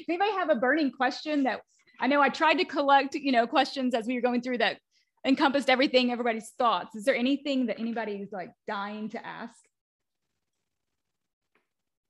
anybody 0.09 0.31
have 0.31 0.49
a 0.49 0.55
burning 0.55 0.91
question 0.91 1.43
that 1.43 1.61
I 2.01 2.07
know 2.07 2.19
I 2.21 2.29
tried 2.29 2.55
to 2.55 2.65
collect, 2.65 3.15
you 3.15 3.31
know, 3.31 3.47
questions 3.47 3.93
as 3.93 4.07
we 4.07 4.15
were 4.15 4.21
going 4.21 4.41
through 4.41 4.57
that 4.57 4.79
encompassed 5.25 5.69
everything, 5.69 6.11
everybody's 6.11 6.49
thoughts. 6.57 6.95
Is 6.95 7.05
there 7.05 7.15
anything 7.15 7.67
that 7.67 7.79
anybody 7.79 8.13
is 8.13 8.31
like 8.31 8.51
dying 8.67 9.09
to 9.09 9.25
ask? 9.25 9.55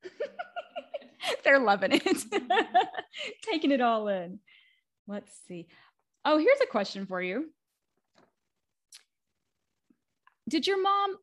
They're 1.44 1.60
loving 1.60 1.92
it, 1.94 2.04
taking 3.44 3.72
it 3.72 3.82
all 3.82 4.08
in. 4.08 4.40
Let's 5.08 5.32
see. 5.48 5.68
Oh, 6.24 6.38
here's 6.38 6.62
a 6.62 6.68
question 6.68 7.06
for 7.06 7.22
you. 7.22 7.52
Did 10.48 10.68
your 10.68 10.82
mom, 10.82 11.18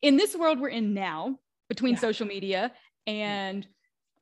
in 0.00 0.16
this 0.16 0.34
world 0.34 0.60
we're 0.60 0.68
in 0.68 0.94
now, 0.94 1.38
between 1.68 1.94
yeah. 1.94 2.00
social 2.00 2.26
media 2.26 2.72
and 3.06 3.66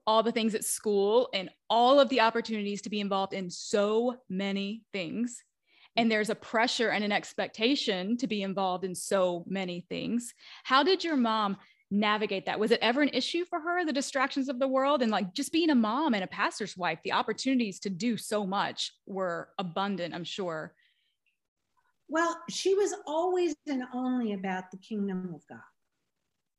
all 0.06 0.22
the 0.22 0.32
things 0.32 0.54
at 0.54 0.64
school 0.64 1.28
and 1.34 1.50
all 1.68 2.00
of 2.00 2.08
the 2.08 2.20
opportunities 2.20 2.82
to 2.82 2.90
be 2.90 3.00
involved 3.00 3.32
in 3.32 3.50
so 3.50 4.16
many 4.28 4.82
things, 4.92 5.42
and 5.96 6.10
there's 6.10 6.30
a 6.30 6.34
pressure 6.34 6.90
and 6.90 7.04
an 7.04 7.12
expectation 7.12 8.16
to 8.18 8.26
be 8.26 8.42
involved 8.42 8.84
in 8.84 8.94
so 8.94 9.44
many 9.46 9.84
things. 9.88 10.34
How 10.64 10.82
did 10.82 11.02
your 11.02 11.16
mom 11.16 11.56
navigate 11.90 12.46
that? 12.46 12.60
Was 12.60 12.70
it 12.70 12.78
ever 12.80 13.02
an 13.02 13.10
issue 13.12 13.44
for 13.44 13.60
her, 13.60 13.84
the 13.84 13.92
distractions 13.92 14.48
of 14.48 14.58
the 14.58 14.68
world? 14.68 15.02
And 15.02 15.10
like 15.10 15.34
just 15.34 15.52
being 15.52 15.70
a 15.70 15.74
mom 15.74 16.14
and 16.14 16.22
a 16.22 16.28
pastor's 16.28 16.76
wife, 16.76 17.00
the 17.04 17.12
opportunities 17.12 17.80
to 17.80 17.90
do 17.90 18.16
so 18.16 18.46
much 18.46 18.92
were 19.06 19.48
abundant, 19.58 20.14
I'm 20.14 20.24
sure. 20.24 20.74
Well, 22.08 22.40
she 22.48 22.74
was 22.74 22.94
always 23.06 23.54
and 23.68 23.84
only 23.94 24.32
about 24.32 24.70
the 24.70 24.78
kingdom 24.78 25.32
of 25.34 25.46
God. 25.48 25.58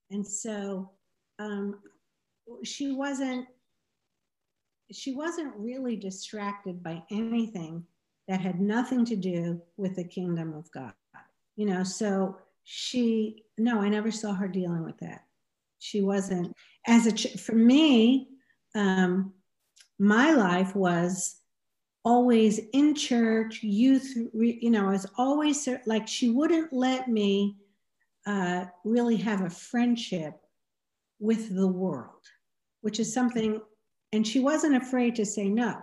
And 0.09 0.27
so 0.27 0.91
um, 1.39 1.79
she 2.63 2.91
wasn't 2.91 3.47
she 4.93 5.13
wasn't 5.13 5.53
really 5.55 5.95
distracted 5.95 6.83
by 6.83 7.01
anything 7.11 7.85
that 8.31 8.39
had 8.39 8.61
nothing 8.61 9.03
to 9.03 9.17
do 9.17 9.61
with 9.75 9.97
the 9.97 10.05
kingdom 10.05 10.53
of 10.53 10.71
God. 10.71 10.93
You 11.57 11.65
know, 11.65 11.83
so 11.83 12.37
she, 12.63 13.43
no, 13.57 13.81
I 13.81 13.89
never 13.89 14.09
saw 14.09 14.33
her 14.33 14.47
dealing 14.47 14.85
with 14.85 14.97
that. 14.99 15.25
She 15.79 16.01
wasn't, 16.01 16.55
as 16.87 17.07
a, 17.07 17.37
for 17.37 17.55
me, 17.55 18.29
um, 18.73 19.33
my 19.99 20.31
life 20.31 20.73
was 20.77 21.41
always 22.05 22.61
in 22.71 22.95
church, 22.95 23.63
youth, 23.63 24.15
you 24.33 24.69
know, 24.69 24.87
I 24.87 24.91
was 24.91 25.07
always 25.17 25.67
like, 25.85 26.07
she 26.07 26.29
wouldn't 26.29 26.71
let 26.71 27.09
me 27.09 27.57
uh, 28.25 28.63
really 28.85 29.17
have 29.17 29.41
a 29.41 29.49
friendship 29.49 30.39
with 31.19 31.53
the 31.53 31.67
world, 31.67 32.23
which 32.79 32.97
is 33.01 33.13
something, 33.13 33.59
and 34.13 34.25
she 34.25 34.39
wasn't 34.39 34.77
afraid 34.77 35.15
to 35.15 35.25
say 35.25 35.49
no. 35.49 35.75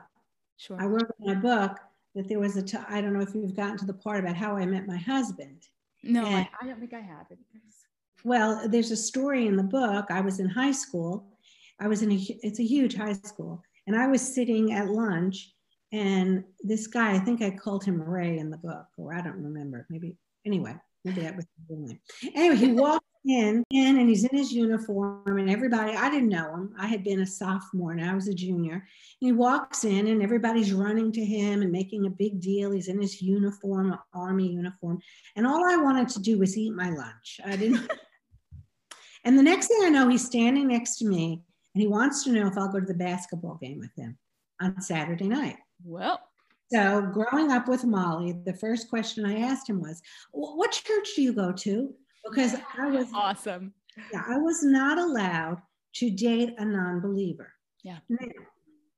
Sure. 0.57 0.81
I 0.81 0.87
wrote 0.87 1.11
in 1.21 1.27
my 1.27 1.35
book, 1.35 1.79
that 2.19 2.29
there 2.29 2.41
was 2.41 2.57
a. 2.57 2.63
T- 2.63 2.79
I 2.89 3.01
don't 3.01 3.13
know 3.13 3.21
if 3.21 3.33
you've 3.33 3.55
gotten 3.55 3.79
to 3.79 3.87
the 3.87 3.95
part 3.95 4.19
about 4.19 4.35
how 4.35 4.57
I 4.57 4.67
met 4.67 4.89
my 4.89 4.97
husband. 4.97 5.63
No, 6.03 6.27
and, 6.27 6.37
I, 6.37 6.49
I, 6.61 6.67
don't 6.67 6.81
think 6.81 6.93
I 6.93 7.01
have. 7.01 7.27
Well, 8.25 8.69
there's 8.69 8.91
a 8.91 8.97
story 8.97 9.47
in 9.47 9.57
the 9.57 9.63
book. 9.63 10.07
I 10.11 10.21
was 10.21 10.41
in 10.41 10.49
high 10.49 10.73
school. 10.73 11.39
I 11.81 11.87
was 11.87 12.03
in 12.03 12.11
a. 12.11 12.17
It's 12.43 12.59
a 12.59 12.65
huge 12.65 12.97
high 12.97 13.13
school, 13.13 13.63
and 13.87 13.95
I 13.95 14.09
was 14.09 14.21
sitting 14.21 14.73
at 14.73 14.89
lunch, 14.89 15.55
and 15.93 16.43
this 16.61 16.89
guy. 16.89 17.15
I 17.15 17.21
think 17.21 17.41
I 17.41 17.51
called 17.51 17.85
him 17.85 18.03
Ray 18.03 18.39
in 18.39 18.51
the 18.51 18.59
book, 18.59 18.87
or 18.97 19.15
I 19.15 19.21
don't 19.21 19.41
remember. 19.41 19.87
Maybe 19.89 20.17
anyway. 20.45 20.75
Maybe 21.05 21.21
that 21.21 21.37
was 21.37 21.47
the 21.69 21.77
name. 21.77 22.01
Anyway, 22.35 22.57
he 22.57 22.73
walked 22.73 23.07
in, 23.29 23.65
in 23.71 23.99
and 23.99 24.09
he's 24.09 24.25
in 24.25 24.37
his 24.37 24.53
uniform 24.53 25.39
and 25.39 25.51
everybody 25.51 25.93
i 25.93 26.11
didn't 26.11 26.31
know 26.31 26.55
him. 26.55 26.75
I 26.79 26.87
had 26.87 27.05
been 27.05 27.21
a 27.21 27.27
sophomore 27.27 27.93
and 27.93 28.03
i 28.03 28.15
was 28.15 28.29
a 28.29 28.35
junior. 28.35 28.75
And 28.75 28.83
he 29.21 29.33
walks 29.33 29.85
in 29.85 30.09
and 30.09 30.23
everybody's 30.23 30.73
running 30.73 31.13
to 31.13 31.25
him 31.25 31.63
and 31.63 31.71
making 31.71 32.07
a 32.07 32.11
big 32.11 32.41
deal. 32.41 32.71
He's 32.71 32.89
in 32.89 33.01
his 33.01 33.21
uniform 33.21 33.99
army 34.15 34.49
uniform. 34.49 35.01
And 35.37 35.47
all 35.47 35.65
i 35.65 35.77
wanted 35.77 36.09
to 36.11 36.21
do 36.21 36.39
was 36.39 36.57
eat 36.57 36.73
my 36.73 36.91
lunch. 36.91 37.41
I 37.45 37.57
didn't 37.57 37.91
and 39.25 39.39
the 39.39 39.43
next 39.43 39.67
thing 39.69 39.81
i 39.83 39.91
know 39.91 40.09
he's 40.09 40.25
standing 40.25 40.69
next 40.69 40.97
to 40.99 41.07
me 41.07 41.43
and 41.75 41.83
he 41.83 41.87
wants 41.87 42.25
to 42.25 42.33
know 42.33 42.47
if 42.47 42.57
i'll 42.57 42.73
go 42.73 42.81
to 42.81 42.87
the 42.87 42.95
basketball 42.95 43.59
game 43.63 43.79
with 43.79 43.95
him 43.97 44.17
on 44.61 44.81
saturday 44.81 45.29
night. 45.29 45.57
Well. 45.85 46.21
So 46.71 47.01
growing 47.01 47.51
up 47.51 47.69
with 47.69 47.85
molly 47.85 48.33
the 48.45 48.55
first 48.55 48.89
question 48.89 49.27
i 49.27 49.41
asked 49.41 49.69
him 49.69 49.81
was 49.81 50.01
what 50.33 50.73
church 50.73 51.09
do 51.15 51.23
you 51.23 51.33
go 51.33 51.53
to 51.53 51.95
because 52.25 52.55
I 52.79 52.87
was 52.89 53.09
awesome. 53.15 53.73
Yeah, 54.13 54.23
I 54.29 54.39
was 54.39 54.63
not 54.63 54.99
allowed 54.99 55.61
to 55.95 56.11
date 56.11 56.55
a 56.59 56.65
non-believer. 56.65 57.53
Yeah. 57.83 57.99
Now, 58.09 58.27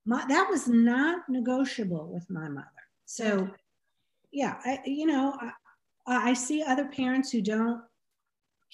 my, 0.05 0.25
that 0.29 0.49
was 0.51 0.69
not 0.69 1.29
negotiable 1.29 2.11
with 2.13 2.29
my 2.29 2.49
mother. 2.49 2.67
So, 3.07 3.49
yeah, 4.33 4.59
I, 4.65 4.81
you 4.85 5.07
know, 5.07 5.37
I, 6.07 6.31
I 6.31 6.33
see 6.35 6.63
other 6.63 6.87
parents 6.87 7.31
who 7.31 7.41
don't 7.41 7.83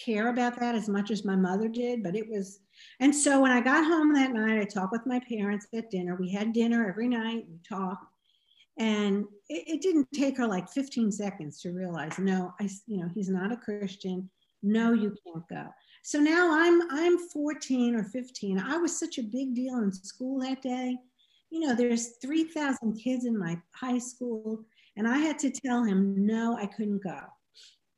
care 0.03 0.29
about 0.29 0.59
that 0.61 0.75
as 0.75 0.89
much 0.89 1.11
as 1.11 1.25
my 1.25 1.37
mother 1.37 1.69
did, 1.69 2.03
but 2.03 2.17
it 2.17 2.29
was. 2.29 2.61
And 3.01 3.15
so 3.15 3.41
when 3.41 3.51
I 3.51 3.61
got 3.61 3.85
home 3.85 4.13
that 4.15 4.33
night, 4.33 4.61
I 4.61 4.65
talked 4.65 4.93
with 4.93 5.07
my 5.07 5.21
parents 5.29 5.67
at 5.75 5.91
dinner. 5.91 6.17
We 6.17 6.31
had 6.31 6.53
dinner 6.53 6.89
every 6.89 7.09
night. 7.09 7.47
We 7.49 7.59
talked, 7.67 8.05
and 8.79 9.25
it, 9.49 9.65
it 9.67 9.83
didn't 9.83 10.09
take 10.15 10.37
her 10.39 10.47
like 10.47 10.69
15 10.69 11.11
seconds 11.11 11.61
to 11.63 11.73
realize, 11.73 12.19
no, 12.19 12.53
I, 12.61 12.69
you 12.87 12.99
know, 12.99 13.09
he's 13.15 13.31
not 13.31 13.53
a 13.53 13.57
Christian 13.57 14.29
no 14.67 14.93
you 14.93 15.15
can't 15.25 15.49
go. 15.49 15.67
So 16.03 16.19
now 16.19 16.51
i'm 16.53 16.83
i'm 16.91 17.19
14 17.19 17.95
or 17.97 18.05
15 18.05 18.59
i 18.59 18.77
was 18.77 18.99
such 18.99 19.19
a 19.19 19.23
big 19.23 19.55
deal 19.55 19.79
in 19.79 19.93
school 19.93 20.41
that 20.41 20.63
day. 20.63 20.97
You 21.51 21.61
know 21.61 21.75
there's 21.75 22.17
3000 22.23 23.01
kids 23.01 23.25
in 23.25 23.39
my 23.39 23.59
high 23.75 23.99
school 23.99 24.65
and 24.97 25.07
i 25.07 25.19
had 25.19 25.39
to 25.41 25.51
tell 25.51 25.85
him 25.85 26.27
no 26.27 26.57
i 26.57 26.67
couldn't 26.67 27.03
go. 27.03 27.21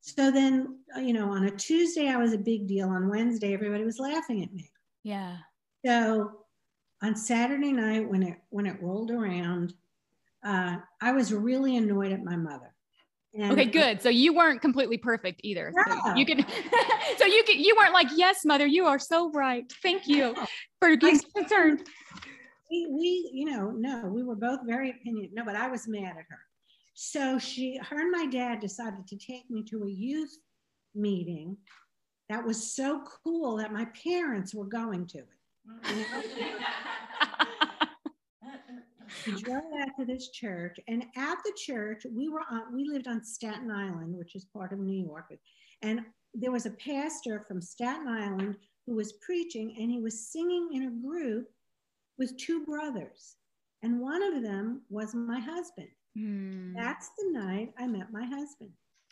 So 0.01 0.31
then 0.31 0.79
uh, 0.97 1.01
you 1.01 1.13
know 1.13 1.31
on 1.31 1.45
a 1.45 1.51
tuesday 1.51 2.09
i 2.09 2.17
was 2.17 2.33
a 2.33 2.39
big 2.39 2.67
deal. 2.67 2.89
On 2.89 3.09
wednesday 3.09 3.55
everybody 3.55 3.85
was 3.85 3.99
laughing 3.99 4.43
at 4.43 4.53
me. 4.53 4.71
Yeah. 5.03 5.37
So 5.85 6.33
on 7.03 7.15
saturday 7.15 7.73
night 7.73 8.09
when 8.09 8.23
it 8.23 8.39
when 8.51 8.67
it 8.67 8.83
rolled 8.83 9.11
around 9.11 9.73
uh, 10.45 10.77
i 11.01 11.13
was 11.13 11.33
really 11.33 11.77
annoyed 11.77 12.13
at 12.13 12.25
my 12.25 12.37
mother 12.37 12.75
and 13.35 13.53
okay, 13.53 13.67
good. 13.67 14.03
So 14.03 14.09
you 14.09 14.35
weren't 14.35 14.61
completely 14.61 14.99
perfect 14.99 15.41
either. 15.45 15.73
Yeah. 15.75 16.03
So 16.03 16.15
you 16.15 16.27
can, 16.27 16.45
so 17.19 17.27
you 17.27 17.43
can, 17.45 17.61
you 17.61 17.77
weren't 17.77 17.93
like, 17.93 18.09
yes, 18.17 18.45
mother, 18.45 18.67
you 18.67 18.87
are 18.87 18.99
so 18.99 19.31
right. 19.33 19.71
Thank 19.83 20.09
you 20.09 20.35
for 20.81 20.97
being 20.97 21.21
concerned. 21.37 21.87
We, 22.71 22.87
we, 22.91 23.31
you 23.33 23.45
know, 23.47 23.71
no, 23.71 24.07
we 24.07 24.23
were 24.23 24.37
both 24.37 24.61
very 24.67 24.91
opinion. 24.91 25.31
No, 25.33 25.45
but 25.45 25.57
I 25.57 25.69
was 25.69 25.87
mad 25.87 26.11
at 26.11 26.25
her. 26.29 26.41
So 26.95 27.39
she, 27.39 27.79
her 27.89 28.01
and 28.01 28.11
my 28.11 28.27
dad 28.27 28.61
decided 28.61 29.07
to 29.09 29.17
take 29.17 29.49
me 29.51 29.63
to 29.65 29.85
a 29.85 29.91
youth 29.91 30.37
meeting 30.95 31.57
that 32.29 32.45
was 32.45 32.75
so 32.75 33.03
cool 33.25 33.57
that 33.57 33.73
my 33.73 33.87
parents 34.05 34.55
were 34.55 34.67
going 34.67 35.07
to 35.09 35.19
it. 35.19 35.27
You 35.91 35.97
know? 37.41 37.47
We 39.27 39.41
drove 39.43 39.63
out 39.81 39.89
to 39.99 40.05
this 40.05 40.31
church, 40.31 40.79
and 40.89 41.05
at 41.17 41.39
the 41.45 41.53
church, 41.57 42.05
we 42.11 42.29
were 42.29 42.43
on, 42.51 42.75
we 42.75 42.85
lived 42.85 43.09
on 43.09 43.25
Staten 43.25 43.71
Island, 43.71 44.17
which 44.17 44.35
is 44.35 44.45
part 44.47 44.73
of 44.73 44.79
New 44.79 45.05
York, 45.05 45.33
and 45.83 46.01
there 46.35 46.53
was 46.53 46.67
a 46.67 46.71
pastor 46.71 47.45
from 47.49 47.61
Staten 47.61 48.09
Island 48.09 48.57
who 48.87 48.95
was 48.95 49.15
preaching, 49.15 49.75
and 49.79 49.91
he 49.91 50.01
was 50.01 50.31
singing 50.31 50.71
in 50.73 50.83
a 50.85 51.07
group 51.07 51.49
with 52.19 52.37
two 52.37 52.65
brothers, 52.65 53.37
and 53.83 54.01
one 54.01 54.23
of 54.23 54.43
them 54.43 54.83
was 54.91 55.15
my 55.15 55.41
husband. 55.41 55.89
Mm. 56.17 56.75
That's 56.77 57.11
the 57.19 57.31
night 57.31 57.73
I 57.79 57.87
met 57.87 58.13
my 58.13 58.25
husband. 58.25 58.71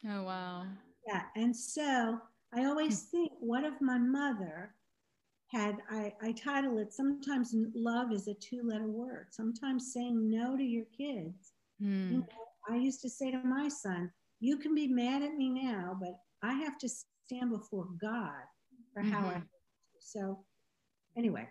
Oh 0.09 0.25
wow! 0.25 0.67
Yeah, 1.07 1.23
and 1.37 1.55
so 1.55 2.21
I 2.55 2.65
always 2.65 3.03
hmm. 3.11 3.17
think, 3.17 3.33
what 3.41 3.65
if 3.65 3.75
my 3.81 3.99
mother 3.99 4.75
had 5.53 5.77
I, 5.91 6.13
I 6.23 6.33
title 6.33 6.79
it 6.79 6.93
sometimes 6.93 7.55
love 7.75 8.13
is 8.13 8.29
a 8.29 8.35
two 8.35 8.63
letter 8.65 8.89
word 8.89 9.29
sometimes 9.31 9.93
saying 9.93 10.29
no 10.29 10.57
to 10.57 10.63
your 10.63 10.87
kids 10.97 11.53
mm. 11.83 12.11
you 12.11 12.19
know, 12.19 12.27
i 12.69 12.77
used 12.77 13.01
to 13.03 13.11
say 13.11 13.31
to 13.31 13.39
my 13.45 13.69
son 13.69 14.11
you 14.41 14.57
can 14.59 14.75
be 14.75 14.87
mad 14.87 15.23
at 15.23 15.35
me 15.35 15.49
now, 15.49 15.97
but 15.99 16.19
I 16.43 16.53
have 16.55 16.79
to 16.79 16.89
stand 16.89 17.51
before 17.51 17.89
God 18.01 18.31
for 18.93 19.03
how 19.03 19.21
Mm-hmm. 19.21 19.39
I. 19.39 19.43
So, 20.01 20.45
anyway, 21.17 21.49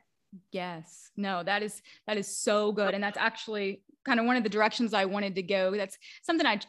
Yes. 0.52 1.12
No, 1.16 1.44
that 1.44 1.64
is 1.64 1.82
that 2.08 2.18
is 2.18 2.28
so 2.28 2.74
good. 2.74 2.94
And 2.94 3.02
that's 3.02 3.18
actually 3.18 3.84
kind 4.04 4.20
of 4.20 4.26
one 4.26 4.36
of 4.36 4.44
the 4.44 4.50
directions 4.50 4.94
I 4.94 5.06
wanted 5.06 5.34
to 5.36 5.42
go. 5.42 5.76
That's 5.76 5.98
something 6.24 6.46
i 6.46 6.60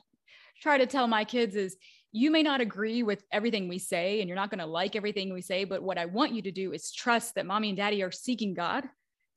try 0.62 0.79
to 0.79 0.87
tell 0.87 1.09
my 1.09 1.24
kids 1.24 1.57
is 1.57 1.77
you 2.12 2.30
may 2.30 2.42
not 2.42 2.61
agree 2.61 3.02
with 3.02 3.22
everything 3.32 3.68
we 3.68 3.78
say 3.78 4.20
and 4.20 4.28
you're 4.28 4.36
not 4.36 4.50
going 4.50 4.61
to 4.61 4.66
like 4.66 4.96
everything 4.96 5.32
we 5.32 5.42
say, 5.42 5.64
but 5.64 5.82
what 5.82 5.98
I 5.98 6.07
want 6.07 6.32
you 6.32 6.42
to 6.42 6.52
do 6.52 6.72
is 6.72 6.92
trust 6.92 7.34
that 7.34 7.46
mommy 7.46 7.68
and 7.68 7.76
daddy 7.76 8.02
are 8.02 8.11
seeking 8.12 8.54
God. 8.54 8.84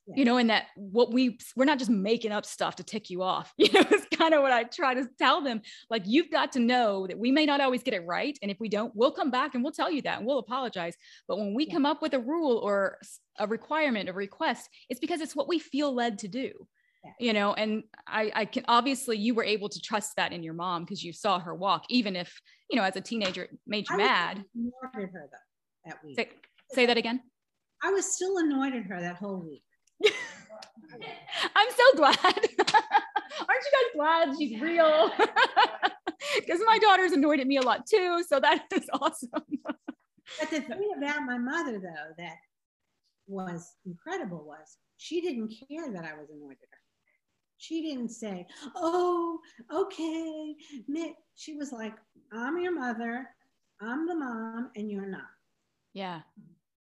Yeah. 0.06 0.14
You 0.16 0.24
know, 0.24 0.38
and 0.38 0.50
that 0.50 0.66
what 0.76 1.12
we 1.12 1.38
we're 1.54 1.66
not 1.66 1.78
just 1.78 1.90
making 1.90 2.32
up 2.32 2.46
stuff 2.46 2.76
to 2.76 2.82
tick 2.84 3.10
you 3.10 3.22
off. 3.22 3.52
You 3.58 3.70
know, 3.72 3.84
it's 3.90 4.06
kind 4.16 4.34
of 4.34 4.42
what 4.42 4.50
I 4.50 4.64
try 4.64 4.94
to 4.94 5.06
tell 5.18 5.42
them. 5.42 5.60
Like 5.90 6.02
you've 6.06 6.30
got 6.30 6.52
to 6.52 6.58
know 6.58 7.06
that 7.06 7.18
we 7.18 7.30
may 7.30 7.44
not 7.46 7.60
always 7.60 7.82
get 7.82 7.94
it 7.94 8.04
right. 8.06 8.36
And 8.42 8.50
if 8.50 8.58
we 8.58 8.68
don't, 8.68 8.92
we'll 8.96 9.12
come 9.12 9.30
back 9.30 9.54
and 9.54 9.62
we'll 9.62 9.72
tell 9.72 9.90
you 9.90 10.02
that 10.02 10.18
and 10.18 10.26
we'll 10.26 10.38
apologize. 10.38 10.96
But 11.28 11.38
when 11.38 11.54
we 11.54 11.66
Yeah. 11.66 11.74
come 11.74 11.86
up 11.86 12.02
with 12.02 12.14
a 12.14 12.18
rule 12.18 12.56
or 12.58 12.96
a 13.38 13.46
requirement, 13.46 14.08
a 14.08 14.12
request, 14.12 14.68
it's 14.88 15.00
because 15.00 15.20
it's 15.20 15.36
what 15.36 15.48
we 15.48 15.58
feel 15.58 15.92
led 15.94 16.18
to 16.20 16.28
do. 16.28 16.66
Yeah. 17.04 17.12
You 17.18 17.32
know, 17.32 17.54
and 17.54 17.84
I, 18.06 18.30
I 18.34 18.44
can 18.44 18.64
obviously 18.68 19.16
you 19.16 19.34
were 19.34 19.44
able 19.44 19.68
to 19.70 19.80
trust 19.80 20.16
that 20.16 20.32
in 20.32 20.42
your 20.42 20.52
mom 20.54 20.84
because 20.84 21.02
you 21.02 21.12
saw 21.12 21.38
her 21.38 21.54
walk, 21.54 21.84
even 21.88 22.14
if 22.14 22.40
you 22.70 22.76
know, 22.76 22.84
as 22.84 22.94
a 22.96 23.00
teenager, 23.00 23.44
it 23.44 23.58
made 23.66 23.88
you 23.88 23.94
I 23.94 23.98
mad. 23.98 24.44
annoyed 24.54 24.72
her 24.92 25.10
though 25.12 25.38
that 25.86 26.04
week. 26.04 26.16
Say, 26.16 26.28
say 26.72 26.86
that 26.86 26.98
again. 26.98 27.20
I 27.82 27.90
was 27.90 28.04
still 28.12 28.36
annoyed 28.38 28.74
at 28.74 28.82
her 28.84 29.00
that 29.00 29.16
whole 29.16 29.38
week. 29.38 29.62
I'm 31.56 31.68
so 31.70 31.96
glad. 31.96 32.16
Aren't 32.26 32.44
you 33.64 33.72
guys 33.72 33.94
glad 33.94 34.36
she's 34.38 34.60
real? 34.60 35.10
Because 36.36 36.60
my 36.66 36.78
daughter's 36.78 37.12
annoyed 37.12 37.40
at 37.40 37.46
me 37.46 37.56
a 37.56 37.62
lot 37.62 37.86
too. 37.86 38.22
So 38.28 38.38
that 38.40 38.64
is 38.74 38.88
awesome. 38.92 39.30
But 39.64 40.50
the 40.50 40.60
thing 40.60 40.92
about 40.96 41.22
my 41.22 41.38
mother, 41.38 41.80
though, 41.80 42.14
that 42.18 42.36
was 43.26 43.74
incredible 43.86 44.44
was 44.46 44.76
she 44.96 45.20
didn't 45.22 45.48
care 45.68 45.90
that 45.92 46.04
I 46.04 46.12
was 46.18 46.28
annoyed 46.30 46.58
at 46.62 46.68
her. 46.70 46.79
She 47.60 47.82
didn't 47.82 48.08
say, 48.08 48.46
"Oh, 48.74 49.38
okay." 49.70 50.56
Mi-" 50.88 51.14
She 51.36 51.56
was 51.56 51.72
like, 51.72 51.92
"I'm 52.32 52.58
your 52.58 52.72
mother. 52.72 53.28
I'm 53.82 54.08
the 54.08 54.14
mom, 54.14 54.70
and 54.76 54.90
you're 54.90 55.06
not." 55.06 55.28
Yeah. 55.92 56.22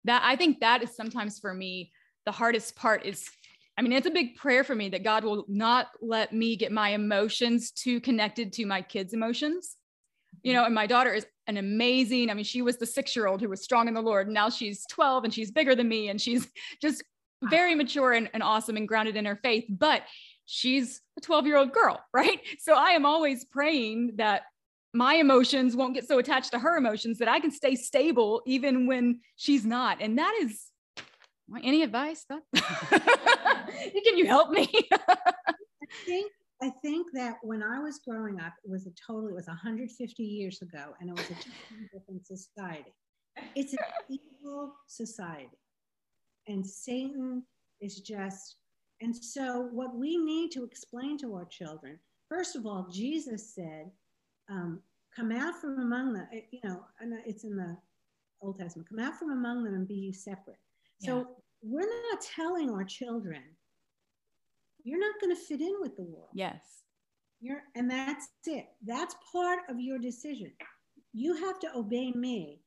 That 0.06 0.22
I 0.24 0.38
think 0.38 0.62
that 0.62 0.82
is 0.82 0.96
sometimes 0.96 1.38
for 1.38 1.54
me 1.54 1.92
the 2.26 2.32
hardest 2.32 2.78
part 2.78 3.06
is 3.06 3.30
I 3.78 3.82
mean 3.82 3.92
it's 3.92 4.08
a 4.08 4.12
big 4.12 4.38
prayer 4.38 4.64
for 4.64 4.74
me 4.74 4.88
that 4.90 5.04
God 5.04 5.26
will 5.26 5.44
not 5.50 5.88
let 6.02 6.32
me 6.32 6.56
get 6.56 6.72
my 6.72 6.90
emotions 6.90 7.72
too 7.72 8.00
connected 8.00 8.54
to 8.54 8.66
my 8.66 8.82
kids' 8.82 9.14
emotions. 9.14 9.76
You 10.44 10.54
know, 10.54 10.64
and 10.64 10.74
my 10.74 10.88
daughter 10.88 11.14
is 11.14 11.26
an 11.48 11.58
amazing, 11.58 12.30
I 12.30 12.36
mean 12.36 12.46
she 12.46 12.62
was 12.62 12.78
the 12.78 12.86
6-year-old 12.86 13.42
who 13.42 13.50
was 13.50 13.62
strong 13.62 13.90
in 13.90 13.94
the 13.94 14.02
Lord. 14.02 14.28
and 14.28 14.34
Now 14.34 14.50
she's 14.50 14.86
12 14.86 15.26
and 15.26 15.34
she's 15.34 15.52
bigger 15.52 15.76
than 15.76 15.90
me 15.90 16.08
and 16.08 16.22
she's 16.22 16.48
just 16.82 17.04
very 17.50 17.74
mature 17.74 18.14
and, 18.14 18.30
and 18.34 18.44
awesome 18.44 18.78
and 18.78 18.88
grounded 18.88 19.16
in 19.16 19.26
her 19.26 19.40
faith, 19.42 19.66
but 19.70 20.04
she's 20.50 21.02
a 21.18 21.22
12-year-old 21.22 21.72
girl, 21.72 22.04
right? 22.14 22.40
So 22.60 22.74
I 22.74 22.92
am 22.92 23.06
always 23.06 23.46
praying 23.46 24.14
that 24.18 24.44
my 24.94 25.16
emotions 25.16 25.76
won't 25.76 25.94
get 25.94 26.08
so 26.08 26.18
attached 26.18 26.52
to 26.52 26.60
her 26.60 26.76
emotions 26.76 27.20
that 27.20 27.28
I 27.28 27.40
can 27.40 27.52
stay 27.52 27.76
stable 27.76 28.42
even 28.48 28.88
when 28.88 29.20
she's 29.36 29.64
not. 29.64 30.02
And 30.02 30.18
that 30.18 30.38
is 30.42 30.66
any 31.64 31.84
advice? 31.84 32.26
Can 32.56 34.18
you 34.18 34.26
help 34.26 34.50
me? 34.50 34.68
I 34.92 35.26
think 36.06 36.32
I 36.62 36.72
think 36.82 37.08
that 37.14 37.36
when 37.42 37.64
I 37.64 37.80
was 37.80 38.00
growing 38.06 38.42
up, 38.42 38.54
it 38.66 38.70
was 38.70 38.86
a 38.86 38.92
total. 39.08 39.30
It 39.30 39.36
was 39.36 39.48
150 39.48 40.24
years 40.24 40.62
ago, 40.62 40.94
and 41.00 41.10
it 41.10 41.16
was 41.16 41.26
a 41.26 41.36
totally 41.36 41.90
different 41.94 42.28
society. 42.28 42.94
It's 43.56 43.74
an 43.74 43.80
evil 44.10 44.74
society, 44.88 45.58
and 46.48 46.66
Satan 46.66 47.44
is 47.80 48.02
just. 48.02 48.59
And 49.02 49.16
so, 49.16 49.70
what 49.72 49.96
we 49.96 50.18
need 50.18 50.52
to 50.52 50.64
explain 50.64 51.18
to 51.20 51.34
our 51.36 51.46
children, 51.46 52.00
first 52.28 52.56
of 52.56 52.66
all, 52.66 52.88
Jesus 52.92 53.54
said, 53.56 53.92
um, 54.50 54.82
"Come 55.16 55.32
out 55.32 55.56
from 55.62 55.80
among 55.80 56.14
them." 56.14 56.28
You 56.52 56.60
know, 56.64 56.86
and 57.00 57.14
it's 57.26 57.44
in 57.44 57.56
the 57.56 57.78
Old 58.42 58.58
Testament. 58.58 58.90
Come 58.90 59.00
out 59.00 59.18
from 59.18 59.32
among 59.32 59.64
them 59.64 59.74
and 59.74 59.88
be 59.88 59.96
ye 59.96 60.14
separate. 60.14 60.60
So 61.02 61.38
we're 61.62 61.88
not 62.12 62.22
telling 62.22 62.70
our 62.70 62.84
children 62.84 63.42
you're 64.84 65.00
not 65.00 65.20
going 65.22 65.36
to 65.36 65.42
fit 65.42 65.62
in 65.62 65.76
with 65.82 65.96
the 65.96 66.04
world. 66.04 66.30
yes. 66.34 66.62
You're, 67.42 67.64
and 67.76 67.90
that's 67.90 68.28
it. 68.48 68.66
That's 68.86 69.16
part 69.32 69.60
of 69.70 69.80
your 69.80 69.98
decision. 69.98 70.52
You 71.14 71.36
have 71.36 71.58
to 71.60 71.70
obey 71.74 72.12
me. 72.12 72.60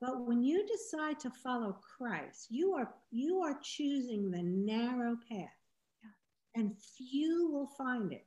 But 0.00 0.26
when 0.26 0.42
you 0.42 0.66
decide 0.66 1.20
to 1.20 1.30
follow 1.30 1.78
Christ, 1.96 2.46
you 2.50 2.74
are 2.74 2.92
you 3.12 3.40
are 3.40 3.58
choosing 3.62 4.30
the 4.30 4.42
narrow 4.42 5.16
path. 5.30 5.48
And 6.56 6.74
few 6.96 7.50
will 7.52 7.68
find 7.78 8.12
it. 8.12 8.24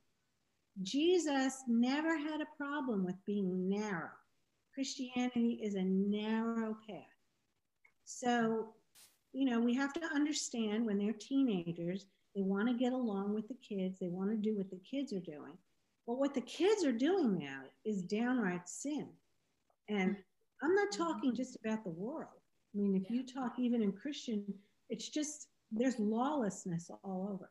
Jesus 0.82 1.64
never 1.66 2.16
had 2.16 2.40
a 2.40 2.56
problem 2.56 3.04
with 3.04 3.16
being 3.26 3.68
narrow. 3.68 4.10
Christianity 4.72 5.60
is 5.62 5.74
a 5.74 5.82
narrow 5.82 6.76
path. 6.88 7.02
So, 8.04 8.68
you 9.32 9.50
know, 9.50 9.60
we 9.60 9.74
have 9.74 9.92
to 9.94 10.14
understand 10.14 10.86
when 10.86 10.96
they're 10.96 11.12
teenagers, 11.12 12.06
they 12.36 12.42
want 12.42 12.68
to 12.68 12.74
get 12.74 12.92
along 12.92 13.34
with 13.34 13.48
the 13.48 13.56
kids, 13.68 13.98
they 13.98 14.08
want 14.08 14.30
to 14.30 14.36
do 14.36 14.56
what 14.56 14.70
the 14.70 14.80
kids 14.88 15.12
are 15.12 15.20
doing. 15.20 15.58
But 16.06 16.18
what 16.18 16.32
the 16.32 16.40
kids 16.40 16.84
are 16.84 16.92
doing 16.92 17.36
now 17.36 17.62
is 17.84 18.02
downright 18.02 18.68
sin. 18.68 19.08
And 19.88 20.16
I'm 20.62 20.74
not 20.74 20.92
talking 20.92 21.34
just 21.34 21.56
about 21.56 21.82
the 21.82 21.90
world. 21.90 22.30
I 22.74 22.78
mean, 22.78 22.94
if 22.94 23.10
you 23.10 23.26
talk 23.26 23.58
even 23.58 23.82
in 23.82 23.92
Christian, 23.92 24.44
it's 24.88 25.08
just 25.08 25.48
there's 25.72 25.98
lawlessness 25.98 26.90
all 27.02 27.28
over. 27.32 27.50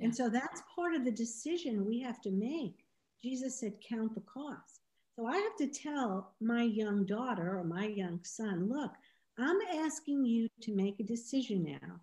And 0.00 0.14
so 0.14 0.28
that's 0.28 0.62
part 0.74 0.94
of 0.94 1.04
the 1.04 1.10
decision 1.10 1.84
we 1.84 2.00
have 2.00 2.20
to 2.22 2.30
make. 2.30 2.84
Jesus 3.22 3.58
said, 3.58 3.80
count 3.86 4.14
the 4.14 4.20
cost. 4.22 4.80
So 5.16 5.26
I 5.26 5.36
have 5.36 5.56
to 5.56 5.66
tell 5.66 6.34
my 6.40 6.62
young 6.62 7.04
daughter 7.04 7.58
or 7.58 7.64
my 7.64 7.86
young 7.86 8.20
son, 8.22 8.68
look, 8.68 8.92
I'm 9.38 9.58
asking 9.84 10.24
you 10.24 10.48
to 10.62 10.74
make 10.74 11.00
a 11.00 11.04
decision 11.04 11.64
now 11.64 12.00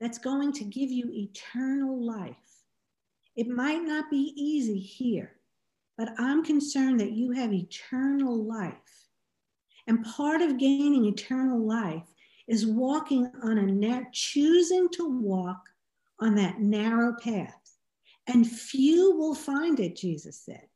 that's 0.00 0.18
going 0.18 0.52
to 0.52 0.64
give 0.64 0.90
you 0.90 1.10
eternal 1.12 2.00
life. 2.00 2.36
It 3.34 3.48
might 3.48 3.82
not 3.82 4.10
be 4.10 4.32
easy 4.36 4.78
here, 4.78 5.32
but 5.96 6.10
I'm 6.18 6.44
concerned 6.44 7.00
that 7.00 7.12
you 7.12 7.32
have 7.32 7.52
eternal 7.52 8.44
life. 8.44 8.74
And 9.88 10.04
part 10.04 10.40
of 10.40 10.58
gaining 10.58 11.06
eternal 11.06 11.58
life 11.58 12.06
is 12.46 12.66
walking 12.66 13.30
on 13.42 13.58
a 13.58 13.66
net, 13.66 14.12
choosing 14.12 14.88
to 14.90 15.08
walk 15.08 15.68
on 16.20 16.34
that 16.36 16.60
narrow 16.60 17.14
path. 17.22 17.54
And 18.26 18.48
few 18.48 19.16
will 19.16 19.34
find 19.34 19.80
it, 19.80 19.96
Jesus 19.96 20.42
said. 20.44 20.66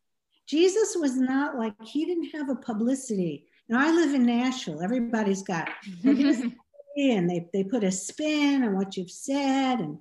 Jesus 0.46 0.96
was 0.98 1.16
not 1.16 1.56
like, 1.56 1.74
he 1.82 2.04
didn't 2.04 2.30
have 2.34 2.48
a 2.48 2.56
publicity. 2.56 3.46
Know, 3.68 3.78
I 3.78 3.90
live 3.92 4.14
in 4.14 4.26
Nashville. 4.26 4.82
Everybody's 4.82 5.42
got, 5.42 5.68
and 6.04 6.54
they, 6.96 7.48
they 7.52 7.64
put 7.64 7.84
a 7.84 7.92
spin 7.92 8.64
on 8.64 8.74
what 8.74 8.96
you've 8.96 9.10
said. 9.10 9.76
And 9.76 9.98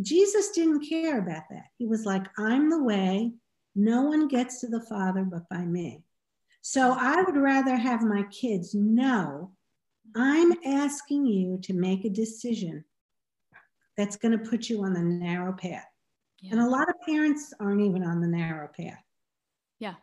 Jesus 0.00 0.50
didn't 0.50 0.88
care 0.88 1.18
about 1.18 1.42
that. 1.50 1.66
He 1.78 1.86
was 1.86 2.04
like, 2.04 2.26
I'm 2.38 2.70
the 2.70 2.82
way. 2.82 3.32
No 3.74 4.02
one 4.02 4.28
gets 4.28 4.60
to 4.60 4.68
the 4.68 4.80
Father 4.80 5.24
but 5.24 5.48
by 5.48 5.64
me. 5.64 6.04
So 6.62 6.96
I 6.98 7.22
would 7.22 7.36
rather 7.36 7.76
have 7.76 8.02
my 8.02 8.22
kids 8.24 8.74
know 8.74 9.52
I'm 10.16 10.52
asking 10.64 11.26
you 11.26 11.58
to 11.62 11.72
make 11.72 12.04
a 12.04 12.10
decision 12.10 12.84
that's 13.96 14.16
going 14.16 14.36
to 14.36 14.50
put 14.50 14.68
you 14.68 14.82
on 14.84 14.92
the 14.92 15.02
narrow 15.02 15.52
path. 15.52 15.86
And 16.50 16.60
a 16.60 16.68
lot 16.68 16.88
of 16.88 16.94
parents 17.06 17.54
aren't 17.58 17.80
even 17.80 18.04
on 18.04 18.20
the 18.20 18.26
narrow 18.26 18.68
path. 18.68 19.02
Yeah. 19.78 19.94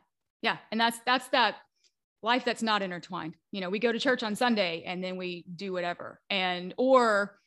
Yeah. 0.42 0.58
And 0.72 0.80
that's 0.80 1.00
that's 1.06 1.28
that 1.30 1.58
life 2.24 2.46
that's 2.46 2.64
not 2.64 2.82
intertwined. 2.82 3.36
You 3.52 3.62
know, 3.62 3.70
we 3.70 3.80
go 3.80 3.92
to 3.92 4.00
church 4.00 4.24
on 4.24 4.36
Sunday 4.36 4.84
and 4.86 5.04
then 5.04 5.18
we 5.18 5.46
do 5.56 5.72
whatever. 5.74 6.20
And 6.30 6.74
or 6.78 7.38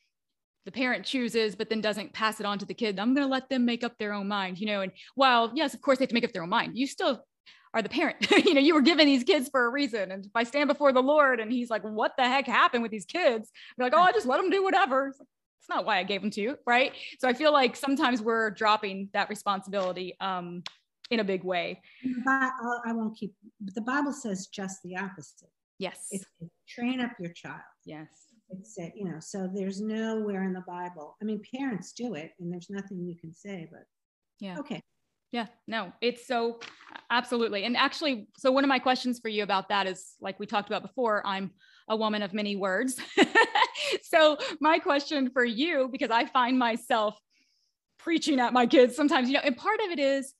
the 0.65 0.71
parent 0.71 1.05
chooses 1.05 1.55
but 1.55 1.69
then 1.69 1.81
doesn't 1.81 2.13
pass 2.13 2.39
it 2.39 2.45
on 2.45 2.57
to 2.59 2.65
the 2.65 2.73
kid. 2.73 2.99
I'm 2.99 3.13
going 3.13 3.27
to 3.27 3.31
let 3.31 3.49
them 3.49 3.65
make 3.65 3.83
up 3.83 3.97
their 3.97 4.13
own 4.13 4.27
mind, 4.27 4.59
you 4.59 4.67
know. 4.67 4.81
And 4.81 4.91
while 5.15 5.51
yes, 5.53 5.73
of 5.73 5.81
course 5.81 5.97
they 5.97 6.03
have 6.03 6.09
to 6.09 6.15
make 6.15 6.25
up 6.25 6.31
their 6.31 6.43
own 6.43 6.49
mind. 6.49 6.77
You 6.77 6.87
still 6.87 7.21
are 7.73 7.81
the 7.81 7.89
parent. 7.89 8.31
you 8.45 8.53
know, 8.53 8.61
you 8.61 8.73
were 8.73 8.81
given 8.81 9.05
these 9.05 9.23
kids 9.23 9.49
for 9.49 9.65
a 9.65 9.69
reason. 9.69 10.11
And 10.11 10.25
if 10.25 10.31
I 10.33 10.43
stand 10.43 10.69
before 10.69 10.93
the 10.93 11.03
Lord 11.03 11.41
and 11.41 11.51
he's 11.51 11.69
like, 11.69 11.83
what 11.83 12.13
the 12.17 12.23
heck 12.23 12.47
happened 12.47 12.81
with 12.81 12.91
these 12.91 13.05
kids? 13.05 13.51
You're 13.77 13.85
like, 13.85 13.93
oh, 13.93 14.01
I 14.01 14.13
just 14.13 14.25
let 14.25 14.37
them 14.37 14.49
do 14.49 14.63
whatever. 14.63 15.13
Like, 15.19 15.27
it's 15.59 15.69
not 15.69 15.85
why 15.85 15.97
I 15.99 16.03
gave 16.03 16.21
them 16.21 16.29
to 16.31 16.41
you. 16.41 16.57
Right. 16.67 16.93
So 17.19 17.27
I 17.27 17.33
feel 17.33 17.51
like 17.51 17.75
sometimes 17.75 18.21
we're 18.21 18.51
dropping 18.51 19.09
that 19.13 19.29
responsibility 19.29 20.15
um, 20.21 20.63
in 21.09 21.19
a 21.19 21.23
big 21.23 21.43
way. 21.43 21.81
I 22.27 22.51
won't 22.93 23.17
keep, 23.17 23.33
the 23.59 23.81
Bible 23.81 24.13
says 24.13 24.47
just 24.47 24.81
the 24.83 24.95
opposite. 24.97 25.49
Yes. 25.79 26.07
It's 26.11 26.25
train 26.67 27.01
up 27.01 27.11
your 27.19 27.33
child. 27.33 27.61
yes. 27.85 28.07
It's, 28.51 28.77
uh, 28.79 28.89
you 28.95 29.05
know, 29.05 29.17
so 29.19 29.49
there's 29.51 29.81
nowhere 29.81 30.43
in 30.43 30.53
the 30.53 30.63
Bible. 30.67 31.17
I 31.19 31.25
mean, 31.25 31.41
parents 31.57 31.93
do 31.93 32.13
it 32.13 32.33
and 32.39 32.51
there's 32.53 32.69
nothing 32.69 33.03
you 33.03 33.15
can 33.19 33.33
say, 33.33 33.67
but 33.71 33.81
Yeah. 34.39 34.57
okay. 34.59 34.81
Yeah, 35.31 35.47
no, 35.67 35.91
it's 35.99 36.27
so 36.27 36.59
absolutely. 37.09 37.63
And 37.65 37.75
actually, 37.75 38.27
so 38.37 38.51
one 38.51 38.63
of 38.63 38.67
my 38.69 38.79
questions 38.79 39.19
for 39.19 39.27
you 39.29 39.41
about 39.43 39.67
that 39.69 39.87
is 39.87 40.13
like 40.21 40.39
we 40.39 40.45
talked 40.45 40.69
about 40.69 40.83
before, 40.83 41.23
I'm 41.25 41.51
a 41.87 41.95
woman 41.95 42.21
of 42.21 42.33
many 42.33 42.55
words. 42.55 42.99
so, 44.03 44.37
my 44.59 44.79
question 44.79 45.29
for 45.29 45.43
you, 45.43 45.89
because 45.91 46.11
I 46.11 46.25
find 46.25 46.57
myself 46.57 47.19
preaching 47.99 48.39
at 48.39 48.53
my 48.53 48.65
kids 48.65 48.95
sometimes, 48.95 49.27
you 49.27 49.35
know, 49.35 49.41
and 49.43 49.57
part 49.57 49.79
of 49.81 49.91
it 49.91 49.99
is 49.99 50.33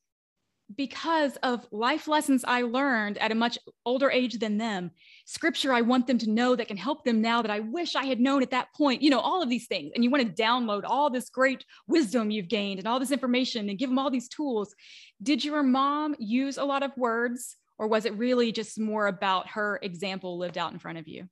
because 0.76 1.36
of 1.38 1.66
life 1.72 2.08
lessons 2.08 2.44
I 2.48 2.64
learned 2.64 3.20
at 3.20 3.32
a 3.32 3.36
much 3.36 3.58
older 3.86 4.10
age 4.10 4.40
than 4.40 4.58
them, 4.58 4.92
scripture 5.26 5.72
I 5.72 5.82
want 5.82 6.08
them 6.08 6.18
to 6.20 6.30
know 6.30 6.56
that 6.56 6.68
can 6.68 6.78
help 6.78 7.04
them 7.04 7.22
now 7.22 7.42
that 7.42 7.52
I 7.52 7.60
wish 7.60 7.96
I 7.96 8.06
had 8.06 8.20
known 8.20 8.42
at 8.42 8.52
that 8.52 8.74
point, 8.74 9.02
you 9.02 9.12
know, 9.12 9.20
all 9.20 9.44
of 9.44 9.50
these 9.50 9.68
things. 9.68 9.92
And 9.94 10.04
you 10.04 10.10
want 10.10 10.26
to 10.26 10.44
download 10.44 10.84
all 10.84 11.10
this 11.10 11.30
great 11.30 11.64
wisdom 11.88 12.32
you've 12.32 12.48
gained 12.48 12.80
and 12.80 12.88
all 12.88 13.00
this 13.00 13.12
information 13.12 13.70
and 13.70 13.78
give 13.78 13.90
them 13.90 14.00
all 14.00 14.10
these 14.10 14.30
tools. 14.30 14.74
Did 15.22 15.46
your 15.46 15.62
mom 15.62 16.16
use 16.18 16.58
a 16.58 16.66
lot 16.66 16.82
of 16.82 16.98
words 16.98 17.58
or 17.78 17.88
was 17.88 18.06
it 18.06 18.18
really 18.18 18.52
just 18.52 18.80
more 18.80 19.08
about 19.08 19.50
her 19.50 19.80
example 19.82 20.38
lived 20.38 20.58
out 20.58 20.72
in 20.72 20.80
front 20.80 20.98
of 20.98 21.08
you? 21.08 21.28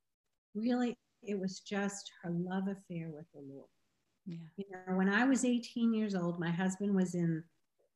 Really, 0.55 0.97
it 1.21 1.39
was 1.39 1.59
just 1.59 2.11
her 2.21 2.31
love 2.31 2.67
affair 2.67 3.09
with 3.09 3.25
the 3.33 3.41
Lord. 3.41 3.67
Yeah. 4.25 4.37
You 4.57 4.65
know, 4.71 4.95
when 4.95 5.09
I 5.09 5.25
was 5.25 5.45
18 5.45 5.93
years 5.93 6.15
old, 6.15 6.39
my 6.39 6.51
husband 6.51 6.95
was 6.95 7.15
in 7.15 7.43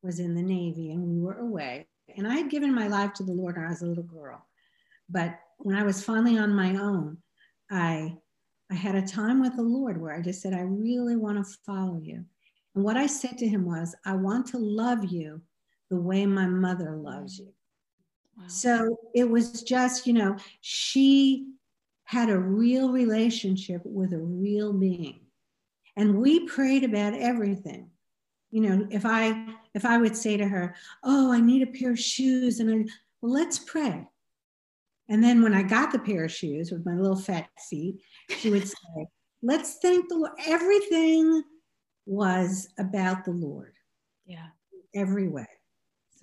was 0.03 0.19
in 0.19 0.35
the 0.35 0.41
Navy 0.41 0.91
and 0.91 1.03
we 1.03 1.19
were 1.19 1.39
away. 1.39 1.87
And 2.15 2.27
I 2.27 2.35
had 2.35 2.49
given 2.49 2.73
my 2.73 2.87
life 2.87 3.13
to 3.13 3.23
the 3.23 3.33
Lord 3.33 3.55
when 3.55 3.65
I 3.65 3.69
was 3.69 3.81
a 3.81 3.87
little 3.87 4.03
girl. 4.03 4.45
But 5.09 5.39
when 5.57 5.75
I 5.75 5.83
was 5.83 6.03
finally 6.03 6.37
on 6.37 6.53
my 6.53 6.75
own, 6.75 7.17
I 7.71 8.17
I 8.69 8.75
had 8.75 8.95
a 8.95 9.01
time 9.01 9.41
with 9.41 9.55
the 9.55 9.63
Lord 9.63 9.99
where 9.99 10.13
I 10.13 10.21
just 10.21 10.41
said, 10.41 10.53
I 10.53 10.61
really 10.61 11.15
want 11.15 11.37
to 11.37 11.57
follow 11.65 11.99
you. 12.03 12.25
And 12.75 12.83
what 12.83 12.97
I 12.97 13.07
said 13.07 13.37
to 13.37 13.47
him 13.47 13.65
was, 13.65 13.95
I 14.05 14.13
want 14.15 14.45
to 14.47 14.57
love 14.57 15.05
you 15.05 15.41
the 15.89 15.99
way 15.99 16.25
my 16.25 16.45
mother 16.45 16.91
loves 16.91 17.39
you. 17.39 17.53
Wow. 18.37 18.43
So 18.47 18.97
it 19.15 19.29
was 19.29 19.63
just, 19.63 20.05
you 20.05 20.13
know, 20.13 20.35
she 20.61 21.47
had 22.07 22.29
a 22.29 22.39
real 22.39 22.93
relationship 22.93 23.81
with 23.83 24.13
a 24.13 24.17
real 24.17 24.71
being. 24.71 25.19
And 25.97 26.19
we 26.19 26.47
prayed 26.47 26.85
about 26.85 27.13
everything. 27.13 27.89
You 28.49 28.61
know 28.61 28.87
if 28.89 29.05
i 29.05 29.45
if 29.73 29.83
i 29.83 29.97
would 29.97 30.15
say 30.15 30.37
to 30.37 30.47
her 30.47 30.73
oh 31.03 31.33
i 31.33 31.41
need 31.41 31.63
a 31.63 31.77
pair 31.77 31.91
of 31.91 31.99
shoes 31.99 32.61
and 32.61 32.71
i 32.71 32.91
well 33.21 33.33
let's 33.33 33.59
pray. 33.59 34.07
And 35.09 35.21
then 35.21 35.43
when 35.43 35.53
i 35.53 35.63
got 35.63 35.91
the 35.91 35.99
pair 35.99 36.23
of 36.23 36.31
shoes 36.31 36.71
with 36.71 36.85
my 36.85 36.93
little 36.93 37.19
fat 37.19 37.49
feet 37.69 37.99
she 38.29 38.49
would 38.49 38.65
say 38.65 39.07
let's 39.43 39.79
thank 39.81 40.07
the 40.07 40.15
lord. 40.15 40.31
Everything 40.47 41.43
was 42.05 42.69
about 42.79 43.25
the 43.25 43.31
lord. 43.31 43.73
Yeah. 44.25 44.47
Every 44.95 45.27
way. 45.27 45.47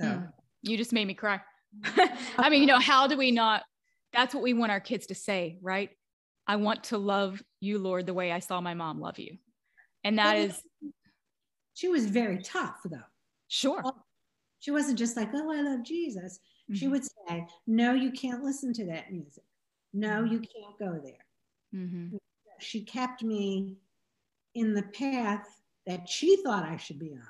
So. 0.00 0.04
Mm. 0.04 0.32
you 0.62 0.78
just 0.78 0.94
made 0.94 1.06
me 1.06 1.14
cry. 1.14 1.40
I 2.38 2.48
mean 2.48 2.62
you 2.62 2.66
know 2.66 2.80
how 2.80 3.06
do 3.06 3.18
we 3.18 3.30
not 3.30 3.64
that's 4.14 4.34
what 4.34 4.42
we 4.42 4.54
want 4.54 4.72
our 4.72 4.80
kids 4.80 5.06
to 5.06 5.14
say 5.14 5.58
right 5.62 5.90
i 6.46 6.56
want 6.56 6.84
to 6.84 6.98
love 6.98 7.42
you 7.60 7.78
lord 7.78 8.06
the 8.06 8.14
way 8.14 8.32
i 8.32 8.38
saw 8.38 8.60
my 8.60 8.74
mom 8.74 9.00
love 9.00 9.18
you 9.18 9.36
and 10.04 10.18
that 10.18 10.36
is 10.36 10.62
she 11.74 11.88
was 11.88 12.06
very 12.06 12.38
tough, 12.38 12.78
though. 12.84 12.98
Sure. 13.48 13.82
She 14.60 14.70
wasn't 14.70 14.98
just 14.98 15.16
like, 15.16 15.28
oh, 15.34 15.52
I 15.52 15.60
love 15.60 15.82
Jesus. 15.84 16.38
Mm-hmm. 16.70 16.74
She 16.76 16.88
would 16.88 17.04
say, 17.04 17.46
no, 17.66 17.92
you 17.92 18.10
can't 18.12 18.42
listen 18.42 18.72
to 18.74 18.86
that 18.86 19.12
music. 19.12 19.44
No, 19.92 20.24
you 20.24 20.38
can't 20.38 20.78
go 20.78 21.00
there. 21.04 21.26
Mm-hmm. 21.74 22.16
She 22.60 22.84
kept 22.84 23.22
me 23.22 23.76
in 24.54 24.72
the 24.72 24.84
path 24.84 25.46
that 25.86 26.08
she 26.08 26.42
thought 26.42 26.64
I 26.64 26.76
should 26.76 26.98
be 26.98 27.12
on. 27.12 27.26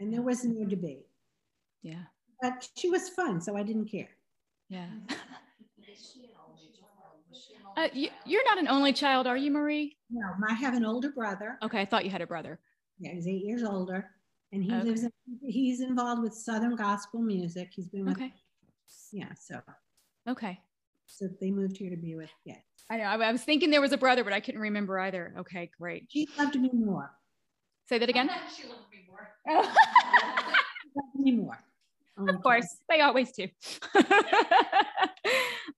And 0.00 0.12
there 0.12 0.22
was 0.22 0.44
no 0.44 0.66
debate. 0.66 1.06
Yeah. 1.82 2.02
But 2.42 2.68
she 2.76 2.90
was 2.90 3.08
fun, 3.08 3.40
so 3.40 3.56
I 3.56 3.62
didn't 3.62 3.90
care. 3.90 4.10
Yeah. 4.68 4.88
Uh, 7.76 7.88
you, 7.92 8.08
are 8.08 8.44
not 8.46 8.58
an 8.58 8.68
only 8.68 8.92
child, 8.92 9.26
are 9.26 9.36
you, 9.36 9.50
Marie? 9.50 9.96
No, 10.10 10.26
I 10.48 10.54
have 10.54 10.74
an 10.74 10.84
older 10.84 11.10
brother. 11.10 11.58
Okay, 11.62 11.80
I 11.80 11.84
thought 11.84 12.06
you 12.06 12.10
had 12.10 12.22
a 12.22 12.26
brother. 12.26 12.58
Yeah, 12.98 13.12
he's 13.12 13.28
eight 13.28 13.44
years 13.44 13.62
older, 13.62 14.06
and 14.52 14.64
he 14.64 14.72
okay. 14.72 14.82
lives. 14.82 15.02
In, 15.02 15.12
he's 15.42 15.82
involved 15.82 16.22
with 16.22 16.32
Southern 16.32 16.74
gospel 16.74 17.20
music. 17.20 17.68
He's 17.72 17.86
been 17.86 18.06
with. 18.06 18.16
Okay. 18.16 18.32
Yeah. 19.12 19.28
So. 19.38 19.60
Okay. 20.26 20.58
So 21.06 21.28
they 21.38 21.50
moved 21.50 21.76
here 21.76 21.90
to 21.90 21.96
be 21.96 22.16
with. 22.16 22.30
Yeah. 22.46 22.56
I 22.88 22.96
know. 22.96 23.04
I 23.04 23.32
was 23.32 23.42
thinking 23.42 23.70
there 23.70 23.82
was 23.82 23.92
a 23.92 23.98
brother, 23.98 24.24
but 24.24 24.32
I 24.32 24.40
couldn't 24.40 24.60
remember 24.60 24.98
either. 25.00 25.34
Okay, 25.38 25.70
great. 25.78 26.06
She 26.08 26.26
loved 26.38 26.58
me 26.58 26.70
more. 26.72 27.10
Say 27.88 27.98
that 27.98 28.08
again. 28.08 28.30
she 28.56 28.66
loved 28.68 28.90
me 28.90 29.04
more. 29.08 29.28
loved 30.96 31.16
me 31.16 31.32
more. 31.32 31.58
Oh, 32.18 32.26
of 32.28 32.42
course, 32.42 32.66
they 32.88 33.00
always 33.00 33.32
do. 33.32 33.48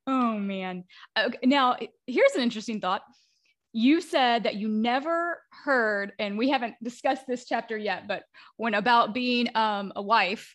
oh 0.06 0.38
man. 0.38 0.84
Okay, 1.18 1.38
now 1.44 1.76
here's 2.06 2.34
an 2.34 2.42
interesting 2.42 2.80
thought 2.80 3.02
you 3.72 4.00
said 4.00 4.44
that 4.44 4.54
you 4.56 4.68
never 4.68 5.42
heard, 5.64 6.12
and 6.18 6.38
we 6.38 6.48
haven't 6.48 6.74
discussed 6.82 7.26
this 7.26 7.44
chapter 7.44 7.76
yet, 7.76 8.08
but 8.08 8.24
when 8.56 8.74
about 8.74 9.12
being 9.12 9.54
um, 9.54 9.92
a 9.94 10.02
wife, 10.02 10.54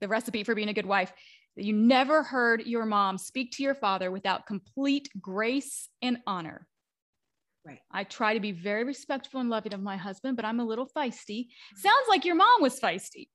the 0.00 0.08
recipe 0.08 0.42
for 0.42 0.54
being 0.54 0.68
a 0.68 0.74
good 0.74 0.86
wife, 0.86 1.12
that 1.56 1.64
you 1.64 1.72
never 1.72 2.22
heard 2.22 2.66
your 2.66 2.86
mom 2.86 3.18
speak 3.18 3.52
to 3.52 3.62
your 3.62 3.74
father 3.74 4.10
without 4.10 4.46
complete 4.46 5.08
grace 5.20 5.88
and 6.02 6.18
honor. 6.26 6.66
Right. 7.64 7.80
I 7.90 8.04
try 8.04 8.34
to 8.34 8.40
be 8.40 8.52
very 8.52 8.84
respectful 8.84 9.40
and 9.40 9.50
loving 9.50 9.74
of 9.74 9.82
my 9.82 9.96
husband, 9.96 10.36
but 10.36 10.44
I'm 10.44 10.60
a 10.60 10.64
little 10.64 10.88
feisty. 10.96 11.48
Sounds 11.76 12.08
like 12.08 12.24
your 12.24 12.34
mom 12.34 12.62
was 12.62 12.80
feisty. 12.80 13.28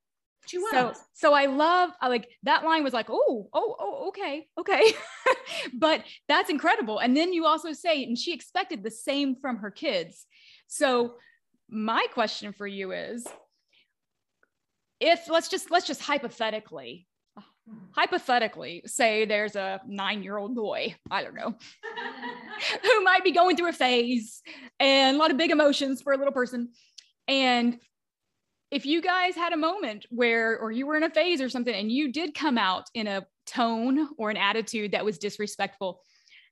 She 0.47 0.57
was. 0.57 0.71
So, 0.71 0.93
so 1.13 1.33
I 1.33 1.45
love, 1.45 1.91
I 2.01 2.07
like 2.07 2.29
that 2.43 2.63
line 2.63 2.83
was 2.83 2.93
like, 2.93 3.07
oh, 3.09 3.49
oh, 3.53 3.75
oh, 3.79 4.07
okay, 4.09 4.47
okay. 4.57 4.93
but 5.73 6.03
that's 6.27 6.49
incredible. 6.49 6.99
And 6.99 7.15
then 7.15 7.33
you 7.33 7.45
also 7.45 7.73
say, 7.73 8.03
and 8.03 8.17
she 8.17 8.33
expected 8.33 8.83
the 8.83 8.91
same 8.91 9.35
from 9.35 9.57
her 9.57 9.71
kids. 9.71 10.25
So 10.67 11.15
my 11.69 12.05
question 12.13 12.53
for 12.53 12.67
you 12.67 12.91
is 12.91 13.25
if 14.99 15.29
let's 15.29 15.47
just 15.47 15.71
let's 15.71 15.87
just 15.87 16.01
hypothetically 16.01 17.07
hypothetically 17.91 18.83
say 18.85 19.25
there's 19.25 19.55
a 19.55 19.81
nine 19.87 20.21
year 20.21 20.37
old 20.37 20.55
boy 20.55 20.95
i 21.09 21.23
don't 21.23 21.33
know 21.33 21.53
who 22.83 23.03
might 23.03 23.23
be 23.23 23.31
going 23.31 23.55
through 23.57 23.69
a 23.69 23.73
phase 23.73 24.41
and 24.79 25.15
a 25.15 25.19
lot 25.19 25.31
of 25.31 25.37
big 25.37 25.51
emotions 25.51 26.01
for 26.01 26.13
a 26.13 26.17
little 26.17 26.33
person 26.33 26.69
and 27.27 27.79
if 28.71 28.85
you 28.85 29.01
guys 29.01 29.35
had 29.35 29.53
a 29.53 29.57
moment 29.57 30.05
where, 30.09 30.57
or 30.57 30.71
you 30.71 30.87
were 30.87 30.97
in 30.97 31.03
a 31.03 31.09
phase 31.09 31.41
or 31.41 31.49
something, 31.49 31.73
and 31.73 31.91
you 31.91 32.11
did 32.11 32.33
come 32.33 32.57
out 32.57 32.89
in 32.93 33.07
a 33.07 33.25
tone 33.45 34.09
or 34.17 34.29
an 34.29 34.37
attitude 34.37 34.91
that 34.91 35.05
was 35.05 35.17
disrespectful, 35.17 36.01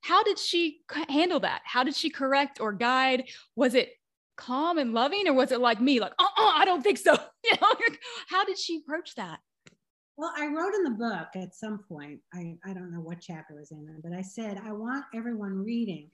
how 0.01 0.21
did 0.23 0.37
she 0.37 0.81
handle 1.09 1.39
that? 1.39 1.61
How 1.65 1.83
did 1.83 1.95
she 1.95 2.09
correct 2.09 2.59
or 2.59 2.73
guide? 2.73 3.25
Was 3.55 3.73
it 3.73 3.91
calm 4.35 4.77
and 4.77 4.93
loving, 4.93 5.27
or 5.27 5.33
was 5.33 5.51
it 5.51 5.59
like 5.59 5.79
me, 5.79 5.99
like, 5.99 6.13
uh 6.19 6.25
I 6.37 6.65
don't 6.65 6.81
think 6.81 6.97
so? 6.97 7.17
You 7.45 7.57
know, 7.61 7.75
how 8.29 8.45
did 8.45 8.57
she 8.57 8.77
approach 8.77 9.15
that? 9.15 9.37
Well, 10.15 10.31
I 10.37 10.45
wrote 10.45 10.73
in 10.75 10.83
the 10.83 10.91
book 10.91 11.27
at 11.35 11.53
some 11.53 11.79
point, 11.89 12.21
I, 12.33 12.55
I 12.65 12.73
don't 12.73 12.89
know 12.89 13.01
what 13.01 13.19
chapter 13.19 13.55
was 13.55 13.71
in 13.71 13.85
but 14.01 14.13
I 14.13 14.21
said, 14.21 14.61
I 14.63 14.71
want 14.71 15.03
everyone 15.13 15.61
reading 15.61 16.09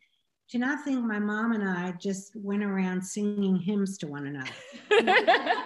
to 0.50 0.58
not 0.58 0.84
think 0.84 1.06
my 1.06 1.20
mom 1.20 1.52
and 1.52 1.68
I 1.70 1.92
just 2.02 2.32
went 2.36 2.64
around 2.64 3.04
singing 3.04 3.58
hymns 3.58 4.00
to 4.00 4.08
one 4.08 4.26
another. 4.26 4.50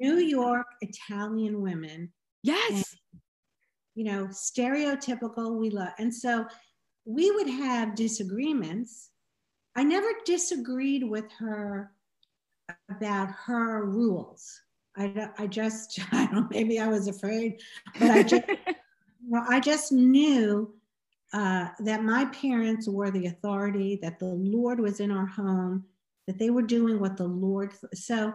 New 0.00 0.18
York 0.18 0.66
Italian 0.80 1.60
women. 1.60 2.12
Yes. 2.42 2.70
And, 3.12 3.20
you 3.94 4.04
know, 4.04 4.26
stereotypical, 4.26 5.56
we 5.58 5.70
love. 5.70 5.92
And 5.98 6.12
so 6.12 6.46
we 7.04 7.30
would 7.30 7.48
have 7.48 7.94
disagreements. 7.94 9.10
I 9.76 9.84
never 9.84 10.08
disagreed 10.24 11.04
with 11.04 11.30
her 11.38 11.92
about 12.90 13.30
her 13.46 13.84
rules. 13.84 14.60
I, 14.96 15.28
I 15.38 15.46
just, 15.46 16.00
I 16.12 16.26
don't, 16.26 16.50
maybe 16.50 16.80
I 16.80 16.88
was 16.88 17.08
afraid, 17.08 17.60
but 17.98 18.10
I 18.10 18.22
just, 18.22 18.44
well, 19.28 19.44
I 19.48 19.60
just 19.60 19.92
knew 19.92 20.74
uh, 21.32 21.68
that 21.80 22.02
my 22.02 22.24
parents 22.26 22.88
were 22.88 23.10
the 23.10 23.26
authority, 23.26 23.98
that 24.02 24.18
the 24.18 24.26
Lord 24.34 24.80
was 24.80 25.00
in 25.00 25.10
our 25.10 25.26
home, 25.26 25.84
that 26.26 26.38
they 26.38 26.50
were 26.50 26.62
doing 26.62 26.98
what 26.98 27.16
the 27.16 27.26
Lord. 27.26 27.72
So 27.94 28.34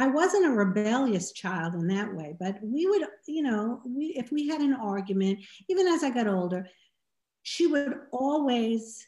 I 0.00 0.06
wasn't 0.06 0.46
a 0.46 0.50
rebellious 0.50 1.32
child 1.32 1.74
in 1.74 1.86
that 1.88 2.14
way, 2.14 2.34
but 2.40 2.58
we 2.62 2.86
would, 2.86 3.02
you 3.26 3.42
know, 3.42 3.82
we 3.84 4.06
if 4.16 4.32
we 4.32 4.48
had 4.48 4.62
an 4.62 4.72
argument, 4.72 5.40
even 5.68 5.86
as 5.86 6.02
I 6.02 6.08
got 6.08 6.26
older, 6.26 6.66
she 7.42 7.66
would 7.66 7.94
always, 8.10 9.06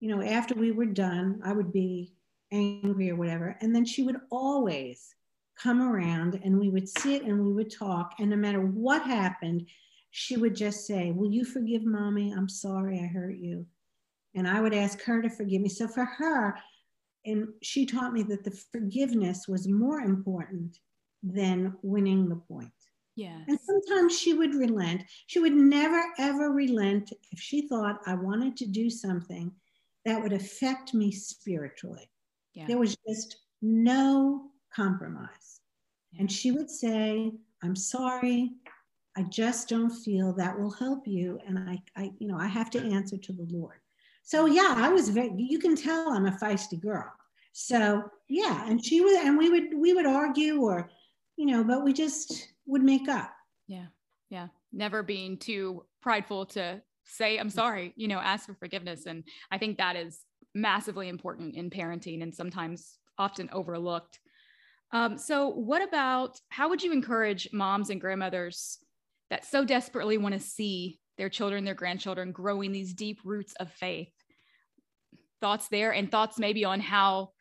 you 0.00 0.14
know, 0.14 0.22
after 0.22 0.54
we 0.54 0.70
were 0.70 0.84
done, 0.84 1.40
I 1.42 1.52
would 1.54 1.72
be 1.72 2.12
angry 2.52 3.10
or 3.10 3.16
whatever, 3.16 3.56
and 3.62 3.74
then 3.74 3.86
she 3.86 4.02
would 4.02 4.20
always 4.30 5.14
come 5.56 5.80
around 5.80 6.38
and 6.44 6.58
we 6.58 6.68
would 6.68 6.88
sit 6.88 7.22
and 7.22 7.42
we 7.42 7.52
would 7.54 7.72
talk, 7.72 8.12
and 8.18 8.28
no 8.28 8.36
matter 8.36 8.60
what 8.60 9.02
happened, 9.02 9.66
she 10.10 10.36
would 10.36 10.54
just 10.54 10.86
say, 10.86 11.10
"Will 11.10 11.32
you 11.32 11.44
forgive 11.44 11.84
mommy? 11.84 12.32
I'm 12.32 12.50
sorry 12.50 13.00
I 13.00 13.06
hurt 13.06 13.38
you." 13.38 13.64
And 14.34 14.46
I 14.46 14.60
would 14.60 14.74
ask 14.74 15.00
her 15.04 15.22
to 15.22 15.30
forgive 15.30 15.62
me. 15.62 15.70
So 15.70 15.88
for 15.88 16.04
her, 16.04 16.58
and 17.24 17.48
she 17.62 17.86
taught 17.86 18.12
me 18.12 18.22
that 18.24 18.44
the 18.44 18.50
forgiveness 18.50 19.46
was 19.48 19.68
more 19.68 20.00
important 20.00 20.78
than 21.22 21.74
winning 21.82 22.28
the 22.28 22.36
point. 22.36 22.70
Yeah. 23.14 23.40
And 23.46 23.58
sometimes 23.60 24.18
she 24.18 24.34
would 24.34 24.54
relent. 24.54 25.04
She 25.26 25.38
would 25.38 25.52
never, 25.52 26.02
ever 26.18 26.50
relent 26.50 27.12
if 27.30 27.38
she 27.38 27.68
thought 27.68 28.00
I 28.06 28.14
wanted 28.14 28.56
to 28.58 28.66
do 28.66 28.88
something 28.88 29.52
that 30.04 30.20
would 30.20 30.32
affect 30.32 30.94
me 30.94 31.12
spiritually. 31.12 32.10
Yeah. 32.54 32.66
There 32.66 32.78
was 32.78 32.96
just 33.08 33.36
no 33.60 34.50
compromise. 34.74 35.60
And 36.18 36.30
she 36.30 36.50
would 36.50 36.70
say, 36.70 37.32
I'm 37.62 37.76
sorry. 37.76 38.50
I 39.16 39.24
just 39.24 39.68
don't 39.68 39.90
feel 39.90 40.32
that 40.34 40.58
will 40.58 40.70
help 40.70 41.06
you. 41.06 41.38
And 41.46 41.58
I, 41.58 41.78
I, 41.96 42.10
you 42.18 42.28
know, 42.28 42.38
I 42.38 42.46
have 42.46 42.70
to 42.70 42.82
answer 42.82 43.16
to 43.16 43.32
the 43.32 43.46
Lord. 43.50 43.81
So 44.22 44.46
yeah, 44.46 44.74
I 44.76 44.88
was 44.88 45.08
very, 45.08 45.32
you 45.36 45.58
can 45.58 45.76
tell 45.76 46.10
I'm 46.10 46.26
a 46.26 46.32
feisty 46.32 46.80
girl. 46.80 47.10
So 47.52 48.02
yeah, 48.28 48.68
and 48.68 48.82
she 48.84 49.00
would, 49.00 49.20
and 49.20 49.36
we 49.36 49.50
would, 49.50 49.76
we 49.76 49.92
would 49.92 50.06
argue 50.06 50.60
or, 50.62 50.90
you 51.36 51.46
know, 51.46 51.64
but 51.64 51.84
we 51.84 51.92
just 51.92 52.52
would 52.66 52.82
make 52.82 53.08
up. 53.08 53.32
Yeah. 53.66 53.86
Yeah. 54.30 54.48
Never 54.72 55.02
being 55.02 55.36
too 55.36 55.84
prideful 56.00 56.46
to 56.46 56.80
say, 57.04 57.38
I'm 57.38 57.50
sorry, 57.50 57.92
you 57.96 58.08
know, 58.08 58.18
ask 58.18 58.46
for 58.46 58.54
forgiveness. 58.54 59.06
And 59.06 59.24
I 59.50 59.58
think 59.58 59.78
that 59.78 59.96
is 59.96 60.20
massively 60.54 61.08
important 61.08 61.54
in 61.56 61.70
parenting 61.70 62.22
and 62.22 62.34
sometimes 62.34 62.98
often 63.18 63.48
overlooked. 63.52 64.18
Um, 64.92 65.16
so, 65.16 65.48
what 65.48 65.82
about 65.82 66.38
how 66.50 66.68
would 66.68 66.82
you 66.82 66.92
encourage 66.92 67.48
moms 67.52 67.90
and 67.90 68.00
grandmothers 68.00 68.78
that 69.30 69.46
so 69.46 69.64
desperately 69.64 70.18
want 70.18 70.34
to 70.34 70.40
see 70.40 71.00
their 71.18 71.28
children, 71.28 71.64
their 71.64 71.74
grandchildren 71.74 72.32
growing 72.32 72.72
these 72.72 72.94
deep 72.94 73.20
roots 73.24 73.54
of 73.60 73.70
faith? 73.72 74.12
Thoughts 75.40 75.68
there, 75.68 75.92
and 75.92 76.10
thoughts 76.10 76.38
maybe 76.38 76.64
on 76.64 76.80
how 76.80 77.32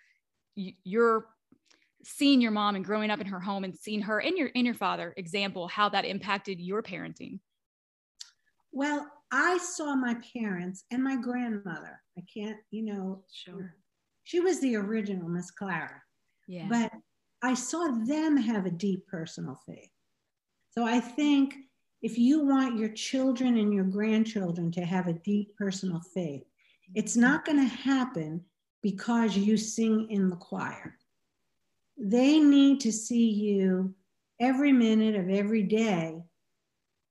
you're 0.55 1.25
seeing 2.03 2.41
your 2.41 2.51
mom 2.51 2.75
and 2.75 2.85
growing 2.85 3.11
up 3.11 3.21
in 3.21 3.27
her 3.27 3.39
home 3.39 3.63
and 3.63 3.75
seeing 3.75 4.01
her 4.01 4.19
and 4.19 4.37
your 4.37 4.49
and 4.55 4.65
your 4.65 4.75
father 4.75 5.13
example 5.17 5.67
how 5.67 5.89
that 5.89 6.05
impacted 6.05 6.59
your 6.59 6.81
parenting. 6.81 7.39
Well 8.71 9.07
i 9.31 9.57
saw 9.57 9.95
my 9.95 10.15
parents 10.33 10.83
and 10.91 11.03
my 11.03 11.15
grandmother. 11.15 12.01
I 12.17 12.23
can't 12.33 12.57
you 12.71 12.83
know 12.83 13.23
sure. 13.31 13.75
she 14.23 14.39
was 14.39 14.59
the 14.59 14.75
original 14.75 15.29
miss 15.29 15.51
clara. 15.51 16.01
Yeah. 16.47 16.67
But 16.69 16.91
i 17.43 17.53
saw 17.53 17.91
them 18.05 18.37
have 18.37 18.65
a 18.65 18.71
deep 18.71 19.07
personal 19.07 19.59
faith. 19.67 19.91
So 20.71 20.83
i 20.83 20.99
think 20.99 21.55
if 22.01 22.17
you 22.17 22.45
want 22.45 22.79
your 22.79 22.89
children 22.89 23.57
and 23.57 23.73
your 23.73 23.83
grandchildren 23.83 24.71
to 24.71 24.81
have 24.81 25.07
a 25.07 25.13
deep 25.13 25.55
personal 25.57 25.99
faith 26.13 26.43
it's 26.95 27.15
not 27.15 27.45
going 27.45 27.57
to 27.57 27.75
happen 27.75 28.43
because 28.81 29.37
you 29.37 29.57
sing 29.57 30.07
in 30.09 30.29
the 30.29 30.35
choir 30.35 30.97
they 31.97 32.39
need 32.39 32.79
to 32.79 32.91
see 32.91 33.29
you 33.29 33.93
every 34.39 34.71
minute 34.71 35.15
of 35.15 35.29
every 35.29 35.63
day 35.63 36.21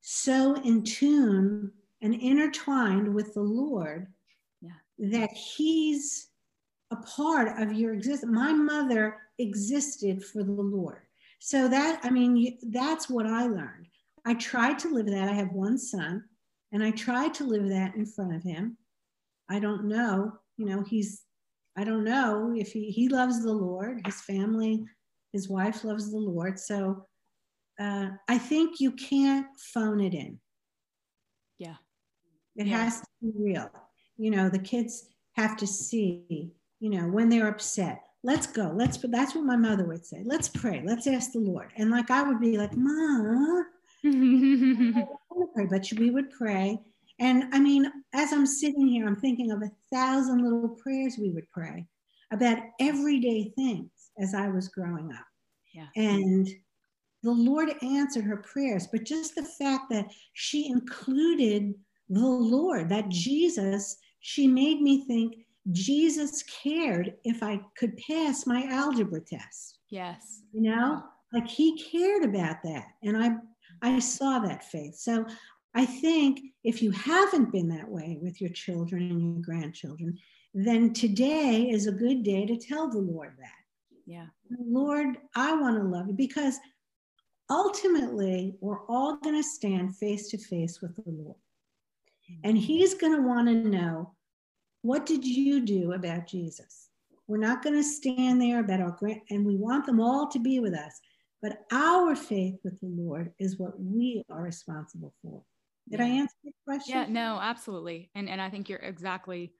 so 0.03 0.55
in 0.63 0.83
tune 0.83 1.71
and 2.03 2.15
intertwined 2.15 3.13
with 3.13 3.35
the 3.35 3.41
Lord 3.41 4.07
yeah. 4.61 4.71
that 4.99 5.33
He's 5.33 6.29
a 6.91 6.97
part 6.97 7.61
of 7.61 7.73
your 7.73 7.93
existence. 7.95 8.33
My 8.33 8.53
mother 8.53 9.19
existed 9.39 10.25
for 10.25 10.43
the 10.43 10.53
Lord. 10.53 11.03
So 11.39 11.69
that, 11.69 12.01
I 12.03 12.11
mean, 12.11 12.59
that's 12.71 13.09
what 13.09 13.27
I 13.27 13.47
learned. 13.47 13.89
I 14.27 14.35
tried 14.35 14.79
to 14.81 14.89
live 14.89 15.07
that. 15.07 15.29
I 15.29 15.33
have 15.33 15.53
one 15.53 15.79
son, 15.79 16.25
and 16.73 16.83
I 16.83 16.91
tried 16.91 17.35
to 17.35 17.45
live 17.45 17.69
that 17.69 17.95
in 17.95 18.07
front 18.07 18.35
of 18.35 18.43
him. 18.43 18.77
I 19.49 19.59
don't 19.59 19.87
know, 19.87 20.33
you 20.57 20.67
know, 20.67 20.83
he's 20.83 21.25
I 21.77 21.85
don't 21.85 22.05
know 22.05 22.53
if 22.57 22.73
he, 22.73 22.91
he 22.91 23.09
loves 23.09 23.43
the 23.43 23.53
Lord, 23.53 24.03
his 24.05 24.21
family, 24.21 24.85
his 25.33 25.49
wife 25.49 25.85
loves 25.85 26.11
the 26.11 26.19
Lord. 26.19 26.59
So 26.59 27.07
uh, 27.79 28.09
I 28.29 28.39
think 28.39 28.81
you 28.81 28.93
can't 28.93 29.47
phone 29.73 30.01
it 30.01 30.13
in. 30.13 30.39
Yeah. 31.59 31.77
It 32.57 32.67
yeah. 32.67 32.85
has 32.85 33.01
to 33.01 33.07
be 33.23 33.33
real. 33.35 33.71
You 34.19 34.31
know, 34.31 34.49
the 34.49 34.59
kids 34.59 35.07
have 35.37 35.57
to 35.59 35.67
see, 35.67 36.53
you 36.81 36.91
know, 36.91 37.09
when 37.09 37.29
they're 37.29 37.49
upset. 37.49 38.03
Let's 38.23 38.47
go. 38.47 38.73
Let's, 38.75 38.99
that's 38.99 39.35
what 39.35 39.45
my 39.45 39.57
mother 39.57 39.85
would 39.85 40.05
say. 40.05 40.23
Let's 40.27 40.49
pray. 40.49 40.83
Let's 40.85 41.07
ask 41.07 41.33
the 41.33 41.39
Lord. 41.39 41.71
And 41.77 41.91
like 41.91 42.11
I 42.11 42.23
would 42.23 42.41
be 42.41 42.59
like, 42.59 42.77
Mom, 42.77 43.65
Mm-hmm. 44.05 45.01
pray, 45.55 45.67
but 45.71 45.87
we 45.99 46.11
would 46.11 46.31
pray 46.31 46.79
and 47.21 47.45
I 47.53 47.61
mean, 47.61 47.85
as 48.15 48.33
I'm 48.33 48.47
sitting 48.47 48.89
here, 48.89 49.07
I'm 49.07 49.21
thinking 49.21 49.53
of 49.53 49.63
a 49.63 49.71
thousand 49.95 50.43
little 50.43 50.71
prayers 50.83 51.19
we 51.19 51.31
would 51.31 51.49
pray 51.53 51.87
about 52.33 52.59
everyday 52.81 53.53
things 53.57 53.91
as 54.19 54.35
I 54.35 54.49
was 54.49 54.69
growing 54.69 55.13
up. 55.13 55.27
Yeah. 55.75 55.87
And 55.97 56.49
the 57.23 57.31
Lord 57.31 57.69
answered 57.83 58.25
her 58.25 58.39
prayers, 58.39 58.89
but 58.91 59.05
just 59.05 59.35
the 59.35 59.45
fact 59.45 59.91
that 59.91 60.11
she 60.33 60.69
included 60.69 61.75
the 62.09 62.27
Lord, 62.27 62.89
that 62.89 63.11
Jesus, 63.11 63.99
she 64.21 64.47
made 64.47 64.81
me 64.81 65.05
think 65.05 65.37
Jesus 65.73 66.43
cared 66.43 67.15
if 67.25 67.43
I 67.43 67.61
could 67.77 67.99
pass 67.99 68.47
my 68.47 68.65
algebra 68.71 69.21
test. 69.21 69.81
Yes. 69.91 70.41
You 70.53 70.63
know, 70.63 71.03
like 71.35 71.47
he 71.47 71.77
cared 71.79 72.25
about 72.25 72.63
that. 72.65 72.87
And 73.03 73.23
I 73.23 73.33
I 73.83 73.99
saw 73.99 74.39
that 74.41 74.65
faith. 74.65 74.97
So 74.97 75.25
I 75.75 75.87
think 75.87 76.41
if 76.65 76.83
you 76.83 76.91
haven't 76.91 77.53
been 77.53 77.69
that 77.69 77.89
way 77.89 78.19
with 78.21 78.41
your 78.41 78.51
children 78.51 79.11
and 79.11 79.21
your 79.21 79.43
grandchildren, 79.43 80.19
then 80.53 80.93
today 80.93 81.69
is 81.71 81.87
a 81.87 81.93
good 81.93 82.23
day 82.23 82.45
to 82.47 82.57
tell 82.57 82.89
the 82.91 82.99
Lord 82.99 83.35
that. 83.39 83.49
Yeah. 84.07 84.27
Lord, 84.59 85.19
I 85.37 85.55
want 85.55 85.77
to 85.77 85.85
love 85.85 86.09
you 86.09 86.15
because 86.15 86.59
ultimately 87.49 88.57
we're 88.61 88.85
all 88.87 89.17
going 89.17 89.37
to 89.37 89.49
stand 89.49 89.97
face 89.97 90.29
to 90.31 90.39
face 90.39 90.81
with 90.81 90.97
the 90.97 91.05
Lord. 91.07 91.37
And 92.45 92.57
he's 92.57 92.95
going 92.95 93.15
to 93.15 93.27
want 93.27 93.49
to 93.49 93.55
know 93.55 94.15
what 94.83 95.05
did 95.05 95.25
you 95.25 95.61
do 95.61 95.93
about 95.93 96.27
Jesus? 96.27 96.89
We're 97.27 97.39
not 97.39 97.63
going 97.63 97.77
to 97.77 97.83
stand 97.83 98.41
there 98.41 98.61
about 98.61 98.81
our 98.81 98.97
grand, 98.99 99.21
and 99.31 99.45
we 99.45 99.57
want 99.57 99.87
them 99.87 100.01
all 100.01 100.29
to 100.29 100.39
be 100.39 100.59
with 100.59 100.75
us. 100.75 101.01
But 101.43 101.65
our 101.73 102.15
faith 102.15 102.57
with 102.65 102.79
the 102.81 102.87
Lord 102.87 103.33
is 103.39 103.59
what 103.59 103.81
we 103.81 104.25
are 104.31 104.43
responsible 104.43 105.15
for. 105.23 105.43
Did 105.89 106.01
yeah. 106.01 106.07
I 106.07 106.09
answer 106.09 106.37
the 106.45 106.53
question? 106.67 106.95
Yeah, 106.95 107.07
no, 107.09 107.39
absolutely. 107.41 108.11
And 108.15 108.29
and 108.29 108.41
I 108.41 108.51
think 108.51 108.69
you're 108.69 108.79
exactly 108.79 109.53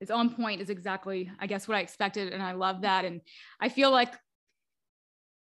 it's 0.00 0.10
on 0.10 0.30
point 0.34 0.60
is 0.60 0.70
exactly 0.70 1.30
I 1.38 1.46
guess 1.46 1.68
what 1.68 1.76
I 1.76 1.80
expected 1.80 2.32
and 2.32 2.42
I 2.42 2.52
love 2.52 2.82
that 2.82 3.04
and 3.04 3.20
I 3.60 3.68
feel 3.68 3.90
like 3.90 4.14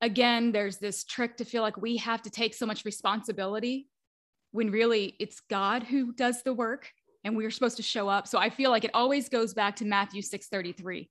again 0.01 0.53
there's 0.53 0.79
this 0.79 1.05
trick 1.05 1.37
to 1.37 1.45
feel 1.45 1.62
like 1.62 1.77
we 1.77 1.99
have 1.99 2.22
to 2.22 2.31
take 2.31 2.55
so 2.55 2.66
much 2.66 2.85
responsibility 2.85 3.89
when 4.53 4.70
really 4.70 5.14
it's 5.20 5.41
God 5.41 5.83
who 5.83 6.12
does 6.12 6.43
the 6.43 6.55
work 6.55 6.91
and 7.22 7.37
we're 7.37 7.51
supposed 7.51 7.77
to 7.77 7.83
show 7.83 8.09
up. 8.09 8.27
So 8.29 8.39
I 8.39 8.51
feel 8.51 8.70
like 8.70 8.85
it 8.85 8.93
always 8.95 9.29
goes 9.29 9.53
back 9.53 9.77
to 9.77 9.85
Matthew 9.85 10.22
6:33. 10.22 11.11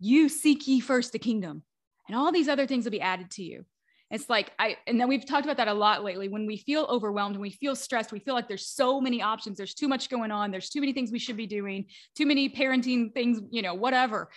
You 0.00 0.28
seek 0.28 0.66
ye 0.66 0.80
first 0.80 1.12
the 1.12 1.18
kingdom 1.18 1.62
and 2.08 2.16
all 2.16 2.32
these 2.32 2.48
other 2.48 2.66
things 2.66 2.84
will 2.84 2.92
be 2.92 3.00
added 3.00 3.30
to 3.32 3.42
you. 3.42 3.64
It's 4.12 4.28
like 4.28 4.52
I 4.58 4.76
and 4.86 5.00
then 5.00 5.08
we've 5.08 5.26
talked 5.26 5.46
about 5.46 5.56
that 5.56 5.68
a 5.68 5.74
lot 5.74 6.04
lately. 6.04 6.28
When 6.28 6.46
we 6.46 6.58
feel 6.58 6.84
overwhelmed 6.84 7.34
and 7.34 7.42
we 7.42 7.50
feel 7.50 7.74
stressed, 7.74 8.12
we 8.12 8.18
feel 8.20 8.34
like 8.34 8.46
there's 8.46 8.66
so 8.66 9.00
many 9.00 9.22
options, 9.22 9.56
there's 9.56 9.74
too 9.74 9.88
much 9.88 10.10
going 10.10 10.30
on, 10.30 10.50
there's 10.50 10.68
too 10.68 10.80
many 10.80 10.92
things 10.92 11.10
we 11.10 11.18
should 11.18 11.36
be 11.36 11.46
doing, 11.46 11.86
too 12.14 12.26
many 12.26 12.50
parenting 12.50 13.12
things, 13.14 13.40
you 13.50 13.62
know, 13.62 13.74
whatever. 13.74 14.30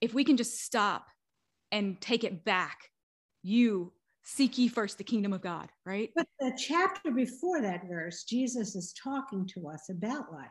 If 0.00 0.12
we 0.12 0.24
can 0.24 0.36
just 0.36 0.60
stop 0.60 1.06
and 1.70 2.00
take 2.00 2.24
it 2.24 2.44
back, 2.44 2.90
you 3.42 3.92
seek 4.24 4.58
ye 4.58 4.66
first 4.66 4.98
the 4.98 5.04
kingdom 5.04 5.32
of 5.32 5.42
God, 5.42 5.68
right? 5.86 6.10
But 6.16 6.26
the 6.40 6.52
chapter 6.58 7.12
before 7.12 7.62
that 7.62 7.86
verse, 7.88 8.24
Jesus 8.24 8.74
is 8.74 8.92
talking 8.92 9.46
to 9.54 9.68
us 9.68 9.88
about 9.90 10.32
life. 10.32 10.48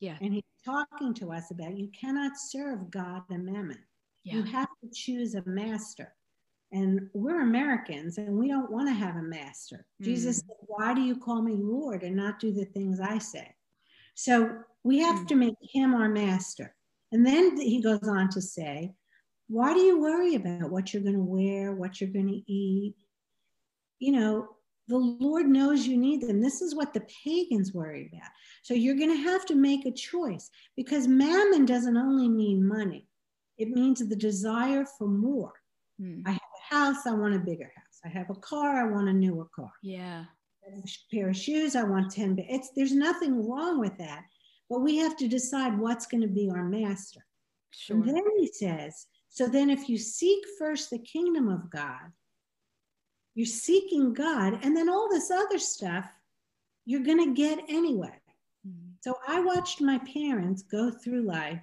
Yeah. 0.00 0.16
And 0.20 0.34
he's 0.34 0.42
talking 0.64 1.14
to 1.14 1.32
us 1.32 1.50
about 1.52 1.76
you 1.76 1.90
cannot 1.98 2.32
serve 2.36 2.90
God 2.90 3.22
and 3.30 3.46
mammon. 3.46 3.78
Yeah. 4.24 4.34
You 4.34 4.42
have 4.42 4.68
to 4.82 4.90
choose 4.92 5.34
a 5.34 5.42
master. 5.46 6.12
And 6.72 7.08
we're 7.14 7.42
Americans 7.42 8.18
and 8.18 8.36
we 8.36 8.48
don't 8.48 8.70
want 8.70 8.88
to 8.88 8.94
have 8.94 9.16
a 9.16 9.22
master. 9.22 9.86
Mm. 10.02 10.04
Jesus 10.04 10.38
said, 10.38 10.56
Why 10.66 10.94
do 10.94 11.00
you 11.00 11.16
call 11.16 11.42
me 11.42 11.54
Lord 11.56 12.02
and 12.02 12.16
not 12.16 12.40
do 12.40 12.52
the 12.52 12.64
things 12.64 13.00
I 13.00 13.18
say? 13.18 13.54
So 14.14 14.50
we 14.82 14.98
have 14.98 15.20
mm. 15.20 15.28
to 15.28 15.34
make 15.36 15.54
him 15.60 15.94
our 15.94 16.08
master. 16.08 16.74
And 17.12 17.24
then 17.24 17.56
he 17.56 17.80
goes 17.80 18.06
on 18.08 18.28
to 18.30 18.42
say, 18.42 18.94
Why 19.48 19.74
do 19.74 19.80
you 19.80 20.00
worry 20.00 20.34
about 20.34 20.70
what 20.70 20.92
you're 20.92 21.02
going 21.02 21.14
to 21.14 21.20
wear, 21.20 21.72
what 21.72 22.00
you're 22.00 22.10
going 22.10 22.28
to 22.28 22.52
eat? 22.52 22.94
You 23.98 24.12
know, 24.12 24.48
the 24.88 24.96
Lord 24.98 25.46
knows 25.46 25.86
you 25.86 25.96
need 25.96 26.22
them. 26.22 26.40
This 26.40 26.62
is 26.62 26.74
what 26.74 26.94
the 26.94 27.06
pagans 27.24 27.72
worry 27.72 28.10
about. 28.12 28.30
So 28.62 28.74
you're 28.74 28.96
going 28.96 29.10
to 29.10 29.30
have 29.30 29.44
to 29.46 29.54
make 29.54 29.84
a 29.84 29.92
choice 29.92 30.50
because 30.76 31.08
mammon 31.08 31.64
doesn't 31.64 31.96
only 31.96 32.28
mean 32.28 32.66
money, 32.66 33.08
it 33.58 33.68
means 33.68 34.06
the 34.06 34.16
desire 34.16 34.84
for 34.98 35.08
more. 35.08 35.52
Mm. 36.00 36.22
I 36.26 36.32
have 36.32 36.40
house, 36.68 37.06
I 37.06 37.12
want 37.12 37.34
a 37.34 37.38
bigger 37.38 37.70
house. 37.74 38.00
I 38.04 38.08
have 38.08 38.30
a 38.30 38.34
car, 38.34 38.76
I 38.76 38.90
want 38.90 39.08
a 39.08 39.12
newer 39.12 39.46
car. 39.54 39.72
Yeah. 39.82 40.24
a 40.66 41.14
pair 41.14 41.28
of 41.30 41.36
shoes, 41.36 41.76
I 41.76 41.82
want 41.82 42.12
10. 42.12 42.36
It's 42.48 42.70
there's 42.76 42.92
nothing 42.92 43.48
wrong 43.48 43.80
with 43.80 43.96
that. 43.98 44.24
But 44.68 44.80
we 44.80 44.96
have 44.98 45.16
to 45.18 45.28
decide 45.28 45.78
what's 45.78 46.06
going 46.06 46.22
to 46.22 46.28
be 46.28 46.50
our 46.50 46.64
master. 46.64 47.24
Sure. 47.70 47.96
And 47.96 48.08
then 48.08 48.22
he 48.38 48.48
says, 48.48 49.06
so 49.28 49.46
then 49.46 49.70
if 49.70 49.88
you 49.88 49.98
seek 49.98 50.42
first 50.58 50.90
the 50.90 50.98
kingdom 50.98 51.48
of 51.48 51.70
God, 51.70 52.10
you're 53.34 53.46
seeking 53.46 54.14
God, 54.14 54.58
and 54.62 54.74
then 54.74 54.88
all 54.88 55.08
this 55.10 55.30
other 55.30 55.58
stuff 55.58 56.06
you're 56.86 57.02
going 57.02 57.22
to 57.22 57.34
get 57.34 57.58
anyway. 57.68 58.18
Mm-hmm. 58.66 58.92
So 59.02 59.18
I 59.28 59.40
watched 59.40 59.82
my 59.82 59.98
parents 59.98 60.62
go 60.62 60.90
through 60.90 61.26
life, 61.26 61.62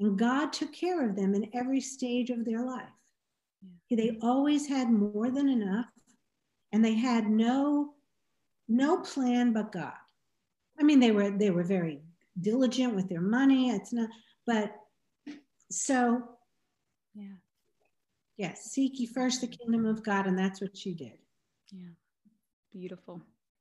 and 0.00 0.18
God 0.18 0.52
took 0.52 0.72
care 0.72 1.08
of 1.08 1.14
them 1.14 1.34
in 1.34 1.50
every 1.54 1.80
stage 1.80 2.30
of 2.30 2.44
their 2.44 2.64
life. 2.64 2.88
They 3.90 4.18
always 4.22 4.66
had 4.66 4.90
more 4.90 5.30
than 5.30 5.48
enough, 5.48 5.86
and 6.72 6.84
they 6.84 6.94
had 6.94 7.28
no 7.28 7.94
no 8.66 9.00
plan 9.00 9.52
but 9.52 9.72
God. 9.72 9.92
I 10.78 10.82
mean, 10.82 11.00
they 11.00 11.12
were 11.12 11.30
they 11.30 11.50
were 11.50 11.62
very 11.62 12.00
diligent 12.40 12.94
with 12.94 13.08
their 13.08 13.20
money. 13.20 13.70
It's 13.70 13.92
not, 13.92 14.08
but 14.46 14.74
so 15.70 16.22
yeah, 17.14 17.36
yes, 18.36 18.64
seek 18.64 18.98
ye 18.98 19.06
first 19.06 19.40
the 19.40 19.46
kingdom 19.46 19.86
of 19.86 20.02
God, 20.02 20.26
and 20.26 20.38
that's 20.38 20.60
what 20.60 20.76
she 20.76 20.94
did. 20.94 21.18
Yeah, 21.70 21.90
beautiful. 22.72 23.20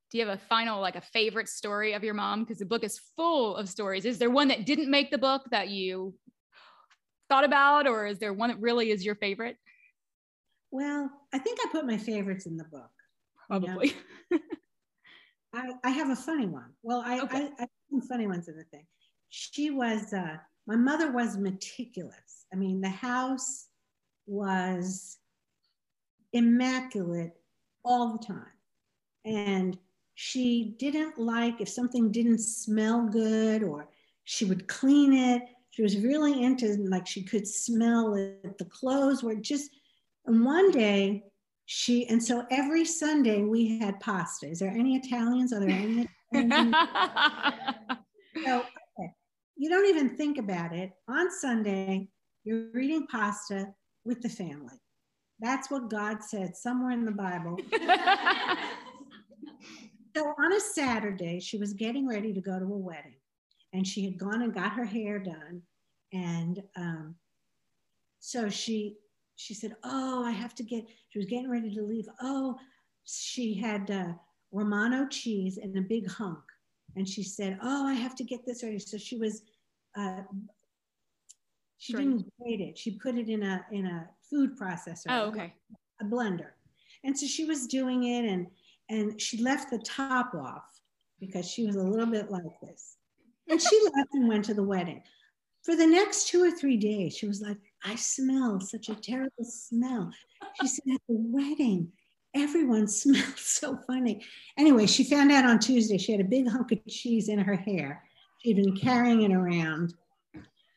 Do 0.10 0.18
you 0.18 0.26
have 0.26 0.38
a 0.38 0.42
final, 0.42 0.80
like 0.80 0.96
a 0.96 1.02
favorite 1.02 1.50
story 1.50 1.94
of 1.94 2.04
your 2.04 2.14
mom? 2.14 2.44
Because 2.44 2.60
the 2.60 2.66
book 2.66 2.84
is 2.84 3.00
full 3.16 3.56
of 3.56 3.68
stories. 3.68 4.06
Is 4.06 4.20
there 4.20 4.30
one 4.30 4.48
that 4.50 4.66
didn't 4.66 4.90
make 4.90 5.12
the 5.12 5.18
book 5.18 5.44
that 5.52 5.70
you 5.70 6.14
thought 7.30 7.44
about, 7.44 7.88
or 7.88 8.06
is 8.06 8.20
there 8.20 8.34
one 8.34 8.50
that 8.50 8.60
really 8.60 8.92
is 8.92 9.04
your 9.04 9.16
favorite? 9.16 9.58
Well, 10.74 11.08
I 11.32 11.38
think 11.38 11.60
I 11.62 11.70
put 11.72 11.86
my 11.86 11.98
favorites 11.98 12.48
in 12.48 12.58
the 12.58 12.64
book. 12.64 12.90
Probably. 13.48 13.94
You 14.32 14.40
know? 14.40 14.40
I, 15.54 15.74
I 15.84 15.90
have 15.92 16.10
a 16.10 16.16
funny 16.16 16.48
one. 16.48 16.72
Well, 16.82 17.04
I, 17.06 17.20
okay. 17.20 17.50
I, 17.60 17.64
I 17.64 17.68
some 17.92 18.02
funny 18.02 18.26
ones 18.26 18.48
in 18.48 18.58
the 18.58 18.64
thing. 18.64 18.88
She 19.30 19.70
was, 19.70 20.12
uh, 20.14 20.38
my 20.66 20.76
mother 20.76 21.12
was 21.12 21.38
meticulous. 21.38 22.48
I 22.52 22.56
mean, 22.56 22.82
the 22.82 22.90
house 22.90 23.68
was 24.26 25.20
immaculate 26.34 27.34
all 27.86 28.18
the 28.18 28.26
time. 28.26 28.58
And 29.26 29.78
she 30.16 30.76
didn't 30.80 31.20
like 31.20 31.62
if 31.62 31.70
something 31.70 32.12
didn't 32.12 32.40
smell 32.40 33.08
good 33.08 33.62
or 33.62 33.90
she 34.24 34.46
would 34.46 34.68
clean 34.68 35.14
it. 35.14 35.44
She 35.70 35.84
was 35.84 36.00
really 36.00 36.44
into 36.44 36.78
like 36.90 37.06
she 37.06 37.22
could 37.22 37.48
smell 37.48 38.16
it. 38.16 38.58
The 38.58 38.66
clothes 38.66 39.22
were 39.22 39.36
just, 39.36 39.70
and 40.26 40.46
one 40.46 40.72
day 40.72 41.24
she 41.66 42.08
and 42.08 42.22
so 42.24 42.46
every 42.52 42.86
sunday 42.86 43.42
we 43.42 43.80
had 43.80 44.00
pasta. 44.00 44.48
Is 44.48 44.60
there 44.60 44.72
any 44.72 44.96
italians? 44.96 45.54
Are 45.54 45.60
there 45.60 45.70
any 45.70 46.08
so 48.46 48.60
okay. 48.60 49.12
you 49.56 49.70
don't 49.70 49.88
even 49.88 50.16
think 50.18 50.38
about 50.38 50.74
it. 50.74 50.92
On 51.08 51.32
sunday 51.32 52.08
you're 52.44 52.78
eating 52.78 53.08
pasta 53.08 53.74
with 54.04 54.22
the 54.22 54.30
family. 54.30 54.80
That's 55.40 55.72
what 55.72 55.90
god 55.90 56.24
said 56.24 56.56
somewhere 56.56 56.92
in 56.92 57.06
the 57.06 57.12
bible. 57.12 57.58
So 60.16 60.28
on 60.38 60.54
a 60.54 60.60
saturday 60.60 61.40
she 61.40 61.58
was 61.58 61.74
getting 61.74 62.08
ready 62.08 62.34
to 62.34 62.42
go 62.42 62.60
to 62.60 62.66
a 62.66 62.78
wedding 62.78 63.16
and 63.74 63.86
she 63.86 64.06
had 64.06 64.18
gone 64.18 64.44
and 64.44 64.54
got 64.54 64.74
her 64.74 64.86
hair 64.86 65.20
done. 65.20 65.64
And 66.14 66.62
um, 66.78 67.16
so 68.20 68.48
she 68.48 68.98
she 69.44 69.54
said, 69.54 69.76
Oh, 69.84 70.24
I 70.26 70.32
have 70.32 70.56
to 70.56 70.64
get, 70.64 70.86
she 71.10 71.20
was 71.20 71.26
getting 71.26 71.50
ready 71.50 71.74
to 71.76 71.84
leave. 71.84 72.08
Oh, 72.22 72.58
she 73.04 73.54
had 73.54 73.92
uh, 73.92 74.14
Romano 74.54 75.06
cheese 75.08 75.58
in 75.58 75.78
a 75.78 75.82
big 75.82 76.10
hunk. 76.10 76.40
And 76.96 77.08
she 77.08 77.24
said, 77.24 77.60
Oh, 77.62 77.86
I 77.86 77.94
have 77.94 78.16
to 78.16 78.24
get 78.24 78.46
this 78.46 78.64
ready. 78.64 78.80
So 78.80 78.98
she 78.98 79.18
was, 79.18 79.42
uh, 79.98 80.22
she 81.78 81.92
sure. 81.92 82.02
didn't 82.02 82.26
grate 82.40 82.62
it. 82.62 82.78
She 82.78 82.92
put 82.92 83.16
it 83.16 83.28
in 83.28 83.44
a, 83.44 83.66
in 83.72 83.86
a 83.86 84.08
food 84.30 84.58
processor. 84.58 85.08
Oh, 85.10 85.24
okay. 85.24 85.54
A 86.02 86.06
blender. 86.06 86.52
And 87.04 87.18
so 87.18 87.28
she 87.28 87.44
was 87.44 87.68
doing 87.68 88.06
it 88.06 88.24
and, 88.24 88.48
and 88.90 89.20
she 89.20 89.42
left 89.42 89.72
the 89.72 89.80
top 89.80 90.34
off 90.36 90.82
because 91.20 91.50
she 91.50 91.66
was 91.66 91.76
a 91.76 91.84
little 91.84 92.06
bit 92.06 92.32
like 92.32 92.60
this. 92.62 92.96
And 93.50 93.62
she 93.62 93.82
left 93.96 94.10
and 94.14 94.30
went 94.30 94.46
to 94.46 94.54
the 94.54 94.64
wedding. 94.64 95.02
For 95.64 95.76
the 95.76 95.88
next 95.88 96.30
two 96.30 96.42
or 96.42 96.52
three 96.52 96.78
days, 96.78 97.16
she 97.18 97.28
was 97.28 97.42
like, 97.42 97.58
I 97.84 97.96
smell 97.96 98.60
such 98.60 98.90
a 98.90 98.96
terrible 98.96 99.44
smell. 99.44 100.12
She 100.62 100.68
said, 100.68 100.94
at 100.94 101.02
the 101.08 101.18
wedding, 101.18 101.92
everyone 102.34 102.88
smelled 102.90 103.38
so 103.38 103.78
funny. 103.88 104.24
Anyway, 104.58 104.86
she 104.88 105.04
found 105.04 105.32
out 105.32 105.46
on 105.46 105.60
Tuesday 105.60 105.98
she 105.98 106.12
had 106.12 106.22
a 106.22 106.26
big 106.26 106.48
hunk 106.48 106.72
of 106.72 106.80
cheese 106.88 107.30
in 107.30 107.40
her 107.40 107.56
hair. 107.56 108.04
She'd 108.40 108.58
been 108.58 108.76
carrying 108.76 109.24
it 109.24 109.34
around. 109.34 109.94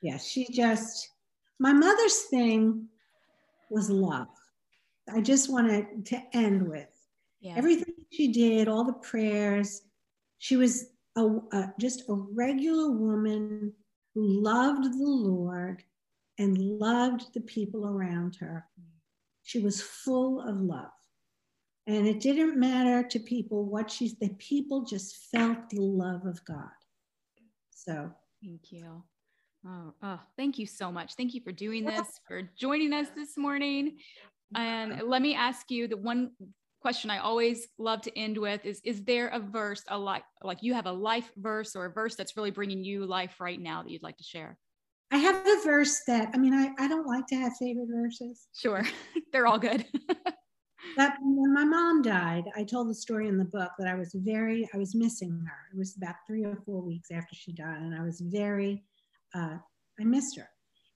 Yeah, 0.02 0.18
she 0.18 0.46
just, 0.52 1.10
my 1.58 1.72
mother's 1.72 2.22
thing 2.24 2.86
was 3.70 3.90
love. 3.90 4.28
I 5.12 5.20
just 5.20 5.50
wanted 5.50 6.04
to 6.06 6.22
end 6.32 6.68
with 6.68 6.88
yeah. 7.40 7.54
everything 7.56 7.94
she 8.10 8.28
did, 8.28 8.68
all 8.68 8.84
the 8.84 8.92
prayers. 8.92 9.82
She 10.38 10.56
was 10.56 10.90
a, 11.16 11.24
a, 11.52 11.72
just 11.80 12.08
a 12.08 12.14
regular 12.14 12.90
woman 12.90 13.72
who 14.14 14.42
loved 14.42 14.84
the 14.84 15.04
Lord 15.04 15.82
and 16.38 16.58
loved 16.58 17.32
the 17.34 17.40
people 17.40 17.88
around 17.88 18.36
her. 18.36 18.66
She 19.42 19.60
was 19.60 19.80
full 19.80 20.40
of 20.40 20.60
love. 20.60 20.90
And 21.86 22.06
it 22.06 22.20
didn't 22.20 22.58
matter 22.58 23.06
to 23.08 23.18
people 23.20 23.64
what 23.64 23.90
she's, 23.90 24.16
the 24.18 24.30
people 24.30 24.84
just 24.84 25.16
felt 25.30 25.70
the 25.70 25.80
love 25.80 26.26
of 26.26 26.44
God. 26.44 26.68
So 27.70 28.10
thank 28.42 28.72
you. 28.72 29.02
Oh, 29.64 29.94
oh, 30.02 30.20
thank 30.36 30.58
you 30.58 30.66
so 30.66 30.90
much. 30.90 31.14
Thank 31.14 31.34
you 31.34 31.40
for 31.42 31.52
doing 31.52 31.84
this, 31.84 32.20
for 32.26 32.42
joining 32.58 32.92
us 32.92 33.08
this 33.14 33.36
morning. 33.36 33.98
And 34.54 35.02
let 35.04 35.22
me 35.22 35.34
ask 35.34 35.70
you 35.70 35.88
the 35.88 35.96
one 35.96 36.32
question 36.80 37.10
I 37.10 37.18
always 37.18 37.66
love 37.78 38.02
to 38.02 38.18
end 38.18 38.38
with 38.38 38.64
is 38.64 38.80
Is 38.84 39.02
there 39.04 39.28
a 39.28 39.40
verse, 39.40 39.82
a 39.88 39.98
like, 39.98 40.24
like 40.42 40.62
you 40.62 40.74
have 40.74 40.86
a 40.86 40.92
life 40.92 41.30
verse 41.36 41.74
or 41.74 41.86
a 41.86 41.92
verse 41.92 42.14
that's 42.16 42.36
really 42.36 42.50
bringing 42.50 42.84
you 42.84 43.06
life 43.06 43.40
right 43.40 43.60
now 43.60 43.82
that 43.82 43.90
you'd 43.90 44.02
like 44.02 44.18
to 44.18 44.24
share? 44.24 44.58
I 45.10 45.18
have 45.18 45.46
a 45.46 45.62
verse 45.64 46.02
that, 46.06 46.30
I 46.34 46.38
mean, 46.38 46.52
I, 46.52 46.70
I 46.78 46.88
don't 46.88 47.06
like 47.06 47.26
to 47.28 47.36
have 47.36 47.56
favorite 47.56 47.88
verses. 47.90 48.48
Sure, 48.54 48.84
they're 49.32 49.46
all 49.46 49.58
good. 49.58 49.86
but 50.96 51.12
when 51.20 51.54
my 51.54 51.64
mom 51.64 52.02
died, 52.02 52.44
I 52.56 52.64
told 52.64 52.88
the 52.88 52.94
story 52.94 53.28
in 53.28 53.38
the 53.38 53.44
book 53.44 53.70
that 53.78 53.88
I 53.88 53.94
was 53.94 54.12
very, 54.14 54.68
I 54.74 54.78
was 54.78 54.94
missing 54.94 55.30
her. 55.30 55.58
It 55.72 55.78
was 55.78 55.96
about 55.96 56.16
three 56.26 56.44
or 56.44 56.58
four 56.66 56.82
weeks 56.82 57.10
after 57.12 57.34
she 57.34 57.52
died, 57.52 57.82
and 57.82 57.94
I 57.94 58.02
was 58.02 58.20
very, 58.20 58.82
uh, 59.34 59.56
I 60.00 60.04
missed 60.04 60.36
her. 60.36 60.48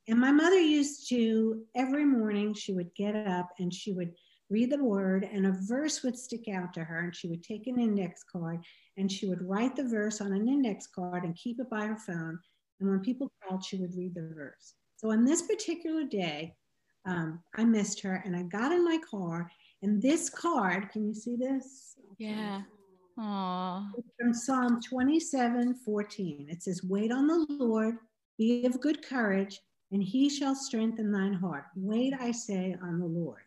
And 0.09 0.19
my 0.19 0.33
mother 0.33 0.59
used 0.59 1.09
to, 1.11 1.63
every 1.77 2.05
morning, 2.05 2.53
she 2.53 2.73
would 2.73 2.93
get 2.97 3.15
up 3.15 3.51
and 3.61 3.73
she 3.73 3.93
would 3.93 4.13
read 4.49 4.71
the 4.71 4.83
word, 4.83 5.29
and 5.33 5.47
a 5.47 5.57
verse 5.69 6.03
would 6.03 6.19
stick 6.19 6.49
out 6.53 6.75
to 6.75 6.83
her, 6.83 7.01
and 7.01 7.15
she 7.15 7.29
would 7.29 7.45
take 7.45 7.69
an 7.69 7.79
index 7.79 8.25
card 8.25 8.59
and 8.97 9.11
she 9.11 9.27
would 9.27 9.41
write 9.43 9.75
the 9.77 9.89
verse 9.89 10.21
on 10.21 10.33
an 10.33 10.49
index 10.49 10.87
card 10.87 11.25
and 11.25 11.35
keep 11.35 11.59
it 11.59 11.71
by 11.71 11.87
her 11.87 11.97
phone 11.97 12.39
and 12.81 12.89
when 12.89 13.01
people 13.01 13.31
called, 13.47 13.65
she 13.65 13.77
would 13.77 13.95
read 13.95 14.15
the 14.15 14.31
verse. 14.35 14.75
So 14.97 15.11
on 15.11 15.25
this 15.25 15.43
particular 15.43 16.05
day, 16.05 16.55
um, 17.07 17.41
I 17.57 17.65
missed 17.65 18.01
her 18.01 18.23
and 18.25 18.37
I 18.37 18.43
got 18.43 18.73
in 18.73 18.85
my 18.85 18.99
car. 19.09 19.51
And 19.83 20.03
this 20.03 20.29
card, 20.29 20.91
can 20.91 21.07
you 21.07 21.15
see 21.15 21.37
this? 21.37 21.95
Yeah. 22.19 22.63
Aww. 23.19 23.87
From 24.19 24.35
Psalm 24.35 24.81
27 24.83 25.75
14. 25.85 26.47
It 26.51 26.63
says, 26.63 26.83
Wait 26.85 27.13
on 27.13 27.27
the 27.27 27.47
Lord, 27.49 27.97
be 28.39 28.65
of 28.67 28.81
good 28.81 29.03
courage, 29.03 29.61
and 29.93 30.03
he 30.03 30.29
shall 30.29 30.55
strengthen 30.55 31.13
thine 31.13 31.35
heart. 31.35 31.65
Wait, 31.77 32.15
I 32.19 32.31
say, 32.31 32.77
on 32.83 32.99
the 32.99 33.07
Lord. 33.07 33.41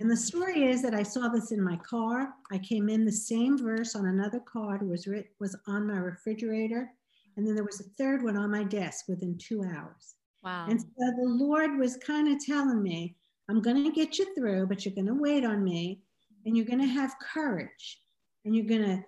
And 0.00 0.10
the 0.10 0.16
story 0.16 0.64
is 0.64 0.82
that 0.82 0.94
I 0.94 1.04
saw 1.04 1.28
this 1.28 1.52
in 1.52 1.62
my 1.62 1.76
car. 1.76 2.34
I 2.50 2.58
came 2.58 2.88
in 2.88 3.04
the 3.04 3.12
same 3.12 3.56
verse 3.56 3.94
on 3.94 4.06
another 4.06 4.40
card 4.40 4.86
was 4.86 5.06
writ, 5.06 5.28
was 5.38 5.56
on 5.66 5.86
my 5.86 5.98
refrigerator. 5.98 6.90
And 7.36 7.46
then 7.46 7.54
there 7.54 7.64
was 7.64 7.80
a 7.80 7.90
third 7.98 8.22
one 8.22 8.36
on 8.36 8.50
my 8.50 8.64
desk 8.64 9.06
within 9.08 9.36
two 9.38 9.62
hours. 9.62 10.14
Wow. 10.42 10.66
And 10.68 10.80
so 10.80 10.86
the 10.98 11.28
Lord 11.28 11.78
was 11.78 11.96
kind 11.98 12.28
of 12.28 12.44
telling 12.44 12.82
me, 12.82 13.16
I'm 13.48 13.60
going 13.60 13.82
to 13.84 13.92
get 13.92 14.18
you 14.18 14.34
through, 14.34 14.66
but 14.66 14.84
you're 14.84 14.94
going 14.94 15.06
to 15.06 15.14
wait 15.14 15.44
on 15.44 15.62
me 15.62 16.00
and 16.44 16.56
you're 16.56 16.66
going 16.66 16.80
to 16.80 16.86
have 16.86 17.14
courage 17.32 18.00
and 18.44 18.54
you're 18.54 18.66
going 18.66 19.04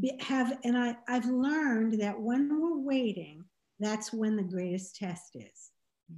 to 0.00 0.16
have, 0.24 0.58
and 0.64 0.76
I, 0.76 0.96
I've 1.08 1.26
learned 1.26 2.00
that 2.00 2.20
when 2.20 2.48
we're 2.60 2.78
waiting, 2.78 3.44
that's 3.80 4.12
when 4.12 4.36
the 4.36 4.42
greatest 4.42 4.96
test 4.96 5.34
is 5.34 5.70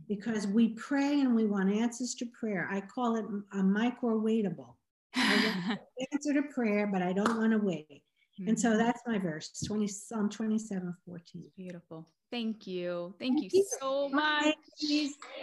because 0.08 0.46
we 0.46 0.70
pray 0.70 1.20
and 1.20 1.34
we 1.34 1.46
want 1.46 1.72
answers 1.72 2.14
to 2.16 2.26
prayer. 2.38 2.68
I 2.70 2.80
call 2.80 3.16
it 3.16 3.24
a 3.52 3.62
micro 3.62 4.20
waitable. 4.20 4.74
I 5.14 5.64
want 5.68 5.80
answer 6.12 6.34
to 6.34 6.42
prayer, 6.54 6.88
but 6.92 7.02
I 7.02 7.12
don't 7.12 7.38
want 7.38 7.52
to 7.52 7.58
wait. 7.58 8.02
Mm-hmm. 8.40 8.48
And 8.48 8.60
so 8.60 8.70
mm-hmm. 8.70 8.78
that's 8.78 9.00
my 9.06 9.18
verse, 9.18 9.50
20, 9.64 9.86
Psalm 9.86 10.28
27, 10.28 10.94
14. 11.06 11.44
Beautiful. 11.56 12.08
Thank 12.32 12.66
you. 12.66 13.14
Thank, 13.20 13.38
Thank 13.38 13.52
you, 13.52 13.60
you, 13.60 13.66
so 13.80 14.08
much. 14.08 14.56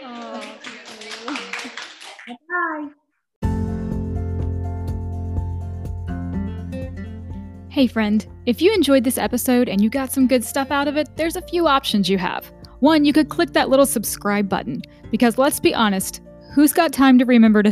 Oh, 0.04 0.58
Bye. 2.50 2.89
Hey, 7.70 7.88
friend, 7.88 8.28
if 8.46 8.62
you 8.62 8.74
enjoyed 8.74 9.06
this 9.06 9.18
episode 9.18 9.70
and 9.70 9.80
you 9.80 9.89
got 9.89 10.12
some 10.12 10.28
good 10.28 10.44
stuff 10.44 10.72
out 10.72 10.89
of 10.89 10.98
it, 10.98 11.08
there's 11.16 11.38
a 11.38 11.42
few 11.42 11.68
options 11.68 12.10
you 12.10 12.18
have. 12.18 12.52
One, 12.82 13.06
you 13.06 13.14
could 13.14 13.30
click 13.30 13.54
that 13.54 13.70
little 13.70 13.86
subscribe 13.86 14.50
button, 14.50 14.82
because 15.12 15.38
let's 15.38 15.62
be 15.62 15.74
honest, 15.74 16.20
who's 16.54 16.74
got 16.74 16.92
time 16.92 17.18
to 17.20 17.24
remember 17.24 17.64
to 17.64 17.72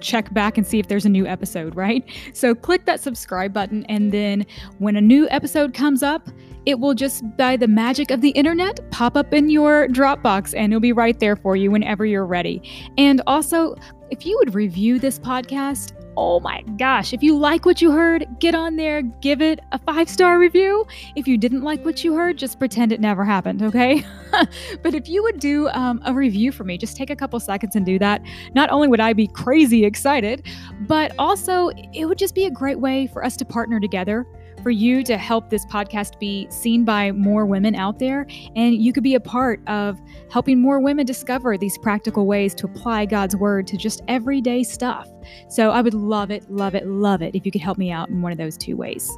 check 0.00 0.32
back 0.32 0.56
and 0.58 0.66
see 0.66 0.78
if 0.78 0.88
there's 0.88 1.04
a 1.04 1.10
new 1.10 1.26
episode, 1.26 1.74
right? 1.76 2.04
So 2.32 2.54
click 2.54 2.84
that 2.86 3.00
subscribe 3.00 3.52
button, 3.52 3.84
and 3.86 4.12
then 4.12 4.46
when 4.78 4.96
a 4.96 5.00
new 5.00 5.28
episode 5.30 5.74
comes 5.74 6.02
up, 6.02 6.28
it 6.66 6.78
will 6.78 6.94
just, 6.94 7.24
by 7.36 7.56
the 7.56 7.68
magic 7.68 8.10
of 8.10 8.20
the 8.20 8.30
internet, 8.30 8.78
pop 8.90 9.16
up 9.16 9.32
in 9.32 9.48
your 9.48 9.88
Dropbox 9.88 10.54
and 10.54 10.72
it'll 10.72 10.80
be 10.80 10.92
right 10.92 11.18
there 11.18 11.34
for 11.34 11.56
you 11.56 11.70
whenever 11.70 12.04
you're 12.04 12.26
ready. 12.26 12.62
And 12.98 13.22
also, 13.26 13.76
if 14.10 14.26
you 14.26 14.36
would 14.38 14.54
review 14.54 14.98
this 14.98 15.18
podcast, 15.18 15.92
oh 16.20 16.38
my 16.38 16.60
gosh, 16.76 17.14
if 17.14 17.22
you 17.22 17.34
like 17.34 17.64
what 17.64 17.80
you 17.80 17.90
heard, 17.90 18.26
get 18.40 18.54
on 18.54 18.76
there, 18.76 19.00
give 19.00 19.40
it 19.40 19.58
a 19.72 19.78
five 19.78 20.06
star 20.06 20.38
review. 20.38 20.86
If 21.16 21.26
you 21.26 21.38
didn't 21.38 21.62
like 21.62 21.82
what 21.82 22.04
you 22.04 22.14
heard, 22.14 22.36
just 22.36 22.58
pretend 22.58 22.92
it 22.92 23.00
never 23.00 23.24
happened, 23.24 23.62
okay? 23.62 24.04
but 24.82 24.94
if 24.94 25.08
you 25.08 25.22
would 25.22 25.40
do 25.40 25.68
um, 25.70 25.98
a 26.04 26.12
review 26.12 26.52
for 26.52 26.62
me, 26.64 26.76
just 26.76 26.94
take 26.94 27.08
a 27.08 27.16
couple 27.16 27.40
seconds 27.40 27.74
and 27.74 27.86
do 27.86 27.98
that. 28.00 28.20
Not 28.54 28.68
only 28.68 28.86
would 28.86 29.00
I 29.00 29.14
be 29.14 29.28
crazy 29.28 29.86
excited, 29.86 30.46
but 30.80 31.12
also 31.18 31.70
it 31.94 32.04
would 32.04 32.18
just 32.18 32.34
be 32.34 32.44
a 32.44 32.50
great 32.50 32.80
way 32.80 33.06
for 33.06 33.24
us 33.24 33.34
to 33.38 33.46
partner 33.46 33.80
together 33.80 34.26
for 34.62 34.70
you 34.70 35.02
to 35.04 35.16
help 35.16 35.50
this 35.50 35.64
podcast 35.66 36.18
be 36.18 36.46
seen 36.50 36.84
by 36.84 37.12
more 37.12 37.46
women 37.46 37.74
out 37.74 37.98
there. 37.98 38.26
And 38.56 38.74
you 38.74 38.92
could 38.92 39.02
be 39.02 39.14
a 39.14 39.20
part 39.20 39.60
of 39.68 40.00
helping 40.30 40.60
more 40.60 40.80
women 40.80 41.06
discover 41.06 41.56
these 41.56 41.78
practical 41.78 42.26
ways 42.26 42.54
to 42.56 42.66
apply 42.66 43.06
God's 43.06 43.36
word 43.36 43.66
to 43.68 43.76
just 43.76 44.02
everyday 44.08 44.62
stuff. 44.62 45.08
So 45.48 45.70
I 45.70 45.82
would 45.82 45.94
love 45.94 46.30
it, 46.30 46.50
love 46.50 46.74
it, 46.74 46.86
love 46.86 47.22
it 47.22 47.34
if 47.34 47.44
you 47.46 47.52
could 47.52 47.62
help 47.62 47.78
me 47.78 47.90
out 47.90 48.08
in 48.08 48.22
one 48.22 48.32
of 48.32 48.38
those 48.38 48.56
two 48.56 48.76
ways. 48.76 49.10